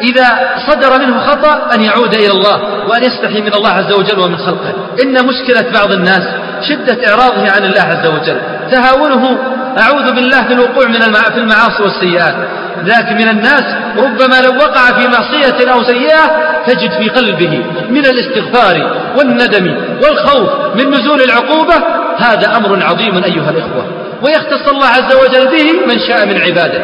إذا 0.00 0.26
صدر 0.66 1.06
منه 1.06 1.20
خطأ 1.20 1.74
أن 1.74 1.82
يعود 1.82 2.14
إلى 2.14 2.30
الله 2.30 2.88
وأن 2.88 3.04
يستحي 3.04 3.40
من 3.40 3.54
الله 3.54 3.70
عز 3.70 3.92
وجل 3.92 4.18
ومن 4.18 4.36
خلقه. 4.36 4.74
إن 5.02 5.26
مشكلة 5.26 5.72
بعض 5.74 5.92
الناس 5.92 6.22
شدة 6.68 7.08
إعراضه 7.08 7.50
عن 7.50 7.64
الله 7.64 7.80
عز 7.80 8.06
وجل. 8.06 8.40
تهاونه 8.70 9.38
أعوذ 9.80 10.12
بالله 10.12 10.42
من 10.42 10.52
الوقوع 10.52 10.86
من 10.86 10.96
في 11.32 11.38
المعاصي 11.38 11.82
والسيئات. 11.82 12.34
ذاك 12.84 13.12
من 13.12 13.28
الناس 13.28 13.64
ربما 13.98 14.40
لو 14.40 14.56
وقع 14.56 14.98
في 14.98 15.08
معصية 15.08 15.72
أو 15.72 15.82
سيئة 15.82 16.24
تجد 16.66 16.90
في 16.90 17.08
قلبه 17.08 17.64
من 17.88 18.06
الاستغفار 18.06 18.96
والندم 19.18 19.76
والخوف 20.02 20.50
من 20.74 20.90
نزول 20.90 21.20
العقوبة. 21.20 21.74
هذا 22.18 22.56
أمر 22.56 22.84
عظيم 22.84 23.24
أيها 23.24 23.50
الإخوة. 23.50 23.84
ويختص 24.22 24.68
الله 24.72 24.86
عز 24.86 25.14
وجل 25.14 25.46
به 25.46 25.86
من 25.86 25.98
شاء 26.08 26.26
من 26.26 26.40
عباده. 26.40 26.82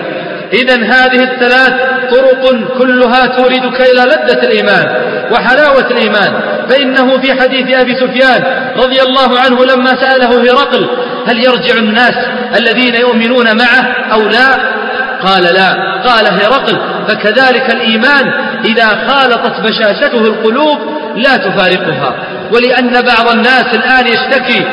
إذا 0.53 0.75
هذه 0.75 1.23
الثلاث 1.23 1.73
طرق 2.11 2.51
كلها 2.79 3.27
توردك 3.27 3.81
إلى 3.81 4.03
لذة 4.03 4.43
الإيمان 4.43 4.87
وحلاوة 5.33 5.91
الإيمان. 5.91 6.53
فإنه 6.69 7.21
في 7.21 7.41
حديث 7.41 7.77
أبي 7.77 7.95
سفيان 7.95 8.45
رضي 8.77 9.03
الله 9.03 9.39
عنه 9.39 9.65
لما 9.65 9.91
سأله 10.01 10.41
هرقل 10.51 10.89
هل 11.27 11.45
يرجع 11.45 11.75
الناس 11.79 12.15
الذين 12.59 12.95
يؤمنون 12.95 13.57
معه 13.57 14.13
أو 14.13 14.21
لا؟ 14.29 14.73
قال 15.23 15.43
لا. 15.43 15.93
قال 16.05 16.27
هرقل 16.27 16.79
فكذلك 17.09 17.75
الإيمان 17.75 18.33
إذا 18.65 18.89
خالطت 18.89 19.61
بشاشته 19.61 20.21
القلوب 20.21 20.79
لا 21.17 21.37
تفارقها. 21.37 22.15
ولأن 22.53 23.03
بعض 23.03 23.29
الناس 23.29 23.67
الآن 23.75 24.07
يشتكي 24.07 24.67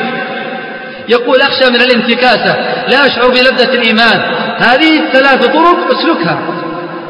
يقول 1.08 1.40
أخشى 1.40 1.70
من 1.70 1.80
الانتكاسة 1.80 2.56
لا 2.88 3.06
أشعر 3.06 3.28
بلذة 3.28 3.74
الإيمان. 3.74 4.20
هذه 4.60 5.00
الثلاث 5.06 5.46
طرق 5.46 5.98
اسلكها. 5.98 6.38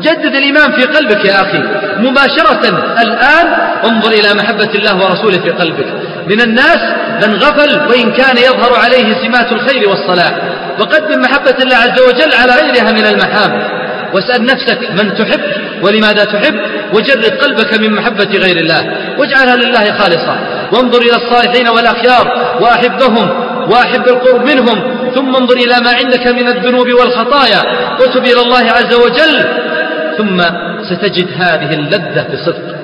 جدد 0.03 0.35
الإيمان 0.37 0.73
في 0.73 0.83
قلبك 0.83 1.25
يا 1.25 1.41
أخي. 1.41 1.63
مباشرة 1.99 2.69
الآن 3.03 3.47
انظر 3.85 4.11
إلى 4.11 4.35
محبة 4.35 4.71
الله 4.75 5.05
ورسوله 5.05 5.39
في 5.39 5.51
قلبك. 5.51 5.87
من 6.27 6.41
الناس 6.41 6.79
من 7.27 7.35
غفل 7.35 7.81
وإن 7.91 8.13
كان 8.13 8.37
يظهر 8.37 8.75
عليه 8.85 9.15
سمات 9.15 9.53
الخير 9.53 9.89
والصلاح. 9.89 10.33
وقدم 10.81 11.21
محبة 11.21 11.55
الله 11.63 11.77
عز 11.77 12.01
وجل 12.01 12.35
على 12.35 12.53
غيرها 12.53 12.93
من 12.93 13.07
المحام. 13.07 13.81
واسأل 14.15 14.45
نفسك 14.45 14.91
من 14.91 15.15
تحب 15.15 15.41
ولماذا 15.83 16.25
تحب. 16.25 16.61
وجرد 16.95 17.25
قلبك 17.25 17.81
من 17.81 17.93
محبة 17.93 18.39
غير 18.39 18.57
الله. 18.57 18.97
واجعلها 19.19 19.57
لله 19.57 19.99
خالصة. 19.99 20.37
وانظر 20.73 20.99
إلى 20.99 21.17
الصالحين 21.17 21.69
والأخيار. 21.69 22.57
وأحبهم. 22.61 23.50
وأحب 23.69 24.09
القرب 24.09 24.43
منهم 24.51 24.79
ثم 25.15 25.37
انظر 25.37 25.57
إلى 25.57 25.77
ما 25.85 25.91
عندك 25.91 26.27
من 26.27 26.49
الذنوب 26.49 26.87
والخطايا. 27.01 27.63
وتب 28.01 28.25
إلى 28.25 28.41
الله 28.41 28.65
عز 28.73 28.95
وجل. 28.95 29.45
ثم 30.19 30.43
ستجد 30.91 31.29
هذه 31.39 31.75
اللذة 31.75 32.27
بصدق 32.33 32.77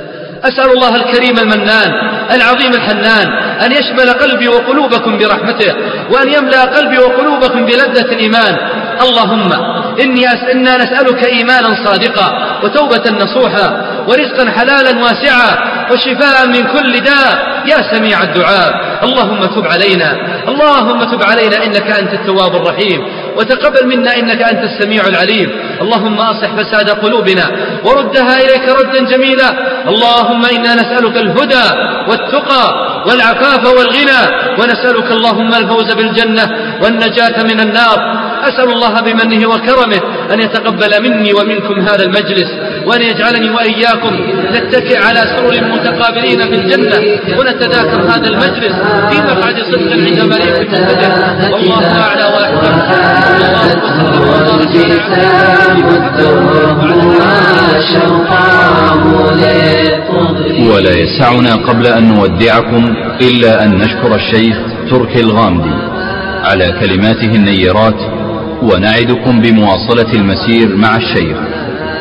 أسأل 0.44 0.70
الله 0.70 0.96
الكريم 0.96 1.38
المنان 1.38 1.92
العظيم 2.30 2.72
الحنان 2.74 3.26
أن 3.64 3.72
يشمل 3.72 4.10
قلبي 4.10 4.48
وقلوبكم 4.48 5.18
برحمته 5.18 5.74
وأن 6.10 6.28
يملأ 6.32 6.62
قلبي 6.64 6.98
وقلوبكم 6.98 7.66
بلذة 7.66 8.12
الإيمان. 8.12 8.56
اللهم 9.02 9.52
إني 10.00 10.26
أسألنا 10.28 10.76
نسألك 10.76 11.24
إيمانا 11.24 11.84
صادقا 11.84 12.58
وتوبة 12.64 13.10
نصوحا 13.10 13.86
ورزقا 14.08 14.50
حلالا 14.50 15.04
واسعا. 15.04 15.75
وشفاء 15.92 16.46
من 16.46 16.62
كل 16.74 17.00
داء. 17.00 17.56
يا 17.66 17.78
سميع 17.94 18.22
الدعاء 18.22 18.70
اللهم 19.02 19.40
تب 19.44 19.66
علينا. 19.66 20.10
اللهم 20.48 21.04
تب 21.04 21.22
علينا 21.22 21.64
إنك 21.64 21.90
أنت 22.00 22.12
التواب 22.14 22.56
الرحيم. 22.56 23.00
وتقبل 23.36 23.86
منا 23.86 24.16
إنك 24.18 24.42
أنت 24.42 24.62
السميع 24.70 25.06
العليم. 25.06 25.48
اللهم 25.80 26.18
أصلح 26.18 26.50
فساد 26.56 26.90
قلوبنا 26.90 27.46
وردها 27.84 28.34
إليك 28.44 28.68
ردا 28.68 29.04
جميلا. 29.04 29.48
اللهم 29.88 30.42
إنا 30.46 30.74
نسألك 30.74 31.16
الهدى 31.16 31.66
والتقى 32.08 32.64
والعفاف 33.06 33.62
والغنى. 33.78 34.22
ونسألك 34.58 35.08
اللهم 35.12 35.54
الفوز 35.54 35.92
بالجنة 35.92 36.44
والنجاة 36.82 37.42
من 37.42 37.60
النار. 37.60 37.98
أسأل 38.48 38.68
الله 38.72 39.00
بمنه 39.00 39.48
وكرمه 39.48 40.00
أن 40.32 40.40
يتقبل 40.40 41.02
مني 41.02 41.32
ومنكم 41.32 41.80
هذا 41.80 42.02
المجلس. 42.02 42.50
وأن 42.86 43.02
يجعلني 43.02 43.50
وإياكم 43.50 44.14
نتكئ 44.54 44.98
على 44.98 45.20
سرر 45.20 45.64
متقابلين 45.74 46.40
في 46.40 46.54
الجنة. 46.54 46.98
ونتذاكر 47.38 48.00
هذا 48.12 48.28
المجلس 48.28 48.74
في 49.10 49.16
مقعد 49.22 49.56
صدق 49.72 49.92
عند 49.92 50.20
مليك 50.32 50.70
مقتدر 50.70 51.12
والله 51.52 52.02
أعلى 52.02 52.24
وأحكم 52.34 52.76
ولا 60.70 60.92
يسعنا 60.98 61.54
قبل 61.54 61.86
أن 61.86 62.08
نودعكم 62.14 62.94
إلا 63.20 63.64
أن 63.64 63.78
نشكر 63.78 64.14
الشيخ 64.14 64.56
تركي 64.90 65.20
الغامدي 65.20 65.74
على 66.44 66.72
كلماته 66.80 67.30
النيرات 67.34 68.00
ونعدكم 68.62 69.40
بمواصلة 69.40 70.12
المسير 70.14 70.76
مع 70.76 70.96
الشيخ. 70.96 71.36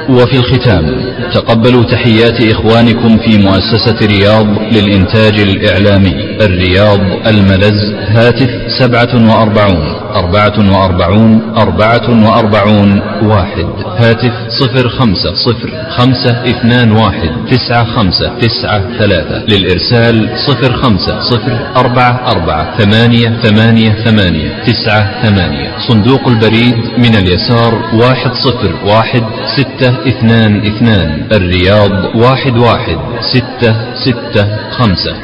وفي 0.10 0.38
الختام 0.38 0.86
تقبلوا 1.34 1.84
تحيات 1.84 2.42
إخوانكم 2.54 3.18
في 3.18 3.38
مؤسسة 3.38 4.06
رياض 4.08 4.48
للإنتاج 4.74 5.40
الإعلامي 5.40 6.14
الرياض 6.42 7.00
الملز 7.28 7.94
هاتف 8.08 8.50
سبعة 8.80 9.14
وأربعون. 9.32 9.95
أربعة 10.16 10.78
وأربعون 10.78 11.54
أربعة 11.58 12.28
وأربعون 12.28 13.02
واحد. 13.24 13.66
هاتف 13.98 14.34
صفر 14.50 14.90
خمسة 14.90 15.34
صفر 15.34 15.86
خمسة 15.90 16.32
اثنان 16.32 16.92
واحد. 16.92 17.30
تسعة 17.52 17.86
خمسة 17.96 18.40
تسعة 18.40 18.98
ثلاثة. 19.00 19.46
للإرسال 19.56 20.30
صفر 20.48 20.74
خمسة 20.74 21.22
صفر 21.22 21.68
أربعة 21.78 22.32
أربعة. 22.32 22.78
ثمانية 22.78 23.30
ثمانية 23.44 23.92
ثمانية. 24.06 24.64
تسعة 24.64 25.24
ثمانية. 25.26 25.72
صندوق 25.88 26.28
البريد 26.28 26.76
من 26.98 27.16
اليسار 27.16 27.74
واحد 27.94 28.32
صفر 28.34 28.76
واحد 28.86 29.24
ستة 29.58 29.90
اثنان 30.08 30.66
اثنان. 30.66 31.28
الرياض 31.32 32.16
واحد 32.16 32.58
واحد 32.58 32.98
ستة 33.22 33.76
ستة 33.96 34.46
خمسة. 34.72 35.16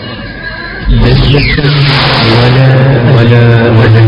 ولا 2.41 2.67
ولا 3.17 3.69
ولا 3.69 4.01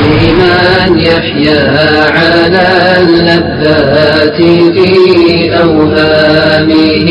لمن 0.00 0.98
يحيا 0.98 1.60
على 2.10 2.66
اللذات 3.00 4.36
في 4.74 5.50
أوهامه 5.62 7.10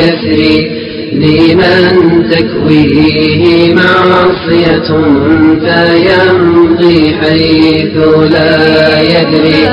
يسري 0.00 0.75
لمن 1.16 2.30
تكويه 2.30 3.74
معصية 3.74 4.88
فيمضي 5.64 7.16
حيث 7.20 7.96
لا 8.30 9.00
يدري. 9.00 9.68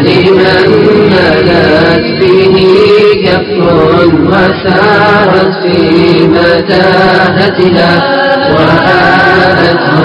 لمن 0.00 0.68
ملت 1.10 2.06
به 2.20 2.56
كف 3.24 3.50
وسارت 4.30 5.52
في 5.62 5.78
متاهتها 6.28 7.92
وآلته 8.54 9.96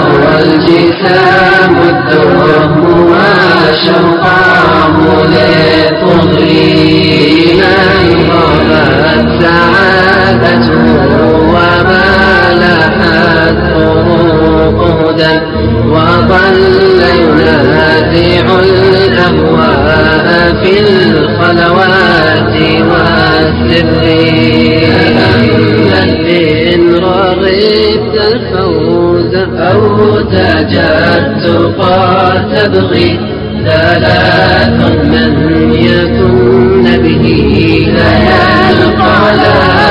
الجسام 0.42 1.74
الدهم 1.82 2.74
وشوقاه 3.10 4.96
لطغي 5.32 6.82
من 7.54 8.28
ضلت 8.28 9.28
سعادته 9.42 10.84
وما 11.54 12.41
لحت 12.60 13.56
طرق 13.74 14.78
هدى 15.00 15.34
وظل 15.88 17.00
ينازع 17.20 18.46
الأهواء 18.60 20.26
في 20.62 20.72
الخلوات 20.80 22.54
والسر. 22.80 24.02
إن 26.74 26.94
رغبت 26.94 28.14
الفوز 28.32 29.34
أو 29.56 30.20
تجدت 30.20 31.44
تبغي 32.52 33.20
ثلاث 33.64 34.78
من 35.04 35.32
يكن 35.74 36.84
به 37.02 37.26
لا 37.94 38.12
يلقى 38.70 39.36
لا 39.36 39.81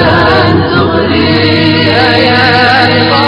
يلقى 0.00 1.06
لذة 2.90 3.23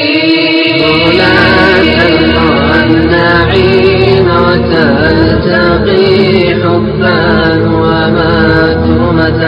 ولا 1.07 1.39
تلقى 1.83 2.85
النعيم 2.87 4.27
وتلتقي 4.47 6.15
حبا 6.55 7.21
وماتمة 7.67 9.43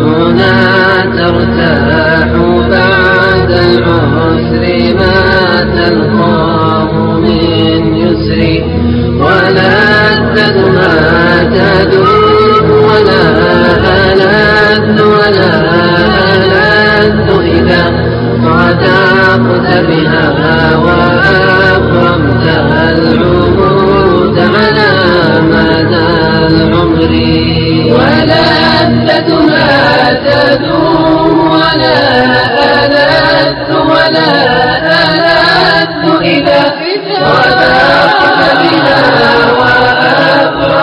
هنا 0.00 0.56
ترتاح 1.16 2.28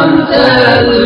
وأكرمت 0.03 1.02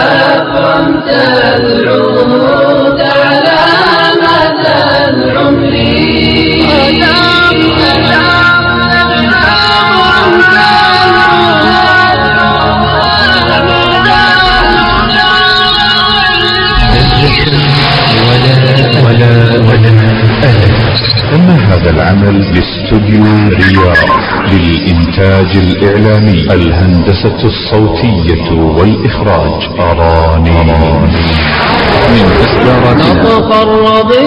وأكرمت 0.00 1.08
هذا 21.80 21.90
العمل 21.90 22.36
لاستوديو 22.54 23.24
رياض 23.48 24.10
للإنتاج 24.52 25.56
الإعلامي 25.56 26.40
الهندسة 26.52 27.40
الصوتية 27.44 28.50
والإخراج 28.52 29.80
أراني 29.80 30.50
من 32.10 32.26
إصداراتنا. 32.44 33.12
نطق 33.22 33.50
الرضيع. 33.54 34.20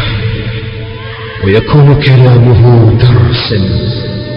ويكون 1.45 1.89
كلامه 2.03 2.93
درسا. 2.99 3.90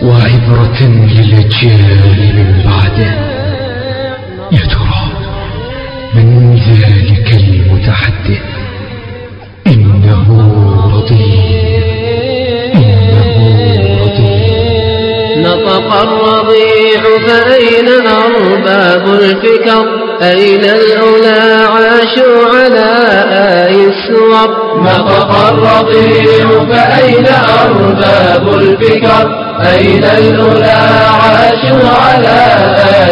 وعبرة 0.03 0.81
للأجيال 0.81 2.33
من 2.35 2.63
بعده 2.65 3.13
يا 4.51 4.65
ترى 4.65 5.03
من 6.15 6.55
ذلك 6.55 7.33
المتحدث 7.33 8.41
إنه 9.67 10.27
رضيع 10.93 11.63
إنه 12.75 13.37
رضيع 14.01 15.37
نطق 15.37 15.93
الرضيع 16.01 17.01
فأين 17.27 17.87
أرباب 18.07 19.05
الفكر؟ 19.13 19.85
أين 20.21 20.63
الأولى 20.63 21.65
عاشوا 21.69 22.47
على 22.55 22.89
آي 23.67 23.75
السور؟ 23.85 24.49
نطق 24.81 25.31
الرضيع 25.49 26.65
فأين 26.69 27.25
أرباب 27.65 28.47
الفكر؟ 28.53 29.42
أين 29.71 30.03
الأولى 30.03 30.73
عاشوا 31.23 31.89
على 31.89 32.37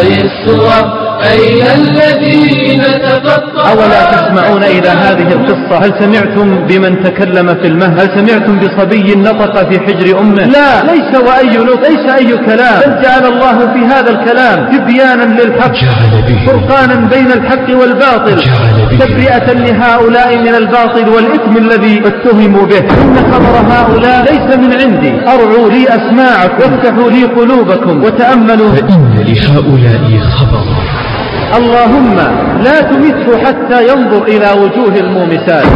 آي 0.00 0.20
السور؟ 0.20 1.01
أين 1.30 1.62
الذين 1.80 2.82
تفطروا؟ 2.82 3.68
أولا 3.70 4.00
تسمعون 4.12 4.62
إلى 4.62 4.88
هذه 4.88 5.32
القصة. 5.32 5.84
هل 5.84 5.92
سمعتم 5.98 6.66
بمن 6.66 7.02
تكلم 7.04 7.46
في 7.54 7.66
المهد؟ 7.66 8.00
هل 8.00 8.08
سمعتم 8.18 8.58
بصبي 8.58 9.14
نطق 9.14 9.68
في 9.68 9.80
حجر 9.80 10.20
أمه؟ 10.20 10.44
لا. 10.46 10.82
ليس 10.92 11.20
وأي 11.26 11.56
نطق 11.56 11.88
ليس 11.88 12.12
أي 12.18 12.38
كلام. 12.46 12.80
بل 12.86 13.02
جعل 13.02 13.26
الله 13.32 13.72
في 13.72 13.80
هذا 13.84 14.10
الكلام 14.10 14.58
تبيانا 14.72 15.42
للحق 15.42 15.72
جعل 15.72 16.22
به. 16.28 16.46
فرقانا 16.46 16.94
بين 16.94 17.32
الحق 17.32 17.80
والباطل 17.80 18.36
جعل 18.36 18.98
تبرئة 18.98 19.52
لهؤلاء 19.52 20.36
من 20.36 20.54
الباطل 20.54 21.08
والإثم 21.08 21.56
الذي 21.56 22.02
اتهموا 22.06 22.66
به. 22.66 22.78
إن 22.78 23.16
خبر 23.32 23.54
هؤلاء 23.74 24.22
ليس 24.32 24.56
من 24.56 24.72
عندي. 24.80 25.12
أرعوا 25.28 25.68
لي 25.70 25.88
أسماعكم 25.88 26.62
وافتحوا 26.62 27.10
لي 27.10 27.24
قلوبكم 27.24 28.04
وتأملوا. 28.04 28.72
فإن 28.72 29.24
لهؤلاء 29.26 30.20
خبرا 30.36 31.11
اللهم 31.58 32.16
لا 32.64 32.80
تمته 32.80 33.44
حتى 33.44 33.82
ينظر 33.88 34.22
إلى 34.22 34.48
وجوه 34.60 34.94
المومسات. 34.96 35.66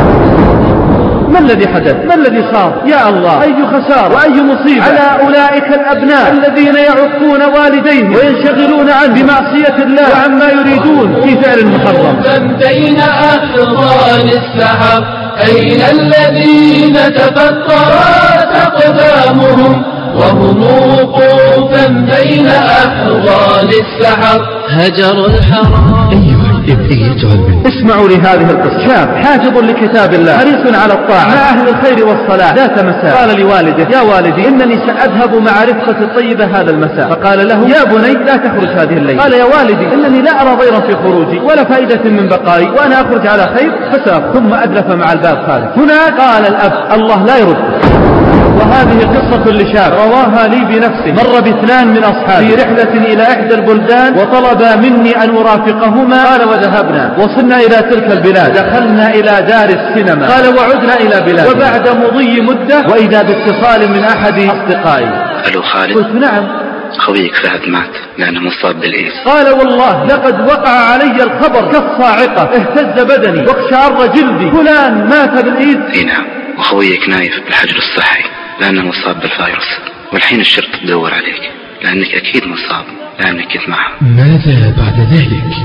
ما 1.32 1.38
الذي 1.38 1.68
حدث؟ 1.68 1.96
ما 2.08 2.14
الذي 2.14 2.44
صار؟ 2.52 2.82
يا 2.86 3.08
الله 3.08 3.42
أي 3.42 3.54
خسارة 3.66 4.14
وأي 4.14 4.42
مصيبة؟ 4.42 4.82
على 4.82 5.22
أولئك 5.24 5.68
الأبناء 5.68 6.32
الذين 6.32 6.74
يعقون 6.74 7.42
والديهم 7.54 8.14
وينشغلون 8.14 8.90
عن 8.90 9.14
بمعصية 9.14 9.76
الله 9.78 10.06
وعما 10.12 10.48
يريدون 10.50 11.20
في 11.22 11.36
فعل 11.42 11.66
محرم. 11.66 12.16
بين 12.58 13.00
أحضان 13.00 14.28
السحر 14.28 15.04
أين 15.48 15.80
الذين 15.80 16.94
تفطرت 16.94 18.50
أقدامهم؟ 18.66 19.82
وهم 20.18 20.62
وقوفا 20.62 21.86
بين 21.88 22.46
أحضان 22.46 23.68
السحر. 23.68 24.40
هجروا 24.68 25.26
الحرام. 25.26 26.10
أيها 26.12 26.46
اجعل 26.68 27.38
من 27.38 27.66
اسمعوا 27.66 28.08
لهذه 28.08 28.50
القصة. 28.50 28.88
شاب 28.88 29.16
حافظ 29.16 29.58
لكتاب 29.58 30.14
الله. 30.14 30.38
حريص 30.38 30.74
على 30.82 30.92
الطاعة. 30.92 31.28
مع 31.28 31.50
أهل 31.50 31.68
الخير 31.68 32.06
والصلاة. 32.06 32.54
ذات 32.54 32.84
مساء. 32.84 33.16
قال 33.16 33.40
لوالده 33.40 33.96
يا 33.96 34.00
والدي 34.00 34.48
إنني 34.48 34.78
سأذهب 34.86 35.34
مع 35.34 35.64
رفقة 35.64 36.00
الطيبة 36.00 36.44
هذا 36.44 36.70
المساء. 36.70 37.08
فقال 37.10 37.48
له 37.48 37.68
يا 37.68 37.84
بني 37.84 38.12
لا 38.24 38.36
تخرج 38.36 38.68
هذه 38.68 38.96
الليلة. 38.96 39.22
قال 39.22 39.32
يا 39.32 39.44
والدي 39.44 39.94
إنني 39.94 40.22
لا 40.22 40.42
أرى 40.42 40.56
ضيرا 40.56 40.80
في 40.80 40.96
خروجي 40.96 41.38
ولا 41.38 41.64
فائدة 41.64 42.10
من 42.10 42.28
بقائي 42.28 42.68
وأنا 42.68 43.00
أخرج 43.00 43.26
على 43.26 43.50
خير 43.58 43.70
فساق 43.92 44.32
ثم 44.34 44.54
أدلف 44.54 44.86
مع 44.86 45.12
الباب 45.12 45.46
خارج 45.46 45.68
هنا 45.76 46.06
قال 46.18 46.46
الأب 46.46 46.72
الله 46.92 47.24
لا 47.24 47.36
يرد. 47.36 48.15
وهذه 48.60 48.98
قصة 49.16 49.50
لشاب 49.50 49.92
رواها 49.92 50.48
لي 50.48 50.60
بنفسه 50.64 51.12
مر 51.12 51.40
باثنان 51.40 51.88
من 51.88 52.04
أصحابي. 52.04 52.48
في 52.48 52.54
رحلة 52.54 52.92
إلى 53.12 53.22
إحدى 53.22 53.54
البلدان 53.54 54.14
وطلبا 54.14 54.76
مني 54.76 55.24
أن 55.24 55.36
أرافقهما. 55.36 56.24
قال 56.24 56.48
وذهبنا. 56.48 57.16
وصلنا 57.18 57.56
إلى 57.56 57.76
تلك 57.76 58.12
البلاد. 58.12 58.52
دخلنا 58.52 59.10
إلى 59.10 59.46
دار 59.48 59.68
السينما. 59.68 60.26
قال 60.26 60.58
وعدنا 60.58 60.94
إلى 60.94 61.32
بلاد 61.32 61.48
وبعد 61.48 61.88
مضي 61.88 62.40
مدة 62.40 62.84
وإذا 62.90 63.22
باتصال 63.22 63.90
من 63.90 64.04
أحد 64.04 64.38
أصدقائي. 64.38 65.08
ألو 65.48 65.62
خالد. 65.62 65.96
قلت 65.96 66.14
نعم. 66.14 66.66
خويك 66.98 67.34
فهد 67.34 67.68
مات 67.68 67.94
لأنه 68.18 68.40
مصاب 68.40 68.80
بالإيدز 68.80 69.12
قال 69.26 69.52
والله 69.52 70.04
لقد 70.04 70.40
وقع 70.40 70.70
علي 70.70 71.22
الخبر. 71.22 71.72
كالصاعقة 71.72 72.42
اهتز 72.42 73.02
بدني. 73.02 73.46
واقشعر 73.46 74.06
جلدي. 74.06 74.50
فلان 74.50 75.08
مات 75.08 75.44
بالإيد. 75.44 75.80
إي 75.94 76.04
نعم. 76.04 76.24
وخويك 76.58 77.08
نايف 77.08 77.32
بالحجر 77.44 77.76
الصحي. 77.76 78.24
لأنه 78.60 78.82
مصاب 78.82 79.20
بالفيروس 79.20 79.68
والحين 80.12 80.40
الشرطة 80.40 80.78
تدور 80.84 81.14
عليك 81.14 81.50
لأنك 81.84 82.14
أكيد 82.14 82.42
مصاب 82.46 82.84
لأنك 83.20 83.44
كنت 83.52 83.68
معهم. 83.68 84.16
ماذا 84.16 84.74
بعد 84.78 85.00
ذلك؟ 85.12 85.56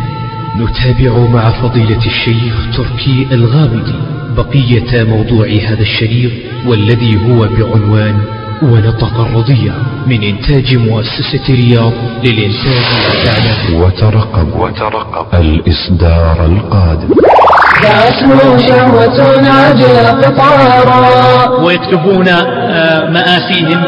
نتابع 0.57 1.17
مع 1.17 1.49
فضيلة 1.49 2.05
الشيخ 2.05 2.77
تركي 2.77 3.27
الغامدي 3.31 3.93
بقية 4.37 5.03
موضوع 5.03 5.47
هذا 5.47 5.81
الشريط 5.81 6.31
والذي 6.65 7.15
هو 7.15 7.47
بعنوان 7.47 8.21
ونطق 8.61 9.19
الرضيع 9.19 9.73
من 10.07 10.23
إنتاج 10.23 10.75
مؤسسة 10.75 11.53
رياض 11.53 11.93
للإنتاج 12.23 13.73
وترقب 13.73 14.55
وترقب 14.55 15.41
الإصدار 15.41 16.45
القادم. 16.45 17.09
فأسمو 17.81 18.57
شهوة 18.57 19.47
عجل 19.47 20.23
قطارا 20.23 21.49
ويكتبون 21.59 22.27
آه، 22.27 23.09
مآسيهم 23.09 23.83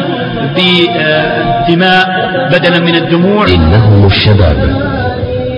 بدماء 0.56 2.06
بدلا 2.52 2.78
من 2.78 2.94
الدموع. 2.94 3.46
إنهم 3.48 4.06
الشباب. 4.06 4.84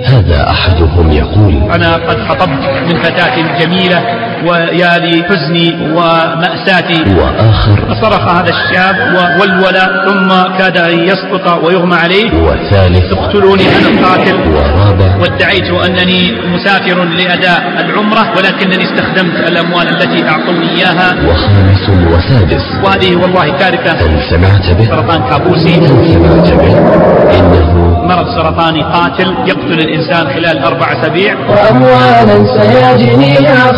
هذا 0.04 0.50
أحدهم 0.50 1.12
يقول. 1.12 1.70
أنا 1.74 1.94
قد 1.94 2.18
خطبت 2.28 2.64
من 2.86 3.02
فتاة 3.02 3.58
جميلة 3.60 4.25
ويا 4.44 4.98
لحزني 4.98 5.68
ومأساتي. 5.92 7.04
وآخر 7.16 7.76
فصرخ 7.88 8.28
هذا 8.28 8.50
الشاب 8.50 8.96
وولول 9.14 9.76
ثم 10.06 10.28
كاد 10.58 10.76
أن 10.76 10.98
يسقط 10.98 11.64
ويغمى 11.64 11.96
عليه. 11.96 12.30
وثالث 12.42 13.12
اقتلوني 13.12 13.62
أنا 13.68 13.88
القاتل. 13.88 14.34
ورابع 14.34 15.16
وادعيت 15.20 15.70
أنني 15.70 16.32
مسافر 16.54 17.04
لأداء 17.04 17.62
العمرة 17.84 18.32
ولكنني 18.36 18.84
استخدمت 18.84 19.48
الأموال 19.48 19.88
التي 19.88 20.28
أعطوني 20.28 20.70
إياها. 20.70 21.14
وخامس 21.28 21.84
وسادس. 22.12 22.64
وهذه 22.84 23.16
والله 23.16 23.58
كارثة. 23.58 23.92
هل 23.92 24.20
سمعت 24.30 24.70
به؟ 24.78 24.84
سرطان 24.84 25.22
كابوسي. 25.30 25.74
هل 25.74 26.06
سمعت 26.14 26.50
به؟ 26.52 26.74
إنه 27.38 28.02
مرض 28.04 28.28
سرطاني 28.36 28.82
قاتل 28.82 29.34
يقتل 29.46 29.78
الإنسان 29.80 30.26
خلال 30.34 30.58
أربع 30.58 30.86
أسابيع. 30.92 31.34
وأموالا 31.48 32.36
سيجنيها 32.56 33.72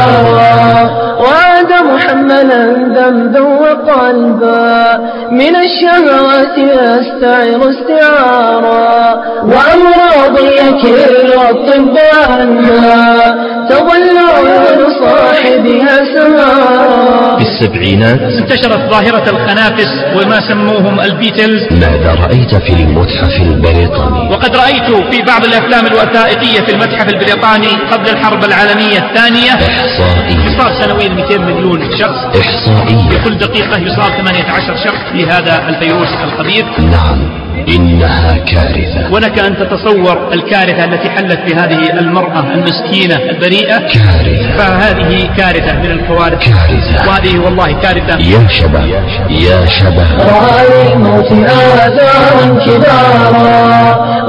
Oh. 0.00 1.07
وعد 1.20 1.72
محملا 1.72 2.64
ذنبا 2.96 3.40
وقلبا. 3.40 4.98
من 5.30 5.54
الشهوات 5.56 6.58
يستعر 6.58 7.70
استعارا. 7.70 8.98
وأمراض 9.42 10.38
يكل 10.38 11.32
الطب 11.50 11.98
عنها 12.30 13.34
تظل 13.68 14.18
عيون 14.34 14.80
صاحبها 15.00 15.96
سهارا 16.14 17.36
في 17.38 17.44
السبعينات 17.44 18.20
انتشرت 18.20 18.90
ظاهرة 18.90 19.30
الخنافس 19.30 19.88
وما 20.16 20.40
سموهم 20.48 21.00
البيتلز 21.00 21.62
ماذا 21.72 22.14
رأيت 22.24 22.54
في 22.54 22.72
المتحف 22.72 23.42
البريطاني؟ 23.42 24.30
وقد 24.30 24.56
رأيت 24.56 25.14
في 25.14 25.22
بعض 25.22 25.44
الأفلام 25.44 25.86
الوثائقية 25.86 26.60
في 26.60 26.72
المتحف 26.72 27.08
البريطاني 27.08 27.68
قبل 27.92 28.08
الحرب 28.08 28.44
العالمية 28.44 28.98
الثانية. 28.98 29.52
إحصائية 29.52 30.44
يصاب 30.46 30.72
سنويا 31.08 31.26
200 31.28 31.38
مليون 31.38 31.98
شخص. 31.98 32.40
إحصائية. 32.40 33.24
كل 33.24 33.38
دقيقة 33.38 33.78
يصاب 33.78 34.10
18 34.22 34.76
شخص 34.84 35.12
بهذا 35.14 35.68
الفيروس 35.68 36.08
الخبيث. 36.24 36.64
نعم 36.78 37.48
إنها 37.68 38.38
كارثة. 38.38 39.12
ولك 39.12 39.38
أن 39.38 39.56
تتصور 39.56 40.32
الكارثة 40.32 40.84
التي 40.84 41.10
حلت 41.10 41.40
بهذه 41.46 41.98
المرأة 41.98 42.44
المسكينة 42.54 43.14
البريئة. 43.14 43.78
كارثة. 43.78 44.56
فهذه 44.58 45.28
كارثة 45.36 45.78
من 45.78 45.90
الكوارث. 45.90 46.38
كارثة. 46.38 47.08
وهذه 47.08 47.38
والله 47.38 47.72
كارثة. 47.72 48.18
يا 48.18 48.48
شباب 48.48 49.04
يا 49.30 49.66
شباب 49.66 50.20
رأى 50.20 50.88
للموت 50.88 51.32
آثارا 51.32 52.58
كبارا 52.66 53.38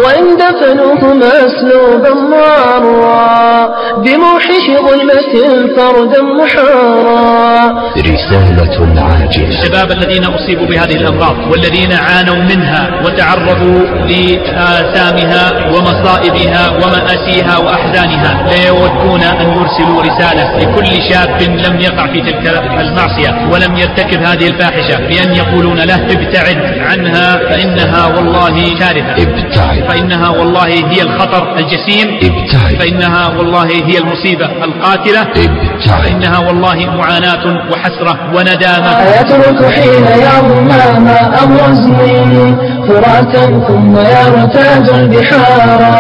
وإن 0.06 0.38
دفنوه 0.74 1.14
مسلوبا 1.14 2.14
مارا 2.14 3.70
بموحش 3.98 4.66
ظلمة 4.88 5.34
فردا 5.78 6.22
محارا. 6.22 7.90
رسالة 7.98 9.02
عاجلة. 9.02 9.48
الشباب 9.48 9.92
الذين 9.92 10.26
أصيبوا 10.26 10.66
بهذه 10.66 10.96
الأمراض 10.96 11.36
والذين 11.52 11.94
عانوا 11.94 12.36
منها 12.36 13.02
وتعرضوا 13.06 13.80
لآثامها 14.10 15.44
ومصائبها 15.74 16.70
ومآسيها 16.70 17.58
وأحزانها 17.58 18.48
لا 18.52 18.68
يودون 18.68 19.22
أن 19.22 19.48
يرسلوا 19.58 20.02
رسالة 20.02 20.58
لكل 20.58 21.02
شاب 21.10 21.42
لم 21.42 21.80
يقع 21.80 22.08
في 22.08 22.22
تلك 22.22 22.64
المعصية 22.80 23.50
ولم 23.52 23.78
يرتكب 23.78 24.24
هذه 24.24 24.48
الفاحشة 24.48 24.98
بأن 25.08 25.36
يقولون 25.36 25.78
له 25.80 25.96
ابتعد 25.96 26.58
عنها 26.90 27.38
فإنها 27.38 28.08
والله 28.08 28.76
كارثة 28.80 29.24
ابتعد. 29.24 29.84
فإنها 29.90 30.30
والله 30.30 30.59
هي 30.68 31.02
الخطر 31.02 31.58
الجسيم. 31.58 32.20
ابتعد. 32.24 32.76
فإنها 32.80 33.28
والله 33.28 33.66
هي 33.66 33.98
المصيبة 33.98 34.46
القاتلة. 34.46 35.22
ابتعد. 35.22 36.04
فإنها 36.04 36.40
والله 36.40 36.76
معاناة 36.76 37.72
وحسرة 37.72 38.20
وندامة. 38.36 38.90
أيترك 38.90 39.74
حين 39.74 40.06
يرمى 40.26 41.00
ماء 41.00 41.36
وزني 41.50 42.56
فراتا 42.88 43.46
ثم 43.68 43.96
يرتاج 43.98 44.90
البحارا 44.90 45.96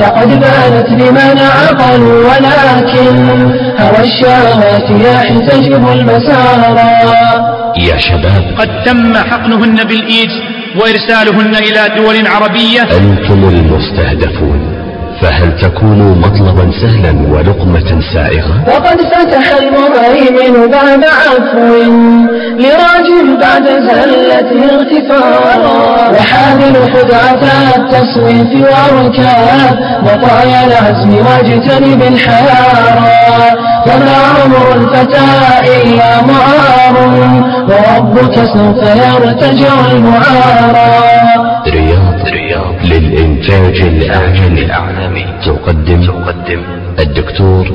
لقد 0.00 0.28
بانت 0.40 0.88
لمن 0.88 1.38
عقلوا 1.38 2.24
ولكن 2.28 3.16
هوى 3.80 4.00
الشهوات 4.00 4.90
يحتجب 4.90 5.88
المسارا 5.92 6.88
يا 7.78 7.98
شباب. 7.98 8.54
قد 8.58 8.82
تم 8.82 9.16
حقنهن 9.16 9.84
بالإيدز 9.84 10.57
وإرسالهن 10.76 11.54
إلى 11.54 11.94
دول 11.96 12.26
عربية. 12.26 12.82
أنتم 12.82 13.48
المستهدفون. 13.48 14.87
فهل 15.22 15.56
تكونوا 15.60 16.14
مطلبا 16.14 16.70
سهلا 16.82 17.28
ولقمة 17.32 18.00
سائغة؟ 18.14 18.64
وقد 18.66 19.00
فتح 19.00 19.52
المهيمن 19.58 20.70
بعد 20.70 21.04
عفو 21.04 21.74
لراجل 22.58 23.36
بعد 23.40 23.64
زلة 23.68 24.50
اغتفارا 24.74 25.56
وحامل 26.10 26.76
خدعة 26.94 27.42
التصويف 27.76 28.64
واركاب 28.64 29.78
وطايا 30.02 30.66
العزم 30.66 31.10
واجتنب 31.26 32.02
الحيارى 32.02 33.58
وما 33.86 34.16
عمر 34.44 34.74
الفتى 34.76 35.28
إلا 35.82 36.22
معار 36.26 36.94
وربك 37.68 38.34
سوف 38.34 38.82
يرتجع 38.82 39.90
المعارى 39.92 41.57
للإنتاج 43.38 44.40
الإعلامي 44.40 45.26
تقدم 45.44 46.06
تقدم. 46.06 46.62
الدكتور 46.98 47.66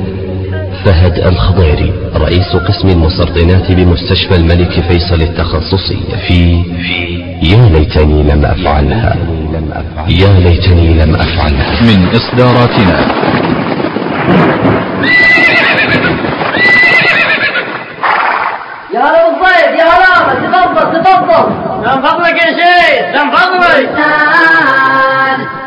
فهد 0.84 1.18
الخضيري 1.18 1.92
رئيس 2.16 2.56
قسم 2.56 2.88
المسرطنات 2.88 3.72
بمستشفى 3.72 4.36
الملك 4.36 4.70
فيصل 4.88 5.22
التخصصي. 5.22 5.98
في 6.28 6.64
في 6.64 7.24
يا 7.42 7.68
ليتني 7.68 8.22
لم 8.22 8.44
أفعلها. 8.44 9.16
يا 10.08 10.40
ليتني 10.40 11.04
لم 11.04 11.14
أفعلها. 11.14 11.82
من 11.82 12.08
إصداراتنا. 12.08 12.98
يا 18.94 19.00
رب 19.00 19.34
الضيف 19.34 19.72
يا 19.80 19.90
رامة 20.04 20.34
تفضل 20.34 21.02
تفضل. 21.02 21.50
من 21.78 22.02
فضلك 22.02 22.36
يا 22.42 22.50
شيخ 22.60 23.22
من 23.22 23.30
فضلك. 23.30 23.90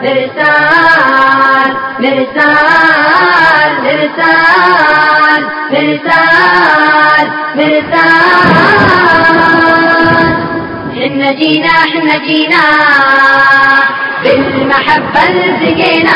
لسان 0.02 1.72
لسان 2.00 3.72
لسان 3.86 5.42
لسان 5.72 7.28
لسان 7.56 8.28
حنا 10.98 11.32
جينا 11.32 11.70
حنا 11.70 12.18
جينا. 12.18 12.64
بالمحبة 14.24 15.24
التقينا 15.30 16.12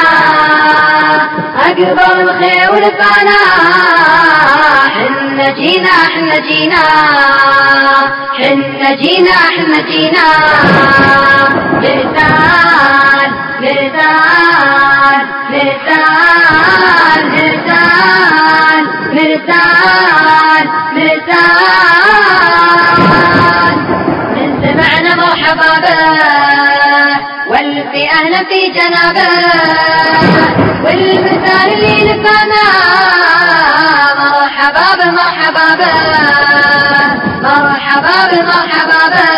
أقبل 1.65 2.21
الخير 2.21 2.71
ونفعنا 2.71 3.39
حنا 4.95 5.49
جينا 5.49 5.89
حنا 5.89 6.37
جينا. 6.39 6.83
حنا 8.37 8.91
جينا 8.95 9.31
حنا 9.55 9.81
جينا. 9.81 10.27
لسان 11.81 13.31
لسان 13.61 15.21
لسان 15.51 17.21
لسان 17.33 18.83
لسان 19.13 20.65
لسان 20.95 22.11
من 24.35 24.49
سمعنا 24.63 25.11
مرحبا 25.15 25.69
بك. 25.79 26.60
في 27.91 28.69
جنابه 28.69 29.27
والمثال 30.83 31.73
اللي 31.73 31.95
لفانا 32.03 32.65
مرحبا 34.19 34.87
بمرحبا 35.03 35.67
مرحبا 37.41 38.17
بمرحبا 38.31 39.01
به 39.13 39.29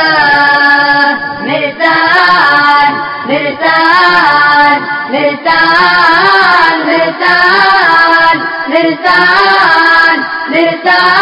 مرسال 1.41 2.93
مرسال 3.29 4.81
مرسال 5.09 6.75
مرسال 6.85 8.37
مرسال 8.67 10.17
مرسال. 10.49 11.13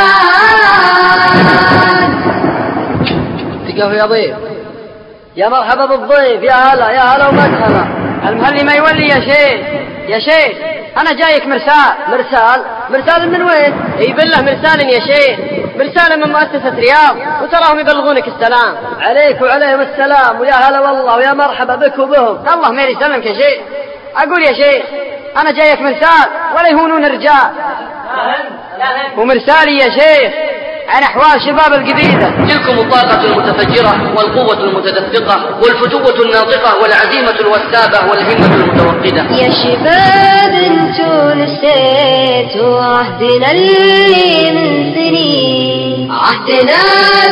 تقف 3.68 3.92
يا 3.94 4.06
ضيف. 4.06 4.61
يا 5.36 5.50
مرحبا 5.50 5.86
بالضيف 5.86 6.44
يا 6.44 6.54
هلا 6.54 6.90
يا 6.90 7.02
هلا 7.02 7.28
ومرحبا. 7.28 7.88
المهلي 8.30 8.64
ما 8.64 8.74
يولي 8.74 9.08
يا 9.08 9.20
شيخ 9.20 9.60
يا 10.08 10.20
شيخ. 10.20 10.58
أنا 10.98 11.12
جايك 11.12 11.46
مرسال. 11.46 11.94
مرسال؟ 12.08 12.62
مرسال 12.90 13.32
من 13.32 13.42
وين؟ 13.42 13.74
إي 14.00 14.14
بالله 14.14 14.42
مرسال 14.42 14.90
يا 14.90 15.00
شيخ. 15.00 15.40
مرسال 15.78 16.20
من 16.20 16.32
مؤسسة 16.32 16.76
رياض 16.76 17.44
وتراهم 17.44 17.80
يبلغونك 17.80 18.28
السلام. 18.28 18.76
عليك 19.02 19.42
وعليهم 19.42 19.82
السلام 19.82 20.40
ويا 20.40 20.54
هلا 20.54 20.80
والله 20.80 21.16
ويا 21.16 21.34
مرحبا 21.34 21.76
بك 21.76 22.00
وبهم. 22.00 22.46
الله 22.54 22.72
ما 22.72 22.84
يسلمك 22.84 23.26
يا 23.26 23.34
شيخ. 23.34 23.62
أقول 24.18 24.44
يا 24.44 24.54
شيخ 24.54 24.84
أنا 25.38 25.52
جايك 25.52 25.82
مرسال 25.82 26.28
ولا 26.58 26.68
يهونون 26.68 27.06
الرجال 27.06 27.52
ومرسالي 29.18 29.78
يا 29.78 29.90
شيخ. 29.90 30.34
عن 30.92 31.04
أحوال 31.04 31.42
شباب 31.42 31.74
القبيلة. 31.74 32.46
تلكم 32.50 32.80
الطاقة 32.80 33.24
المتفجرة 33.24 34.14
والقوة 34.16 34.64
المتدفقة 34.64 35.60
والفتوة 35.62 36.26
الناطقة 36.26 36.82
والعزيمة 36.82 37.39
الوثابة 37.39 38.10
والهمة 38.10 38.56
المتوقدة. 38.56 39.22
يا 39.42 39.50
شباب 39.64 40.54
انتو 40.54 41.42
نسيتوا 41.42 42.82
عهدنا 42.82 43.52
اللي 43.52 44.52
من 44.52 44.94
سنين. 44.96 46.12
عهدنا 46.12 46.82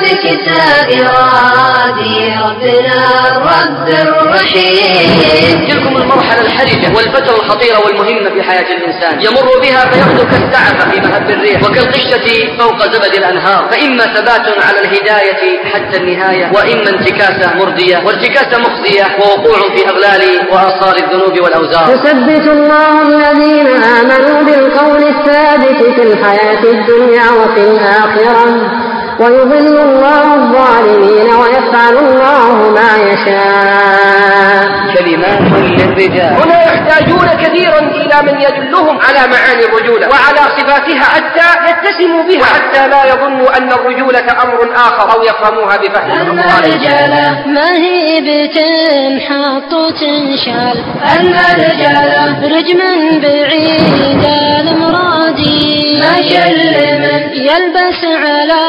بكتاب 0.04 0.88
إرادي 1.02 2.36
ربنا 2.46 2.98
الرب 3.32 3.88
الرحيم. 3.90 5.68
تلكم 5.68 5.98
المرحلة 5.98 6.42
الحرجة 6.42 6.96
والفترة 6.96 7.36
الخطيرة 7.36 7.80
والمهمة 7.86 8.30
في 8.30 8.44
حياة 8.44 8.78
الإنسان. 8.78 9.22
يمر 9.22 9.60
بها 9.62 9.86
فيغدو 9.86 10.24
كالسعفة 10.32 10.92
في 10.92 11.00
مهب 11.02 11.30
الريح 11.30 11.64
وكالقشة 11.64 12.58
فوق 12.60 12.84
زبد 12.84 13.16
الأنهار. 13.16 13.49
فإما 13.72 14.04
ثبات 14.04 14.48
على 14.66 14.80
الهداية 14.84 15.64
حتى 15.64 15.98
النهاية 15.98 16.52
وإما 16.54 16.90
انتكاسة 16.90 17.54
مردية 17.56 17.98
وارتكاسة 18.06 18.58
مخزية 18.60 19.06
ووقوع 19.20 19.60
في 19.76 19.90
أغلال 19.90 20.22
وآثار 20.52 20.96
الذنوب 20.96 21.42
والأوزار. 21.44 21.90
يثبت 21.90 22.48
الله 22.48 23.02
الذين 23.02 23.68
آمنوا 23.84 24.44
بالقول 24.44 25.04
الثابت 25.04 25.84
في 25.96 26.04
الحياة 26.04 26.64
الدنيا 26.64 27.32
وفي 27.32 27.62
الآخرة 27.72 28.72
ويضل 29.20 29.80
الله 29.80 30.36
الظالمين 30.36 31.34
ويفعل 31.36 31.98
الله 31.98 32.70
ما 32.70 32.92
يشاء. 33.12 34.70
كلمات 34.98 35.42
للرجال. 35.80 36.34
هنا 36.42 36.62
يحتاجون 36.64 37.28
كثيرا 37.44 37.89
من 38.22 38.42
يدلهم 38.42 39.00
على 39.00 39.28
معاني 39.28 39.64
الرجولة 39.66 40.08
وعلى 40.10 40.42
صفاتها 40.58 41.04
حتى 41.04 41.48
يتسموا 41.72 42.24
بها. 42.24 42.42
وحتى 42.42 42.88
لا 42.88 43.06
يظنوا 43.06 43.58
أن 43.58 43.72
الرجولة 43.72 44.20
أمر 44.44 44.70
آخر 44.76 45.16
أو 45.16 45.24
يفهموها 45.24 45.78
بفهم. 45.78 46.12
المرجلة 46.12 47.44
ما 47.48 47.72
هي 47.76 48.22
بتنحط 48.22 49.74
وتنشال 49.74 50.84
المرجلة 51.20 52.40
رجما 52.58 53.20
بعيد 53.22 54.24
المرادي 54.60 56.00
ما 56.02 56.18
يل 56.18 57.00
من 57.00 57.30
يلبس 57.34 58.04
على 58.06 58.60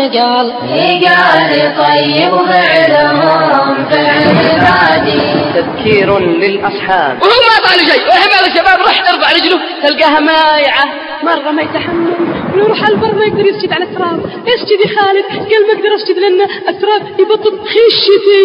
راسه 0.00 0.20
عقال 0.20 0.52
عقال 0.70 1.76
طيب 1.78 2.32
فعلهم 2.48 3.84
فعل 3.90 4.60
عادي 4.66 5.20
تذكير 5.54 6.18
للأصحاب. 6.18 7.22
وهو 7.22 7.40
ما 7.50 7.68
طال 7.68 7.86
جاي 7.86 8.00
وهم 8.08 8.32
الشباب 8.46 8.78
راح 8.86 9.00
ترفع 9.00 9.32
رجله. 9.32 9.60
تلقاها 9.82 10.20
مايعة. 10.20 10.84
مرة 11.22 11.50
ما 11.50 11.62
يتحمل. 11.62 12.12
نروح 12.54 12.82
على 12.84 12.94
البر 12.94 13.14
ما 13.14 13.24
يقدر 13.24 13.46
يسجد 13.46 13.72
على 13.72 13.84
التراب. 13.84 14.20
اسجد 14.26 14.80
يا 14.84 14.90
خالد 14.96 15.24
قال 15.50 15.66
ما 15.66 15.72
أقدر 15.72 15.94
اسجد 15.94 16.18
لأن 16.18 16.40
التراب 16.68 17.20
يبطل 17.20 17.58
خشتي 17.72 18.44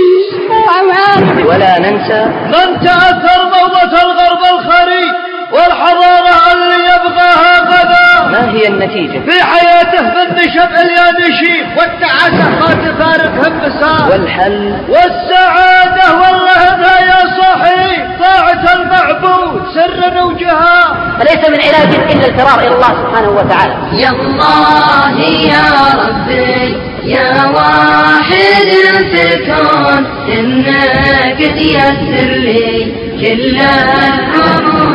ولا 1.46 1.80
ننسى 1.80 2.26
من 2.46 2.80
تأثر 2.86 3.44
موضة 3.46 4.02
الغرب 4.04 4.42
الخري 4.54 5.06
والحضارة 5.54 6.54
اللي 6.54 6.84
يبغاها 6.84 7.60
غدا. 7.60 8.05
ما 8.36 8.52
هي 8.52 8.68
النتيجة؟ 8.68 9.20
في 9.30 9.44
حياته 9.44 10.02
بالنشب 10.02 10.70
اليانشي 10.84 11.62
والتعاسة 11.78 12.50
ما 12.50 12.74
تفارق 12.86 13.48
هم 13.48 13.60
بسام 13.60 14.10
والحل؟ 14.10 14.76
والسعادة 14.90 16.14
والله 16.20 16.52
هذا 16.58 17.00
يا 17.06 17.22
صاحي 17.42 17.96
طاعة 18.20 18.74
المعبود 18.76 19.62
سرا 19.76 20.24
وجهارا 20.24 21.18
ليس 21.20 21.50
من 21.50 21.60
علاج 21.68 21.96
إلا 22.12 22.26
الفرار 22.28 22.60
إلى 22.60 22.76
الله 22.76 22.88
سبحانه 22.88 23.30
وتعالى؟ 23.30 23.74
يا 24.02 24.10
الله 24.10 25.20
يا 25.22 25.66
ربي 26.04 26.78
يا 27.06 27.46
واحد 27.46 28.70
في 29.12 29.34
الكون 29.34 30.06
إنك 30.34 31.38
تيسر 31.38 32.32
لي 32.36 32.94
كل 33.22 33.58
الأمور. 33.62 34.95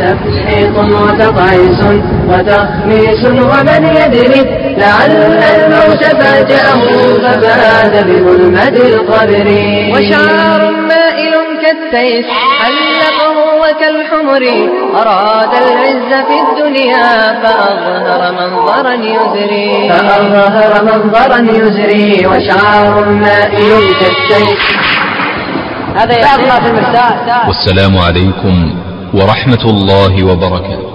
وتفحيط 0.00 0.76
وتقعيس 0.78 1.80
وتخميس 2.28 3.24
ومن 3.24 3.84
يدري 3.96 4.40
لعل 4.78 5.10
الموت 5.10 6.04
فاجأه 6.04 6.80
فباد 7.22 8.06
بظلمة 8.08 8.68
القبر 8.68 9.46
وشعر 9.92 10.70
مائل 10.70 11.32
كالسيف 11.62 12.26
حلقه 12.60 13.36
وكالحمر 13.60 14.42
أراد 15.00 15.48
العز 15.54 16.24
في 16.26 16.36
الدنيا 16.48 17.40
فأظهر 17.42 18.32
منظرا 18.32 18.92
يزري. 18.94 19.88
فأظهر 19.92 20.84
منظرا 20.84 21.38
يزري 21.38 22.26
وشعر 22.26 23.04
مائل 23.04 23.94
كالسيف 24.00 24.80
هذا 25.96 26.12
يا 26.12 26.26
في 26.36 26.66
المرسال 26.70 27.48
والسلام 27.48 27.98
عليكم 27.98 28.74
ورحمة 29.14 29.64
الله 29.64 30.14
وبركاته. 30.24 30.89